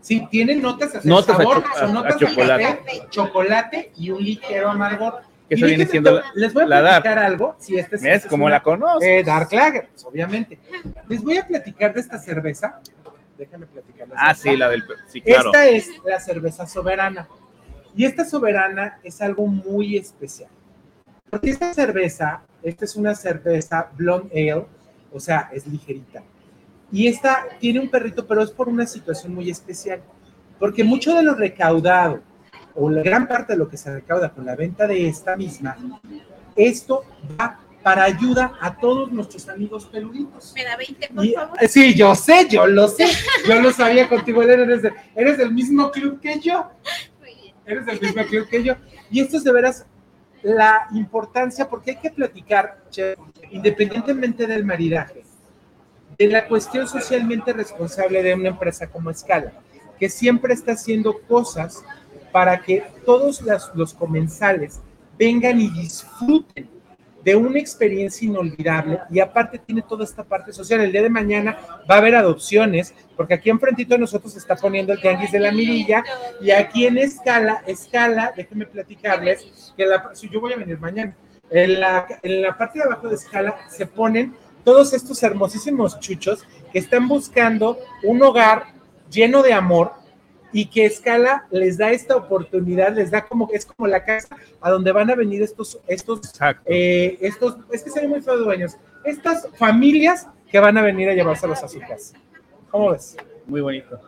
[0.00, 2.64] sí, tiene notas, así, Notas a sabor, cho- son a- notas a de chocolate.
[2.64, 5.20] café, chocolate y un ligero amargor.
[5.54, 7.02] Que eso viene siendo la- les voy a la Dark.
[7.02, 9.06] platicar algo, si este es, ¿Ves esta es cómo una- la conoces?
[9.08, 10.58] eh, Dark Lager, pues, obviamente.
[11.08, 12.80] Les voy a platicar de esta cerveza.
[13.36, 14.16] Déjame platicarles.
[14.18, 14.82] Ah, sí, la del...
[15.08, 15.46] Sí, claro.
[15.52, 17.28] Esta es la cerveza soberana.
[17.94, 20.48] Y esta soberana es algo muy especial.
[21.28, 24.66] Porque esta cerveza, esta es una cerveza blonde ale,
[25.12, 26.22] o sea, es ligerita.
[26.90, 30.00] Y esta tiene un perrito, pero es por una situación muy especial.
[30.58, 32.20] Porque mucho de lo recaudado,
[32.74, 35.76] o la gran parte de lo que se recauda con la venta de esta misma,
[36.56, 37.04] esto
[37.40, 40.52] va para ayuda a todos nuestros amigos peluditos.
[40.54, 41.58] Me da 20, por Y- favor.
[41.68, 43.06] sí, yo sé, yo lo sé.
[43.48, 46.70] Yo lo sabía contigo, eres, de- eres del mismo club que yo.
[47.66, 48.74] Eres del mismo club que yo.
[49.10, 49.84] Y esto es de veras
[50.42, 52.78] la importancia, porque hay que platicar,
[53.50, 55.22] independientemente del maridaje,
[56.18, 59.52] de la cuestión socialmente responsable de una empresa como Escala,
[59.98, 61.82] que siempre está haciendo cosas
[62.32, 63.42] para que todos
[63.74, 64.80] los comensales
[65.18, 66.68] vengan y disfruten
[67.24, 70.80] de una experiencia inolvidable y aparte tiene toda esta parte social.
[70.80, 71.56] El día de mañana
[71.88, 75.38] va a haber adopciones, porque aquí enfrentito de nosotros se está poniendo el tianguis de
[75.38, 76.02] la mirilla
[76.40, 81.14] y aquí en escala, escala, déjenme platicarles que la, yo voy a venir mañana,
[81.50, 84.34] en la, en la parte de abajo de escala se ponen
[84.64, 88.64] todos estos hermosísimos chuchos que están buscando un hogar
[89.10, 89.92] lleno de amor
[90.52, 94.36] y que Escala les da esta oportunidad, les da como que es como la casa
[94.60, 96.20] a donde van a venir estos, estos,
[96.66, 101.08] eh, estos, es que se ven muy feo dueños, estas familias que van a venir
[101.08, 102.16] a llevárselos a su casa.
[102.70, 103.16] ¿Cómo ves?
[103.46, 104.00] Muy bonito.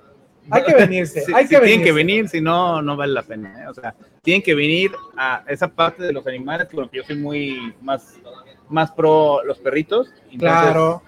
[0.50, 3.22] Hay que venirse, Sí, hay sí, que Tienen que venir, si no, no vale la
[3.22, 3.62] pena.
[3.62, 3.68] ¿eh?
[3.68, 7.04] O sea, tienen que venir a esa parte de los animales, que bueno, que yo
[7.04, 8.14] soy muy más,
[8.68, 10.12] más pro los perritos.
[10.30, 11.02] entonces Claro.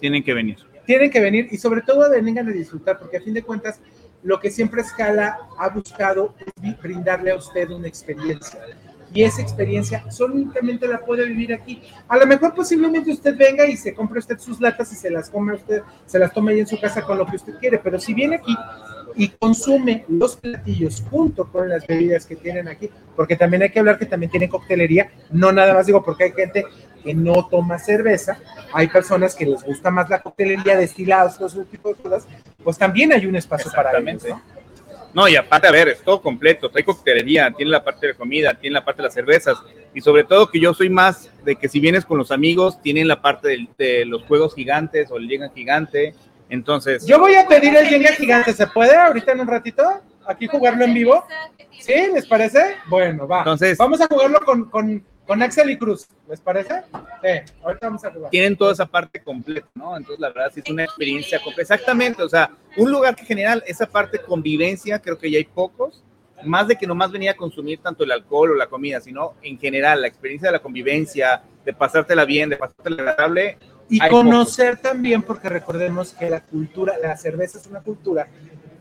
[0.00, 0.56] Tienen que venir.
[0.84, 3.80] tienen que venir y sobre todo vengan a disfrutar, porque a fin de cuentas
[4.22, 8.60] lo que siempre Scala ha buscado es brindarle a usted una experiencia.
[9.14, 11.82] Y esa experiencia solamente la puede vivir aquí.
[12.08, 15.28] A lo mejor posiblemente usted venga y se compre usted sus latas y se las
[15.28, 18.00] come usted, se las tome ahí en su casa con lo que usted quiere, pero
[18.00, 18.56] si viene aquí,
[19.14, 23.78] y consume los platillos junto con las bebidas que tienen aquí, porque también hay que
[23.78, 26.64] hablar que también tienen coctelería, no nada más digo porque hay gente
[27.02, 28.38] que no toma cerveza,
[28.72, 32.26] hay personas que les gusta más la coctelería, destilados, todo ese tipo de cosas,
[32.62, 34.42] pues también hay un espacio para ellos, ¿no?
[35.14, 36.70] No, y aparte, a ver, es todo completo.
[36.70, 39.58] Trae coctelería, tiene la parte de comida, tiene la parte de las cervezas.
[39.94, 43.08] Y sobre todo que yo soy más de que si vienes con los amigos, tienen
[43.08, 46.14] la parte de, los juegos gigantes o el Jenga gigante.
[46.48, 49.82] Entonces, Yo voy a pedir el Jenga gigante, ¿se puede ahorita en un ratito?
[50.26, 51.24] Aquí jugarlo en vivo.
[51.78, 51.94] ¿Sí?
[52.14, 52.76] ¿Les parece?
[52.86, 53.38] Bueno, va.
[53.38, 56.06] Entonces- vamos a jugarlo con, con, con Axel y Cruz.
[56.28, 56.82] ¿Les parece?
[57.22, 58.30] Sí, ahorita vamos a jugar.
[58.30, 59.96] tienen toda esa parte completa, ¿no?
[59.96, 61.74] Entonces, la verdad, sí es una experiencia completa.
[61.74, 66.02] Exactamente, o sea, un lugar que genera esa parte convivencia, creo que ya hay pocos,
[66.44, 69.58] más de que nomás venía a consumir tanto el alcohol o la comida, sino en
[69.58, 73.58] general, la experiencia de la convivencia, de pasártela bien, de pasártela agradable.
[73.88, 78.26] Y conocer también, porque recordemos que la cultura, la cerveza es una cultura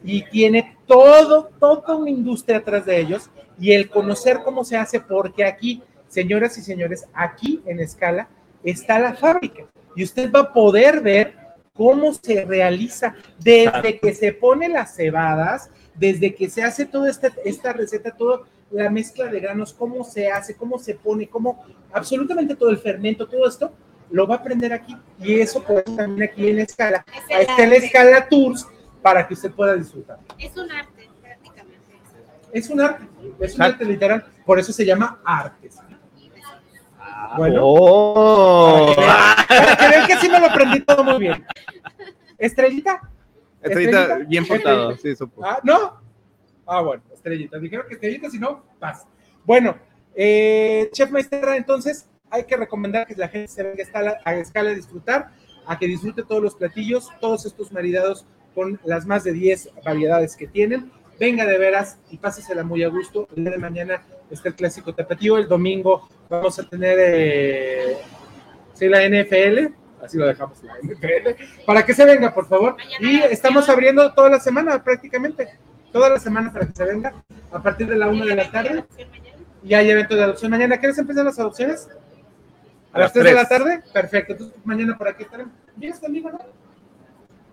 [0.04, 5.00] y tiene todo, toda una industria atrás de ellos y el conocer cómo se hace,
[5.00, 8.28] porque aquí, señoras y señores, aquí en escala
[8.64, 9.64] está la fábrica
[9.96, 11.36] y usted va a poder ver
[11.74, 17.30] cómo se realiza desde que se pone las cebadas, desde que se hace toda esta,
[17.46, 21.64] esta receta, toda la mezcla de granos, cómo se hace, cómo se pone, cómo
[21.94, 23.74] absolutamente todo el fermento, todo esto,
[24.10, 24.96] lo va a aprender aquí.
[25.20, 27.06] Y eso pues también aquí en Escala.
[27.30, 28.68] Ahí está la Escala Tours
[29.02, 30.20] para que usted pueda disfrutar.
[30.38, 31.80] Es un arte, prácticamente.
[32.52, 33.08] Es un arte,
[33.40, 35.78] es un arte literal, por eso se llama artes.
[37.38, 38.94] Bueno, Oh.
[38.96, 41.46] para, que vean, que sí me lo aprendí todo muy bien.
[42.38, 43.02] Estrellita.
[43.62, 45.46] Estrellita, bien portado, sí, supo.
[45.46, 46.02] Ah, ¿no?
[46.66, 47.60] Ah, bueno, estrellita.
[47.60, 49.08] Dijeron que estrellita, si no, pasa.
[49.44, 49.78] Bueno,
[50.16, 54.36] eh, Chef Maesterra, entonces hay que recomendar que la gente se venga a escala, a
[54.36, 55.32] escala a disfrutar,
[55.68, 58.26] a que disfrute todos los platillos, todos estos maridados
[58.56, 60.92] con las más de 10 variedades que tienen.
[61.20, 63.28] Venga de veras y pásesela muy a gusto.
[63.36, 65.38] El día de mañana está el clásico tapatío.
[65.38, 67.98] El domingo vamos a tener eh,
[68.74, 69.74] sí, la NFL.
[70.04, 71.64] Así lo dejamos, la NFL.
[71.66, 72.76] Para que se venga, por favor.
[73.00, 75.50] Y estamos abriendo toda la semana prácticamente.
[75.92, 77.14] Toda la semana para que se venga.
[77.52, 78.86] A partir de la 1 de la tarde.
[79.64, 80.80] Y hay evento de adopción mañana.
[80.80, 81.88] ¿Qué hora empiezan las adopciones?
[82.94, 83.84] ¿A las 3 de la tarde?
[83.94, 84.34] Perfecto.
[84.34, 85.54] Entonces mañana por aquí estaremos.
[85.76, 86.40] ¿Vienes conmigo, no?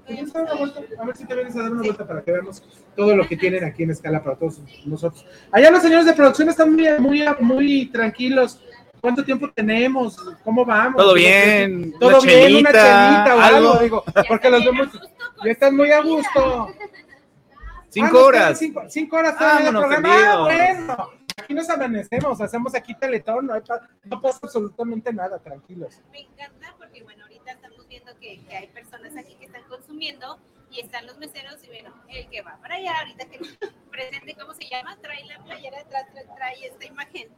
[0.08, 0.80] ¿Vienes a dar una vuelta?
[1.00, 2.62] A ver si te vienes a dar una vuelta para que veamos
[2.96, 5.24] todo lo que tienen aquí en escala para todos nosotros.
[5.52, 8.60] Allá los señores de producción están muy, muy, muy tranquilos.
[9.00, 10.16] ¿Cuánto tiempo tenemos?
[10.42, 10.96] ¿Cómo vamos?
[10.96, 13.82] Todo bien, Todo una bien, una chelita, o algo, algo.
[13.82, 14.88] digo, porque los vemos,
[15.44, 16.68] ya están muy a gusto.
[17.90, 18.58] Cinco Ah, horas.
[18.58, 20.32] Cinco, cinco horas todavía de Vámonos, programa.
[20.32, 21.10] Ah, bueno.
[21.40, 26.00] Aquí nos amanecemos, hacemos aquí teletón, no, hay pa- no pasa absolutamente nada, tranquilos.
[26.12, 29.36] Me encanta porque, bueno, ahorita estamos viendo que, que hay personas aquí
[29.88, 30.38] consumiendo
[30.70, 33.38] y están los meseros y, bueno, el que va para allá, ahorita que
[33.90, 34.96] presente, ¿cómo se llama?
[35.00, 37.28] Trae la playera atrás, trae, trae esta imagen.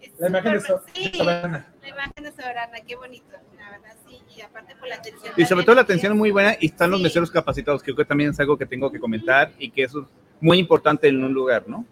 [0.00, 1.74] Es La imagen de, so- sí, de Soberana.
[1.82, 5.34] La imagen de Soberana, qué bonito, la verdad, sí, y aparte por la atención.
[5.36, 7.96] Y sobre todo la atención es muy buena y están los meseros capacitados, que creo
[7.96, 10.06] que también es algo que tengo que comentar y que eso es
[10.40, 11.84] muy importante en un lugar, ¿no?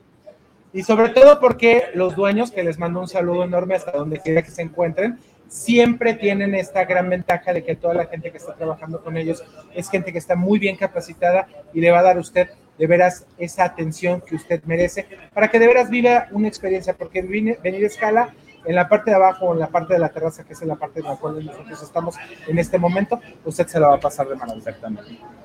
[0.72, 4.42] Y sobre todo porque los dueños, que les mando un saludo enorme hasta donde quiera
[4.42, 5.18] que se encuentren,
[5.48, 9.42] siempre tienen esta gran ventaja de que toda la gente que está trabajando con ellos
[9.74, 12.48] es gente que está muy bien capacitada y le va a dar a usted
[12.78, 17.22] de veras esa atención que usted merece para que de veras viva una experiencia, porque
[17.22, 18.34] venir a escala
[18.64, 20.68] en la parte de abajo o en la parte de la terraza, que es en
[20.68, 22.16] la parte en la cual nosotros estamos
[22.46, 24.76] en este momento, usted se la va a pasar de maravilla.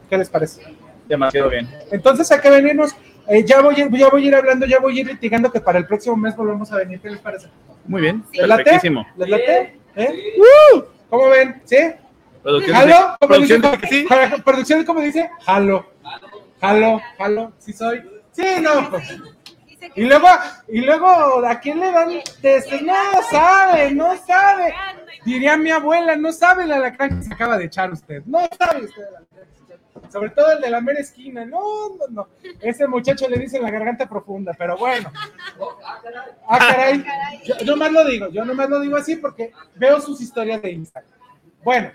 [0.09, 0.61] ¿Qué les parece?
[1.07, 1.67] Demasiado bien.
[1.91, 2.95] Entonces hay que venirnos.
[3.27, 5.79] Eh, ya, voy, ya voy a ir hablando, ya voy a ir litigando que para
[5.79, 6.99] el próximo mes volvemos a venir.
[6.99, 7.47] ¿Qué les parece?
[7.85, 8.63] Muy bien, ¿Les late?
[8.63, 9.05] perfectísimo.
[9.17, 9.82] ¿Les late?
[9.95, 10.33] ¿Eh?
[10.37, 10.81] ¡Uh!
[11.09, 11.61] ¿Cómo ven?
[11.65, 11.77] ¿Sí?
[12.43, 13.15] ¿Jalo?
[13.19, 13.77] ¿Cómo producción dice?
[13.77, 14.07] de sí.
[14.43, 15.29] ¿Producción cómo dice?
[15.45, 15.85] Jalo.
[16.59, 17.53] Jalo, jalo.
[17.59, 18.01] ¿Sí soy?
[18.31, 18.89] Sí, no.
[19.95, 20.27] Y luego,
[20.67, 22.09] y luego, ¿a quién le dan
[22.41, 22.81] testes?
[22.81, 22.95] No
[23.29, 24.73] sabe, no sabe.
[25.25, 28.23] Diría mi abuela, no sabe el alacrán que se acaba de echar usted.
[28.25, 29.52] No sabe usted echó.
[30.11, 31.45] Sobre todo el de la mera esquina.
[31.45, 32.27] No, no, no.
[32.61, 35.11] Ese muchacho le dice la garganta profunda, pero bueno.
[36.47, 37.03] Ah, caray.
[37.43, 41.11] Yo nomás lo digo, yo nomás lo digo así porque veo sus historias de Instagram.
[41.63, 41.91] Bueno,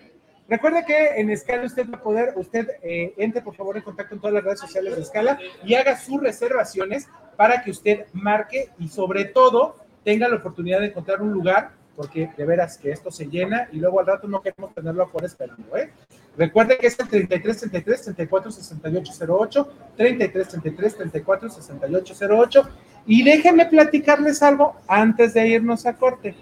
[0.49, 4.15] recuerde que en Escala usted va a poder, usted eh, entre por favor en contacto
[4.15, 7.07] en todas las redes sociales de Escala y haga sus reservaciones
[7.37, 12.31] para que usted marque y sobre todo tenga la oportunidad de encontrar un lugar, porque
[12.37, 15.77] de veras que esto se llena y luego al rato no queremos tenerlo afuera esperando,
[15.77, 15.93] ¿eh?
[16.39, 22.69] Recuerde que es el 33 33 34 68 08, 33 33 34 68 08
[23.09, 26.37] y déjenme platicarles algo antes de irnos a corte.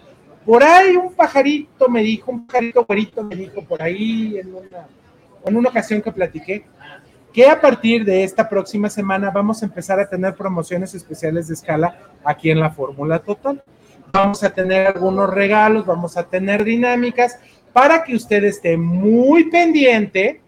[0.44, 4.86] Por ahí un pajarito me dijo, un pajarito güerito me dijo por ahí en una,
[5.46, 6.66] en una ocasión que platiqué,
[7.32, 11.54] que a partir de esta próxima semana vamos a empezar a tener promociones especiales de
[11.54, 13.62] escala aquí en la Fórmula Total.
[14.12, 17.38] Vamos a tener algunos regalos, vamos a tener dinámicas
[17.76, 20.40] para que usted esté muy pendiente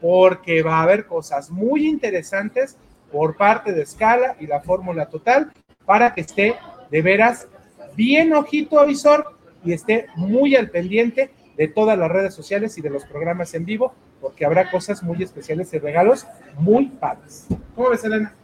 [0.00, 2.76] porque va a haber cosas muy interesantes
[3.12, 5.52] por parte de Escala y la Fórmula Total
[5.84, 6.56] para que esté
[6.90, 7.46] de veras
[7.94, 12.90] bien ojito avisor y esté muy al pendiente de todas las redes sociales y de
[12.90, 16.26] los programas en vivo, porque habrá cosas muy especiales y regalos
[16.58, 17.46] muy padres.
[17.76, 18.34] ¿Cómo ves, Elena?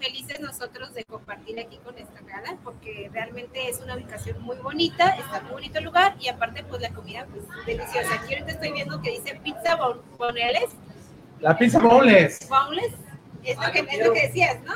[0.00, 5.08] Felices nosotros de compartir aquí con esta gala, porque realmente es una ubicación muy bonita,
[5.10, 8.14] está muy bonito el lugar y aparte pues la comida pues deliciosa.
[8.14, 10.70] Aquí ahorita estoy viendo que dice pizza bon- boneles.
[11.40, 12.48] La pizza boneless.
[12.48, 12.94] Boneless.
[13.42, 14.74] Es lo, que, es lo que decías, ¿no?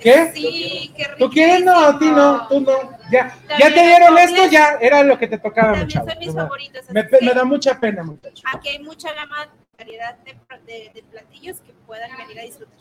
[0.00, 0.32] ¿Qué?
[0.34, 1.16] Sí, qué rico.
[1.18, 1.62] ¿Tú quieres?
[1.62, 2.72] No, a ti no, tú no.
[3.10, 6.10] Ya, ya te dieron esto, ya era lo que te tocaba, También muchacho.
[6.10, 6.90] son mis favoritos.
[6.90, 8.42] Me, me da mucha pena, muchacho.
[8.54, 10.32] Aquí hay mucha gama, variedad de,
[10.66, 12.78] de- de platillos que puedan venir a disfrutar.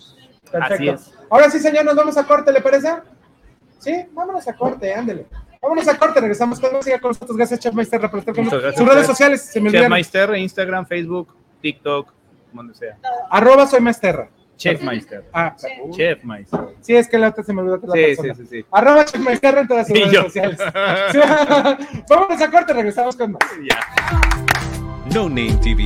[0.52, 0.74] Perfecto.
[0.76, 1.14] Así es.
[1.30, 2.90] Ahora sí, señor, nos vamos a corte, ¿le parece?
[3.80, 5.26] Sí, vámonos a corte, ándele.
[5.61, 7.36] Vámonos a corte, regresamos con siga con nosotros.
[7.38, 8.76] Gracias, Chef Meister, por estar con nosotros.
[8.76, 9.91] Sus redes sociales, se me Chef olvidaron.
[9.94, 12.14] Meister, Instagram, Facebook, TikTok,
[12.53, 12.98] donde sea.
[13.30, 14.30] Arroba soy Maesterra.
[14.56, 15.24] Chef Meister.
[15.34, 15.56] Ah,
[15.91, 16.60] Chef Meister.
[16.82, 18.34] sí, es que la otra se me olvidó la Sí, persona.
[18.36, 18.65] sí, sí, sí.
[18.72, 20.24] Arroba Chef Maesterra en todas sus redes yo.
[20.24, 20.57] sociales.
[22.10, 23.41] Vámonos a corte, regresamos con más.
[25.14, 25.86] No Name TV.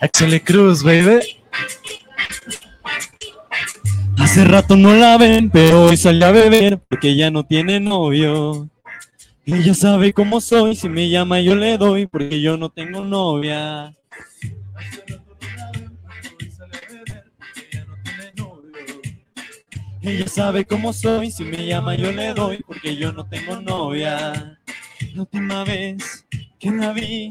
[0.00, 1.20] Axel Cruz, baby.
[4.18, 8.68] Hace rato no la ven, pero hoy salió a beber porque ya no tiene novio.
[9.46, 13.94] Ella sabe cómo soy, si me llama yo le doy porque yo no tengo novia.
[20.02, 24.58] Ella sabe cómo soy, si me llama yo le doy porque yo no tengo novia.
[25.14, 26.26] La última vez
[26.58, 27.30] que la vi,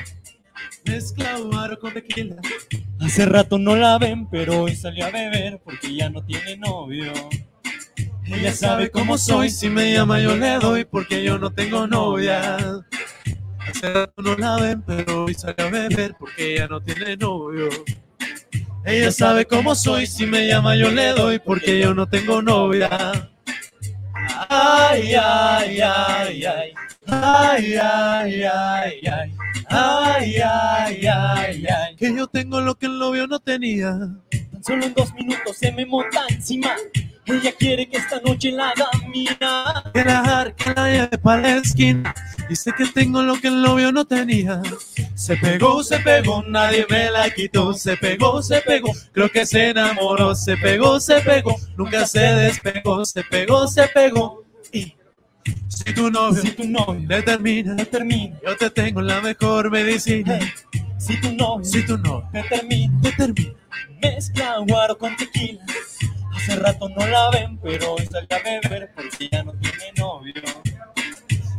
[1.79, 2.35] con tequila.
[2.99, 7.11] Hace rato no la ven, pero hoy salió a beber porque ya no tiene novio.
[8.25, 12.57] Ella sabe cómo soy, si me llama yo le doy porque yo no tengo novia.
[13.67, 17.69] Hace rato no la ven, pero hoy salió a beber porque ella no tiene novio.
[18.85, 22.89] Ella sabe cómo soy, si me llama yo le doy porque yo no tengo novia.
[24.49, 26.43] Ay, ay, ay.
[27.07, 29.05] Ay, ay, ay, ay.
[29.05, 30.35] Ay, ay,
[31.07, 31.07] ay,
[31.67, 31.95] ay.
[31.95, 33.97] Que yo tengo lo que el novio no tenía.
[34.65, 36.75] Solo en dos minutos se me monta encima.
[37.25, 38.73] Ella quiere que esta noche la.
[39.93, 42.13] Quiere dejar que la lleve para la esquina.
[42.49, 44.61] Dice que tengo lo que el novio no tenía.
[45.15, 47.73] Se pegó, se pegó, nadie me la quitó.
[47.73, 50.35] Se pegó, se pegó, creo que se enamoró.
[50.35, 53.05] Se pegó, se pegó, nunca se despegó.
[53.05, 54.43] Se pegó, se pegó.
[54.73, 54.95] Y
[55.67, 60.39] si tu novio, Si tu novio determina, te termina, yo te tengo la mejor medicina.
[60.97, 63.53] si tu novio Si tu novio te termina, determina,
[64.01, 65.63] mezcla guaro con tequila.
[66.35, 70.41] Hace rato no la ven, pero hoy sale a beber porque ya no tiene novio.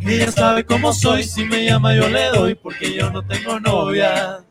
[0.00, 1.24] ella sabe cómo soy.
[1.24, 4.44] Si me llama, yo le doy porque yo no tengo novia.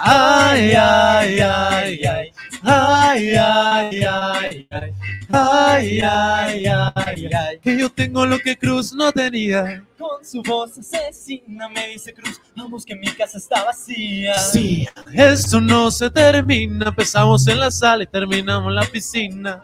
[0.00, 2.32] Ay, ay, ay, ay.
[2.62, 4.94] Ay, ay, ay, ay.
[5.30, 7.58] Ay, ay, ay, ay.
[7.62, 9.84] Que yo tengo lo que Cruz no tenía.
[9.98, 14.38] Con su voz asesina me dice Cruz, vamos que mi casa está vacía.
[14.38, 16.88] Sí, esto no se termina.
[16.88, 19.60] Empezamos en la sala y terminamos en la piscina.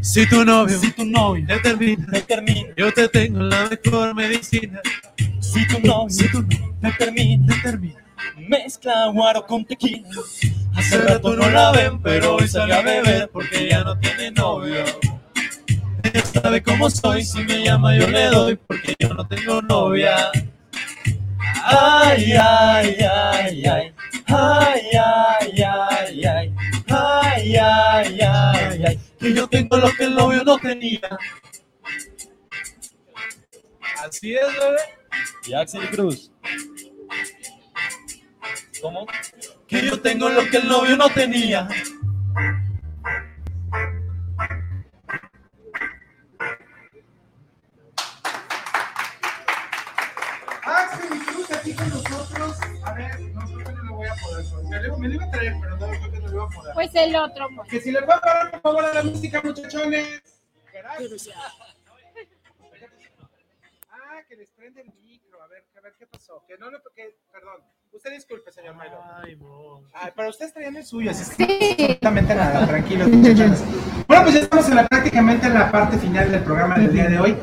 [0.00, 4.80] Si tu novio Si tu novio determina, te termina, yo te tengo la mejor medicina.
[5.40, 8.01] si tu novio Si tu novio te termina, determina.
[8.36, 10.08] Mezcla guaro con tequila.
[10.74, 14.84] Hace rato no la ven, pero hoy sale a beber porque ya no tiene novio.
[16.02, 20.30] Ella sabe cómo soy, si me llama yo le doy porque yo no tengo novia.
[21.64, 23.94] Ay, ay, ay, ay.
[24.26, 26.54] Ay, ay, ay, ay.
[26.88, 29.00] Ay, ay, ay, ay.
[29.18, 31.18] Que yo tengo lo que el novio no tenía.
[34.04, 34.82] Así es, bebé.
[35.46, 36.30] Y Axel Cruz.
[38.80, 39.06] ¿Cómo?
[39.66, 41.68] Que yo tengo lo que el novio no tenía.
[50.64, 52.56] Axel y Cruz aquí con nosotros.
[52.84, 54.44] A ver, no creo que no lo voy a poder.
[54.68, 56.48] Me lo, me lo iba a traer, pero no creo que no lo iba a
[56.48, 56.74] poder.
[56.74, 57.48] Pues el otro.
[57.56, 57.68] pues.
[57.68, 60.22] Que si le pueden parar por favor a la música, muchachones.
[60.72, 61.28] Gracias.
[64.32, 65.42] Que les prende el micro.
[65.42, 66.42] A ver, a ver qué pasó.
[66.48, 66.78] Que no le.
[66.96, 67.60] Que, perdón.
[67.92, 68.98] Usted disculpe, señor Milo.
[69.22, 69.82] Ay, mo.
[69.92, 73.62] Ay, pero ustedes traían el suyo, así es que pasa absolutamente nada, tranquilos, muchachones.
[74.08, 77.08] Bueno, pues ya estamos en la, prácticamente en la parte final del programa del día
[77.10, 77.36] de hoy.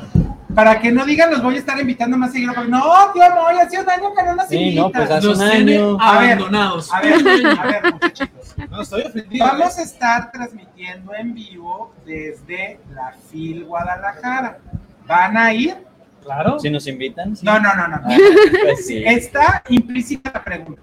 [0.56, 2.56] Para que no digan, los voy a estar invitando más seguido.
[2.56, 2.82] porque No,
[3.14, 4.84] tío, no, ya hace un año que no nos Sí, invitan.
[4.86, 5.98] no, pues hace Nos un tiene año.
[6.02, 6.92] A ver, abandonados.
[6.92, 7.14] A ver,
[7.60, 8.56] a ver, muchachitos.
[8.68, 9.46] No, estoy ofendido.
[9.46, 14.58] Vamos a estar transmitiendo en vivo desde la FIL Guadalajara.
[15.06, 15.88] ¿Van a ir?
[16.22, 16.60] Claro.
[16.60, 17.36] Si nos invitan.
[17.36, 17.46] sí.
[17.46, 17.96] No, no, no, no.
[18.04, 18.18] Ah,
[18.64, 19.04] Pues sí.
[19.06, 20.82] Está implícita la pregunta.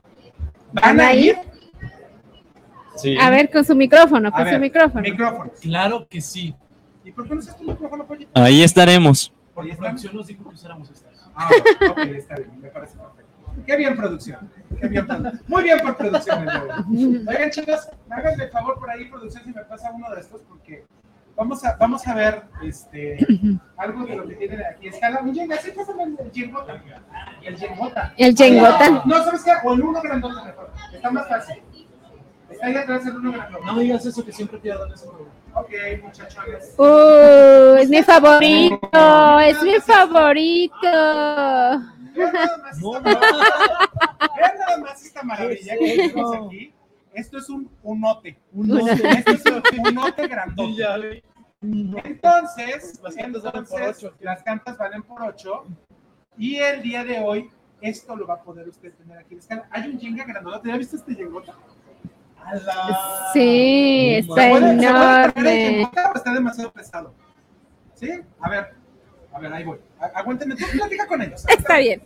[0.73, 1.37] ¿Van a ir?
[2.97, 3.17] sí.
[3.19, 5.03] A ver, con su micrófono, A con ver, su micrófono.
[5.03, 5.51] Micrófono.
[5.61, 6.55] Claro que sí.
[7.05, 8.31] ¿Y por qué no usas tu micrófono, pollito?
[8.35, 9.33] Ahí estaremos.
[9.55, 11.13] Porque producción nos dijo que usáramos estas.
[11.35, 11.49] Ah,
[11.91, 13.27] ok, está bien, me parece perfecto.
[13.67, 14.51] Qué bien producción.
[14.81, 16.47] Qué bien produ- Muy bien por producción.
[17.27, 20.85] Oigan, chicos, háganme el favor por ahí, producción, si me pasa uno de estos, porque
[21.37, 23.19] vamos a, vamos a ver este,
[23.77, 24.89] algo de lo que tienen aquí.
[24.89, 26.83] Escala, un Jenga, sí, pásame el el Jengota.
[27.43, 28.15] El Jengota.
[28.17, 29.03] El Jengota.
[29.05, 29.53] No, ¿sabes qué?
[29.65, 30.73] O el uno grandote mejor.
[30.93, 31.63] Está más fácil.
[32.51, 33.65] Está ahí atrás el uno grandote.
[33.67, 35.31] No digas eso que siempre pierdo en ese programa.
[35.55, 35.71] Ok,
[36.03, 36.75] muchachones.
[36.77, 40.77] Uh, es mi favorito, es mi favorito.
[42.17, 43.45] Vean nada más esta maravilla.
[44.37, 46.73] Vean nada más esta maravilla que tenemos aquí.
[47.17, 48.39] Esto es un unote.
[48.53, 48.93] Unote.
[48.93, 51.23] Esto es un unote grandote.
[51.63, 54.17] Entonces, Las cantas valen por entonces, ocho.
[54.21, 55.65] las cantas valen por 8.
[56.37, 59.39] Y el día de hoy, esto lo va a poder usted tener aquí.
[59.71, 60.69] Hay un Jenga grandote.
[60.69, 61.55] ¿Ya viste este Jengota?
[62.45, 63.31] ¡Hala!
[63.33, 65.83] Sí, ¿Se está enorme.
[66.15, 67.15] Está demasiado pesado?
[67.95, 68.11] ¿Sí?
[68.41, 68.75] A ver,
[69.33, 69.79] a ver, ahí voy.
[70.15, 71.45] Aguántenme, tú platica con ellos.
[71.49, 72.03] Está bien.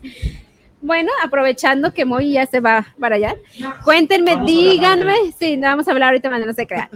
[0.83, 3.37] Bueno, aprovechando que Moy ya se va para allá,
[3.85, 6.89] cuéntenme, Vamos díganme, sí, no vamos a hablar ahorita, mañana no se crean.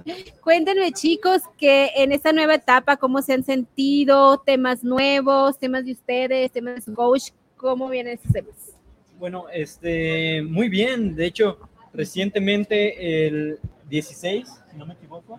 [0.42, 5.92] Cuéntenme, chicos, que en esta nueva etapa, cómo se han sentido, temas nuevos, temas de
[5.92, 8.74] ustedes, temas de su coach, cómo vienen temas.
[9.18, 11.14] Bueno, este, muy bien.
[11.14, 11.58] De hecho,
[11.92, 13.58] recientemente el
[13.88, 15.38] 16, si no me equivoco,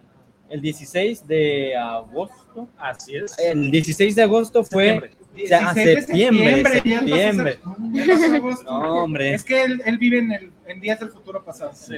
[0.50, 2.68] el 16 de agosto.
[2.78, 3.38] Así es.
[3.40, 5.25] El 16 de agosto fue Septiembre.
[5.44, 7.60] O sea, 16 de septiembre, ya septiembre.
[7.64, 8.64] pasó- ya pasó agosto.
[8.66, 9.34] No, hombre.
[9.34, 11.72] Es que él, él vive en, el, en días del futuro pasado.
[11.74, 11.96] Sí.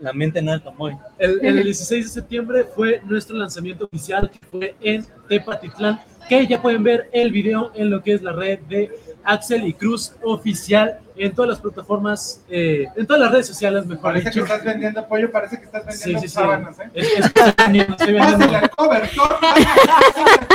[0.00, 0.96] La mente en alto, muy.
[1.18, 6.60] El, el 16 de septiembre fue nuestro lanzamiento oficial, que fue en Tepatitlán, que ya
[6.60, 8.90] pueden ver el video en lo que es la red de
[9.24, 14.02] Axel y Cruz oficial en todas las plataformas, eh, en todas las redes sociales, mejor
[14.02, 14.42] Parece que dicho.
[14.44, 16.34] estás vendiendo pollo, parece que estás Sí, vendiendo sí, sí.
[16.34, 16.82] sábanas, ¿eh?
[16.92, 18.38] Es- es- estoy vendiendo, estoy vendiendo.
[18.38, 20.46] Pásale al cobertor, pásale al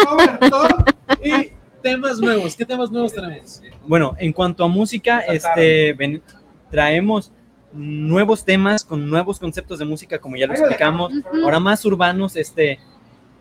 [0.49, 0.86] cobertor.
[1.23, 3.61] Y temas nuevos, ¿qué temas nuevos tenemos?
[3.88, 6.22] Bueno, en cuanto a música, este, ven-
[6.69, 7.31] traemos
[7.72, 12.80] nuevos temas, con nuevos conceptos de música, como ya lo explicamos, ahora más urbanos, este,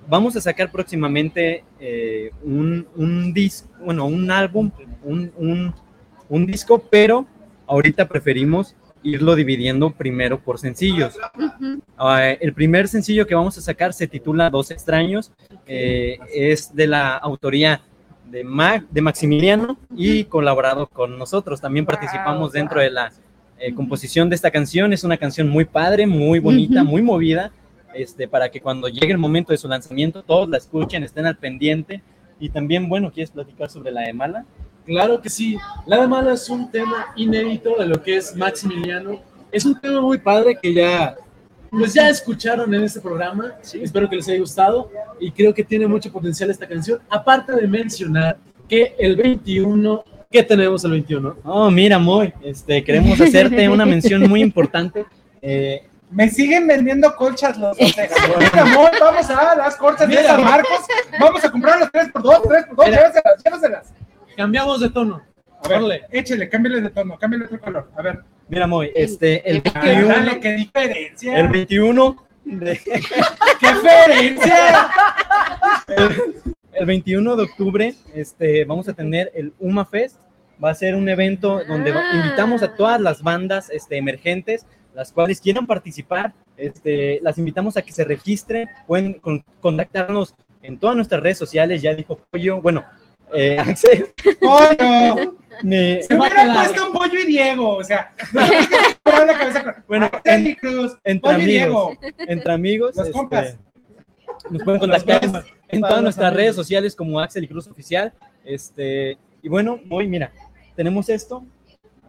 [0.08, 4.70] vamos a sacar próximamente eh, un, un disco, bueno, un álbum,
[5.02, 5.74] un, un,
[6.28, 7.26] un disco, pero
[7.66, 11.14] ahorita preferimos irlo dividiendo primero por sencillos.
[11.96, 15.30] Ah, el primer sencillo que vamos a sacar se titula Dos extraños,
[15.66, 17.80] eh, es de la autoría
[18.30, 21.60] de, Ma- de Maximiliano y colaborado con nosotros.
[21.60, 23.12] También participamos dentro de la
[23.58, 24.92] eh, composición de esta canción.
[24.92, 27.50] Es una canción muy padre, muy bonita, muy movida,
[27.94, 31.36] este, para que cuando llegue el momento de su lanzamiento todos la escuchen, estén al
[31.36, 32.02] pendiente.
[32.40, 34.44] Y también, bueno, ¿quieres platicar sobre la de Mala?
[34.86, 35.56] Claro que sí.
[35.86, 39.20] La de Mala es un tema inédito de lo que es Maximiliano.
[39.50, 41.16] Es un tema muy padre que ya,
[41.70, 43.54] pues ya escucharon en este programa.
[43.80, 44.90] Espero que les haya gustado
[45.20, 47.00] y creo que tiene mucho potencial esta canción.
[47.08, 48.38] Aparte de mencionar
[48.68, 51.36] que el 21, ¿qué tenemos el 21?
[51.44, 55.04] Oh, mira, Moy, este, queremos hacerte una mención muy importante.
[55.42, 58.18] Eh, Me siguen vendiendo colchas los Osegas.
[58.38, 60.22] Mira, amor, vamos a las colchas de Mira.
[60.28, 60.80] San Marcos.
[61.20, 62.96] Vamos a comprar las 3 por 2 3 por 2 Mira.
[62.98, 63.94] llévaselas, llévaselas.
[64.36, 65.22] Cambiamos de tono.
[65.62, 67.90] A ver, échele, cámbiale de tono, cámbiale otro color.
[67.96, 68.20] A ver.
[68.48, 71.38] Mira, Moy, este, el Ah, 21, dale, qué diferencia.
[71.38, 72.78] el 21 de-
[73.60, 74.88] ¡Qué diferencia!
[75.88, 76.34] el,
[76.72, 80.16] el 21 de octubre este, vamos a tener el UMA Fest.
[80.62, 85.12] Va a ser un evento donde va- invitamos a todas las bandas este, emergentes, las
[85.12, 86.32] cuales quieran participar.
[86.56, 88.68] Este, las invitamos a que se registren.
[88.86, 91.82] Pueden con- contactarnos en todas nuestras redes sociales.
[91.82, 92.60] Ya dijo Pollo.
[92.62, 92.84] Bueno,
[93.32, 94.06] eh, Axel.
[94.40, 95.36] ¡Pollo!
[95.62, 100.06] Me- Se hubiera puesto un pollo y Diego, o sea, no, la cabeza con- Bueno,
[100.12, 102.14] Araceli Cruz, entre pollo y amigos, Diego.
[102.30, 103.56] entre amigos, Los este, compas.
[104.50, 105.20] nos pueden contactar
[105.68, 108.12] en todas nuestras redes sociales como Axel y Cruz Oficial.
[108.44, 110.32] Este, y bueno, hoy mira,
[110.76, 111.44] tenemos esto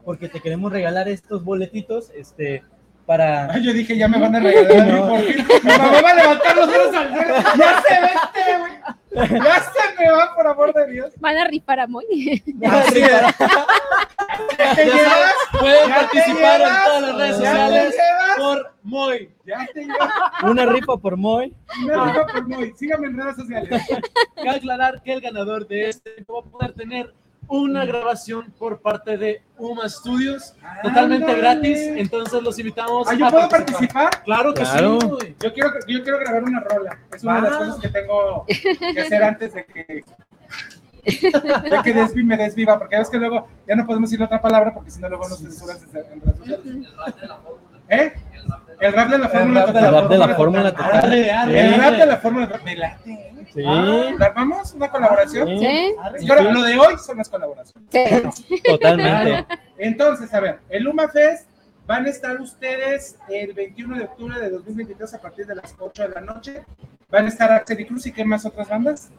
[0.05, 2.63] porque te queremos regalar estos boletitos, este,
[3.09, 3.51] para.
[3.51, 5.43] Ay, yo dije, ya me van a regalar por fin.
[5.63, 7.33] Mi mamá va a levantar los dedos al cielo.
[7.57, 8.73] Ya se vete, güey.
[9.41, 11.11] Ya se me va, por amor de Dios.
[11.17, 12.05] Van a rifar a Moy.
[12.05, 12.85] Pueden ¿Ya
[15.65, 17.95] te participar en todas las redes ¿Ya te sociales
[18.37, 19.29] por Moy.
[19.43, 20.11] Ya te llevas.
[20.43, 21.55] Una rifa por Moy.
[21.83, 22.73] Una rifa por Moy.
[22.77, 23.81] Síganme en redes sociales.
[24.35, 27.11] Cabe aclarar que el ganador de este va a poder tener
[27.49, 30.53] una grabación por parte de Uma Studios
[30.83, 31.41] totalmente Ándale.
[31.41, 31.77] gratis.
[31.79, 33.07] Entonces los invitamos.
[33.09, 34.23] Ah, ¿yo a puedo participar?
[34.23, 34.99] Claro que Claro.
[35.01, 35.07] sí.
[35.07, 35.35] güey.
[35.41, 36.99] Yo quiero, yo quiero grabar una rola.
[37.13, 37.57] Es una de las Va.
[37.57, 40.03] cosas que tengo que hacer antes de que.
[41.03, 44.73] De que Desvi me desviva, porque es que luego ya no podemos decir otra palabra
[44.73, 46.87] porque si no luego nos censuran en redes sociales.
[47.89, 48.13] ¿Eh?
[48.81, 49.85] El rap de la fórmula total.
[49.85, 51.13] El rap de la fórmula total.
[51.13, 52.67] El rap de la fórmula total.
[52.83, 52.95] ¿eh?
[53.53, 53.63] Sí.
[53.65, 54.73] Ah, ¿La armamos?
[54.73, 55.47] ¿Una colaboración?
[55.59, 55.93] Sí.
[56.27, 57.89] Pero lo de hoy son las colaboraciones.
[57.91, 58.61] Sí.
[58.63, 59.45] Totalmente.
[59.77, 61.47] Entonces, a ver, el Luma Fest
[61.87, 66.03] van a estar ustedes el 21 de octubre de 2022 a partir de las 8
[66.03, 66.63] de la noche.
[67.09, 69.09] Van a estar Axel y Cruz y qué más otras bandas.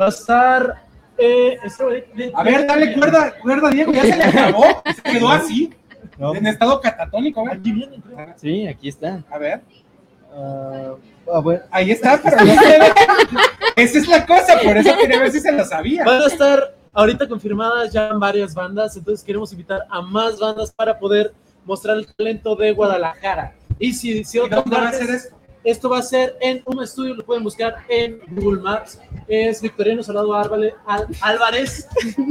[0.00, 0.82] Va a estar.
[1.18, 4.64] eh, esto de- de- A ver, dale cuerda, cuerda, Diego, ya se le acabó.
[4.94, 5.74] Se quedó así,
[6.20, 6.34] No.
[6.34, 7.40] en estado catatónico.
[7.40, 8.34] A ver, Aquí viene, creo.
[8.36, 9.24] Sí, aquí está.
[9.30, 9.62] a ver.
[10.32, 10.94] Ah,
[11.32, 12.92] ah, ahí está, pero no se ve.
[13.76, 16.04] Esa es la cosa, por eso quería ver si se lo sabía.
[16.04, 20.98] Van a estar ahorita confirmadas ya varias bandas, entonces queremos invitar a más bandas para
[20.98, 21.32] poder
[21.64, 23.54] mostrar el talento de Guadalajara.
[23.78, 25.36] Y si, si ¿Y otras va a ser esto?
[25.62, 28.98] Esto va a ser en un estudio, lo pueden buscar en Google Maps.
[29.28, 30.74] Es Victoriano Salado Álvarez,
[31.20, 31.86] Álvarez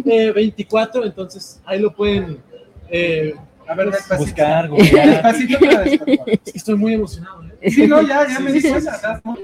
[0.05, 2.41] eh, 24, entonces ahí lo pueden
[2.89, 3.35] eh,
[3.69, 4.17] A ver, despacito.
[4.25, 5.07] Buscar, googlear.
[5.09, 7.43] Despacito, es que estoy muy emocionado.
[7.61, 7.69] ¿eh?
[7.71, 8.91] Sí, no, ya, ya me Sí, di sí, cuenta.
[8.91, 8.95] sí.
[8.95, 9.39] estás muy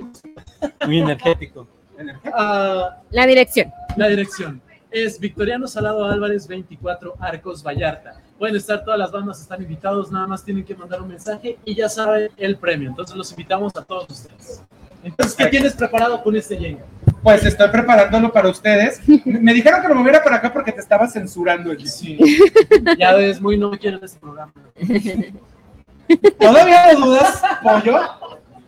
[0.88, 1.68] Muy energético.
[1.98, 2.36] energético.
[2.38, 3.72] Ah, La dirección.
[3.96, 4.62] la dirección
[4.92, 8.22] es Victoriano Salado Álvarez 24 Arcos Vallarta.
[8.40, 11.76] Pueden estar todas las bandas, están invitados, nada más tienen que mandar un mensaje y
[11.76, 12.90] ya saben el premio.
[12.90, 14.64] Entonces los invitamos a todos ustedes.
[15.04, 16.84] Entonces, ¿qué tienes preparado con este Jenga?
[17.26, 19.02] Pues estoy preparándolo para ustedes.
[19.26, 22.20] Me dijeron que lo moviera para acá porque te estaba censurando el Sí.
[23.00, 24.54] Ya ves, muy no me quieren este programa.
[26.40, 28.00] ¿Todavía no dudas, pollo?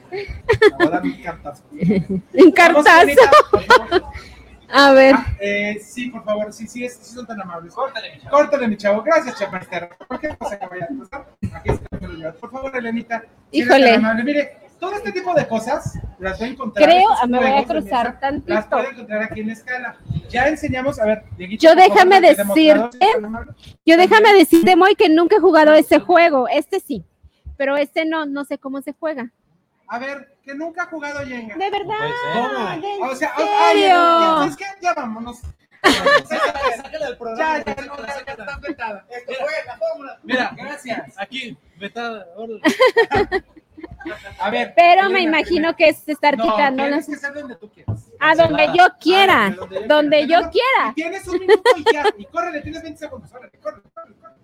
[0.09, 1.63] Un cartazo.
[1.71, 2.51] Un.
[4.69, 5.13] A ver.
[5.15, 7.73] Ah, eh, sí, por favor, sí, sí, es- sí son tan amables.
[7.73, 8.31] Córtale, mi chavo.
[8.37, 9.03] Córtale, mi chavo.
[9.03, 9.89] Gracias, Chaparster.
[10.07, 11.25] ¿Por qué no se vaya a pasar?
[11.59, 12.31] Aquí está.
[12.39, 13.19] Por favor, Elenita.
[13.51, 13.85] si eres Híjole.
[13.91, 14.23] tan amable.
[14.23, 16.89] Mire, todo este tipo de cosas las voy a encontrar.
[16.89, 18.53] Creo, estos me voy a cruzar tantito.
[18.53, 19.97] Las puede encontrar aquí en la escala.
[20.29, 23.75] Ya enseñamos, a ver, Dieguito, Yo favor, déjame demostrador, decirte-.
[23.85, 26.47] Yo déjame decirte, Moy, que nunca he jugado ese juego.
[26.47, 27.05] Este sí.
[27.57, 29.31] Pero este no, no sé cómo se juega.
[29.87, 31.55] A ver, que nunca ha jugado Jenga.
[31.55, 31.95] De verdad.
[32.33, 32.81] ¿Cómo?
[32.81, 33.95] ¿De O sea, serio?
[33.95, 35.41] ay, es que ya vámonos.
[35.87, 37.63] Sácala del programa.
[37.63, 39.05] Ya, ya, no, ya, ya está vetada.
[39.09, 40.19] Esto fue la fórmula.
[40.23, 41.13] Mira, gracias.
[41.17, 42.27] Aquí, vetada.
[44.39, 44.73] A ver.
[44.75, 48.09] Pero me imagino que es estar No, quitando las- que ser donde tú quieras.
[48.19, 49.55] A donde yo quiera,
[49.87, 50.93] donde yo quiera.
[50.95, 52.03] Tienes un minuto y ya.
[52.17, 53.31] Y córrele, tienes 20 segundos.
[53.33, 54.37] Órale, córrele, córrele, córrele.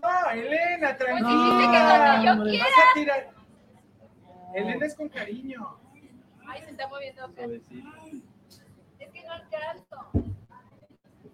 [0.00, 1.28] No, Elena, tranquila.
[1.28, 2.66] dijiste que donde yo quiera.
[2.94, 3.28] tirar.
[4.54, 5.76] Elena es con cariño.
[6.48, 7.26] Ay, se está moviendo.
[8.98, 10.10] Es que no alcanzo.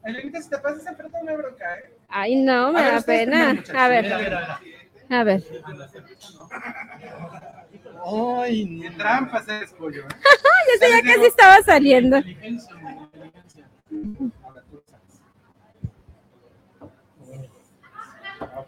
[0.05, 1.97] Elenita, si te pasas enfrente no hay bronca, ¿eh?
[2.09, 3.62] Ay, no, me A ver, da pena.
[3.75, 4.05] A ver,
[5.11, 5.43] a ver.
[8.07, 10.03] Ay, qué trampas eres, pollo.
[10.03, 10.09] ¿eh?
[10.67, 12.21] Ya sé, ya casi estaba saliendo.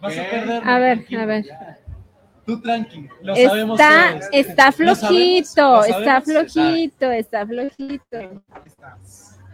[0.00, 0.62] Vas a perder.
[0.68, 1.44] A ver, a ver.
[2.44, 4.28] Tú tranqui, lo sabemos Está, todos.
[4.32, 6.44] está Lo sabemos, flojito, lo está sabemos, se sabe.
[6.46, 8.42] flojito, está flojito.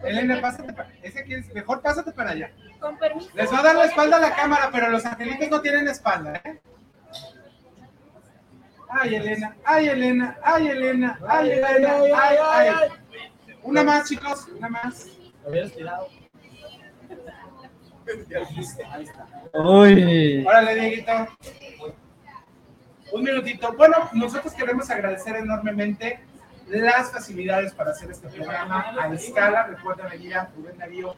[0.03, 2.51] Elena, pásate para Ese que es mejor, pásate para allá.
[2.79, 3.29] Con permiso.
[3.33, 6.41] Les va a dar la espalda a la cámara, pero los angelitos no tienen espalda,
[6.43, 6.59] ¿eh?
[8.89, 12.89] Ay, Elena, ay, Elena, ay, Elena, ay, Elena, ay, ay.
[13.63, 15.07] Una más, chicos, una más.
[15.43, 16.07] Lo hubieras tirado.
[18.91, 19.27] Ahí está.
[19.53, 20.45] Uy.
[20.45, 21.27] Órale, Dieguito.
[23.13, 23.73] Un minutito.
[23.73, 26.19] Bueno, nosotros queremos agradecer enormemente
[26.67, 29.67] las facilidades para hacer este programa a escala.
[29.67, 31.15] Recuerden venir a Rubén Darío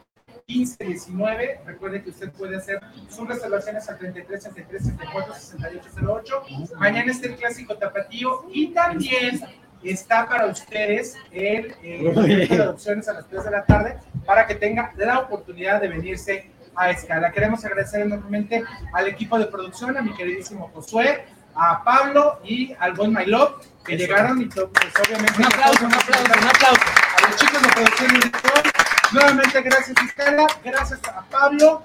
[0.47, 1.61] 1519.
[1.65, 6.43] Recuerde que usted puede hacer sus reservaciones al 33 33 34 68 08.
[6.77, 9.41] Mañana está el clásico tapatío y también
[9.83, 14.47] está para ustedes el eh, proyecto de adopciones a las 3 de la tarde para
[14.47, 17.31] que tenga la oportunidad de venirse a escala.
[17.31, 18.63] Queremos agradecer enormemente
[18.93, 21.25] al equipo de producción, a mi queridísimo Josué,
[21.55, 24.05] a Pablo y al buen My Love, que Eso.
[24.05, 25.33] llegaron y pues, obviamente.
[25.37, 26.81] Un aplauso, un aplauso, un aplauso.
[27.17, 31.81] A los chicos de producción y nuevamente gracias Escala, gracias a Pablo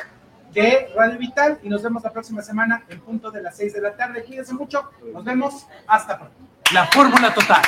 [0.52, 3.80] de Radio Vital y nos vemos la próxima semana en punto de las 6 de
[3.80, 4.24] la tarde.
[4.24, 6.36] Cuídense mucho, nos vemos, hasta pronto.
[6.72, 7.62] La fórmula total.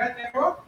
[0.00, 0.59] ¿Ya llegó?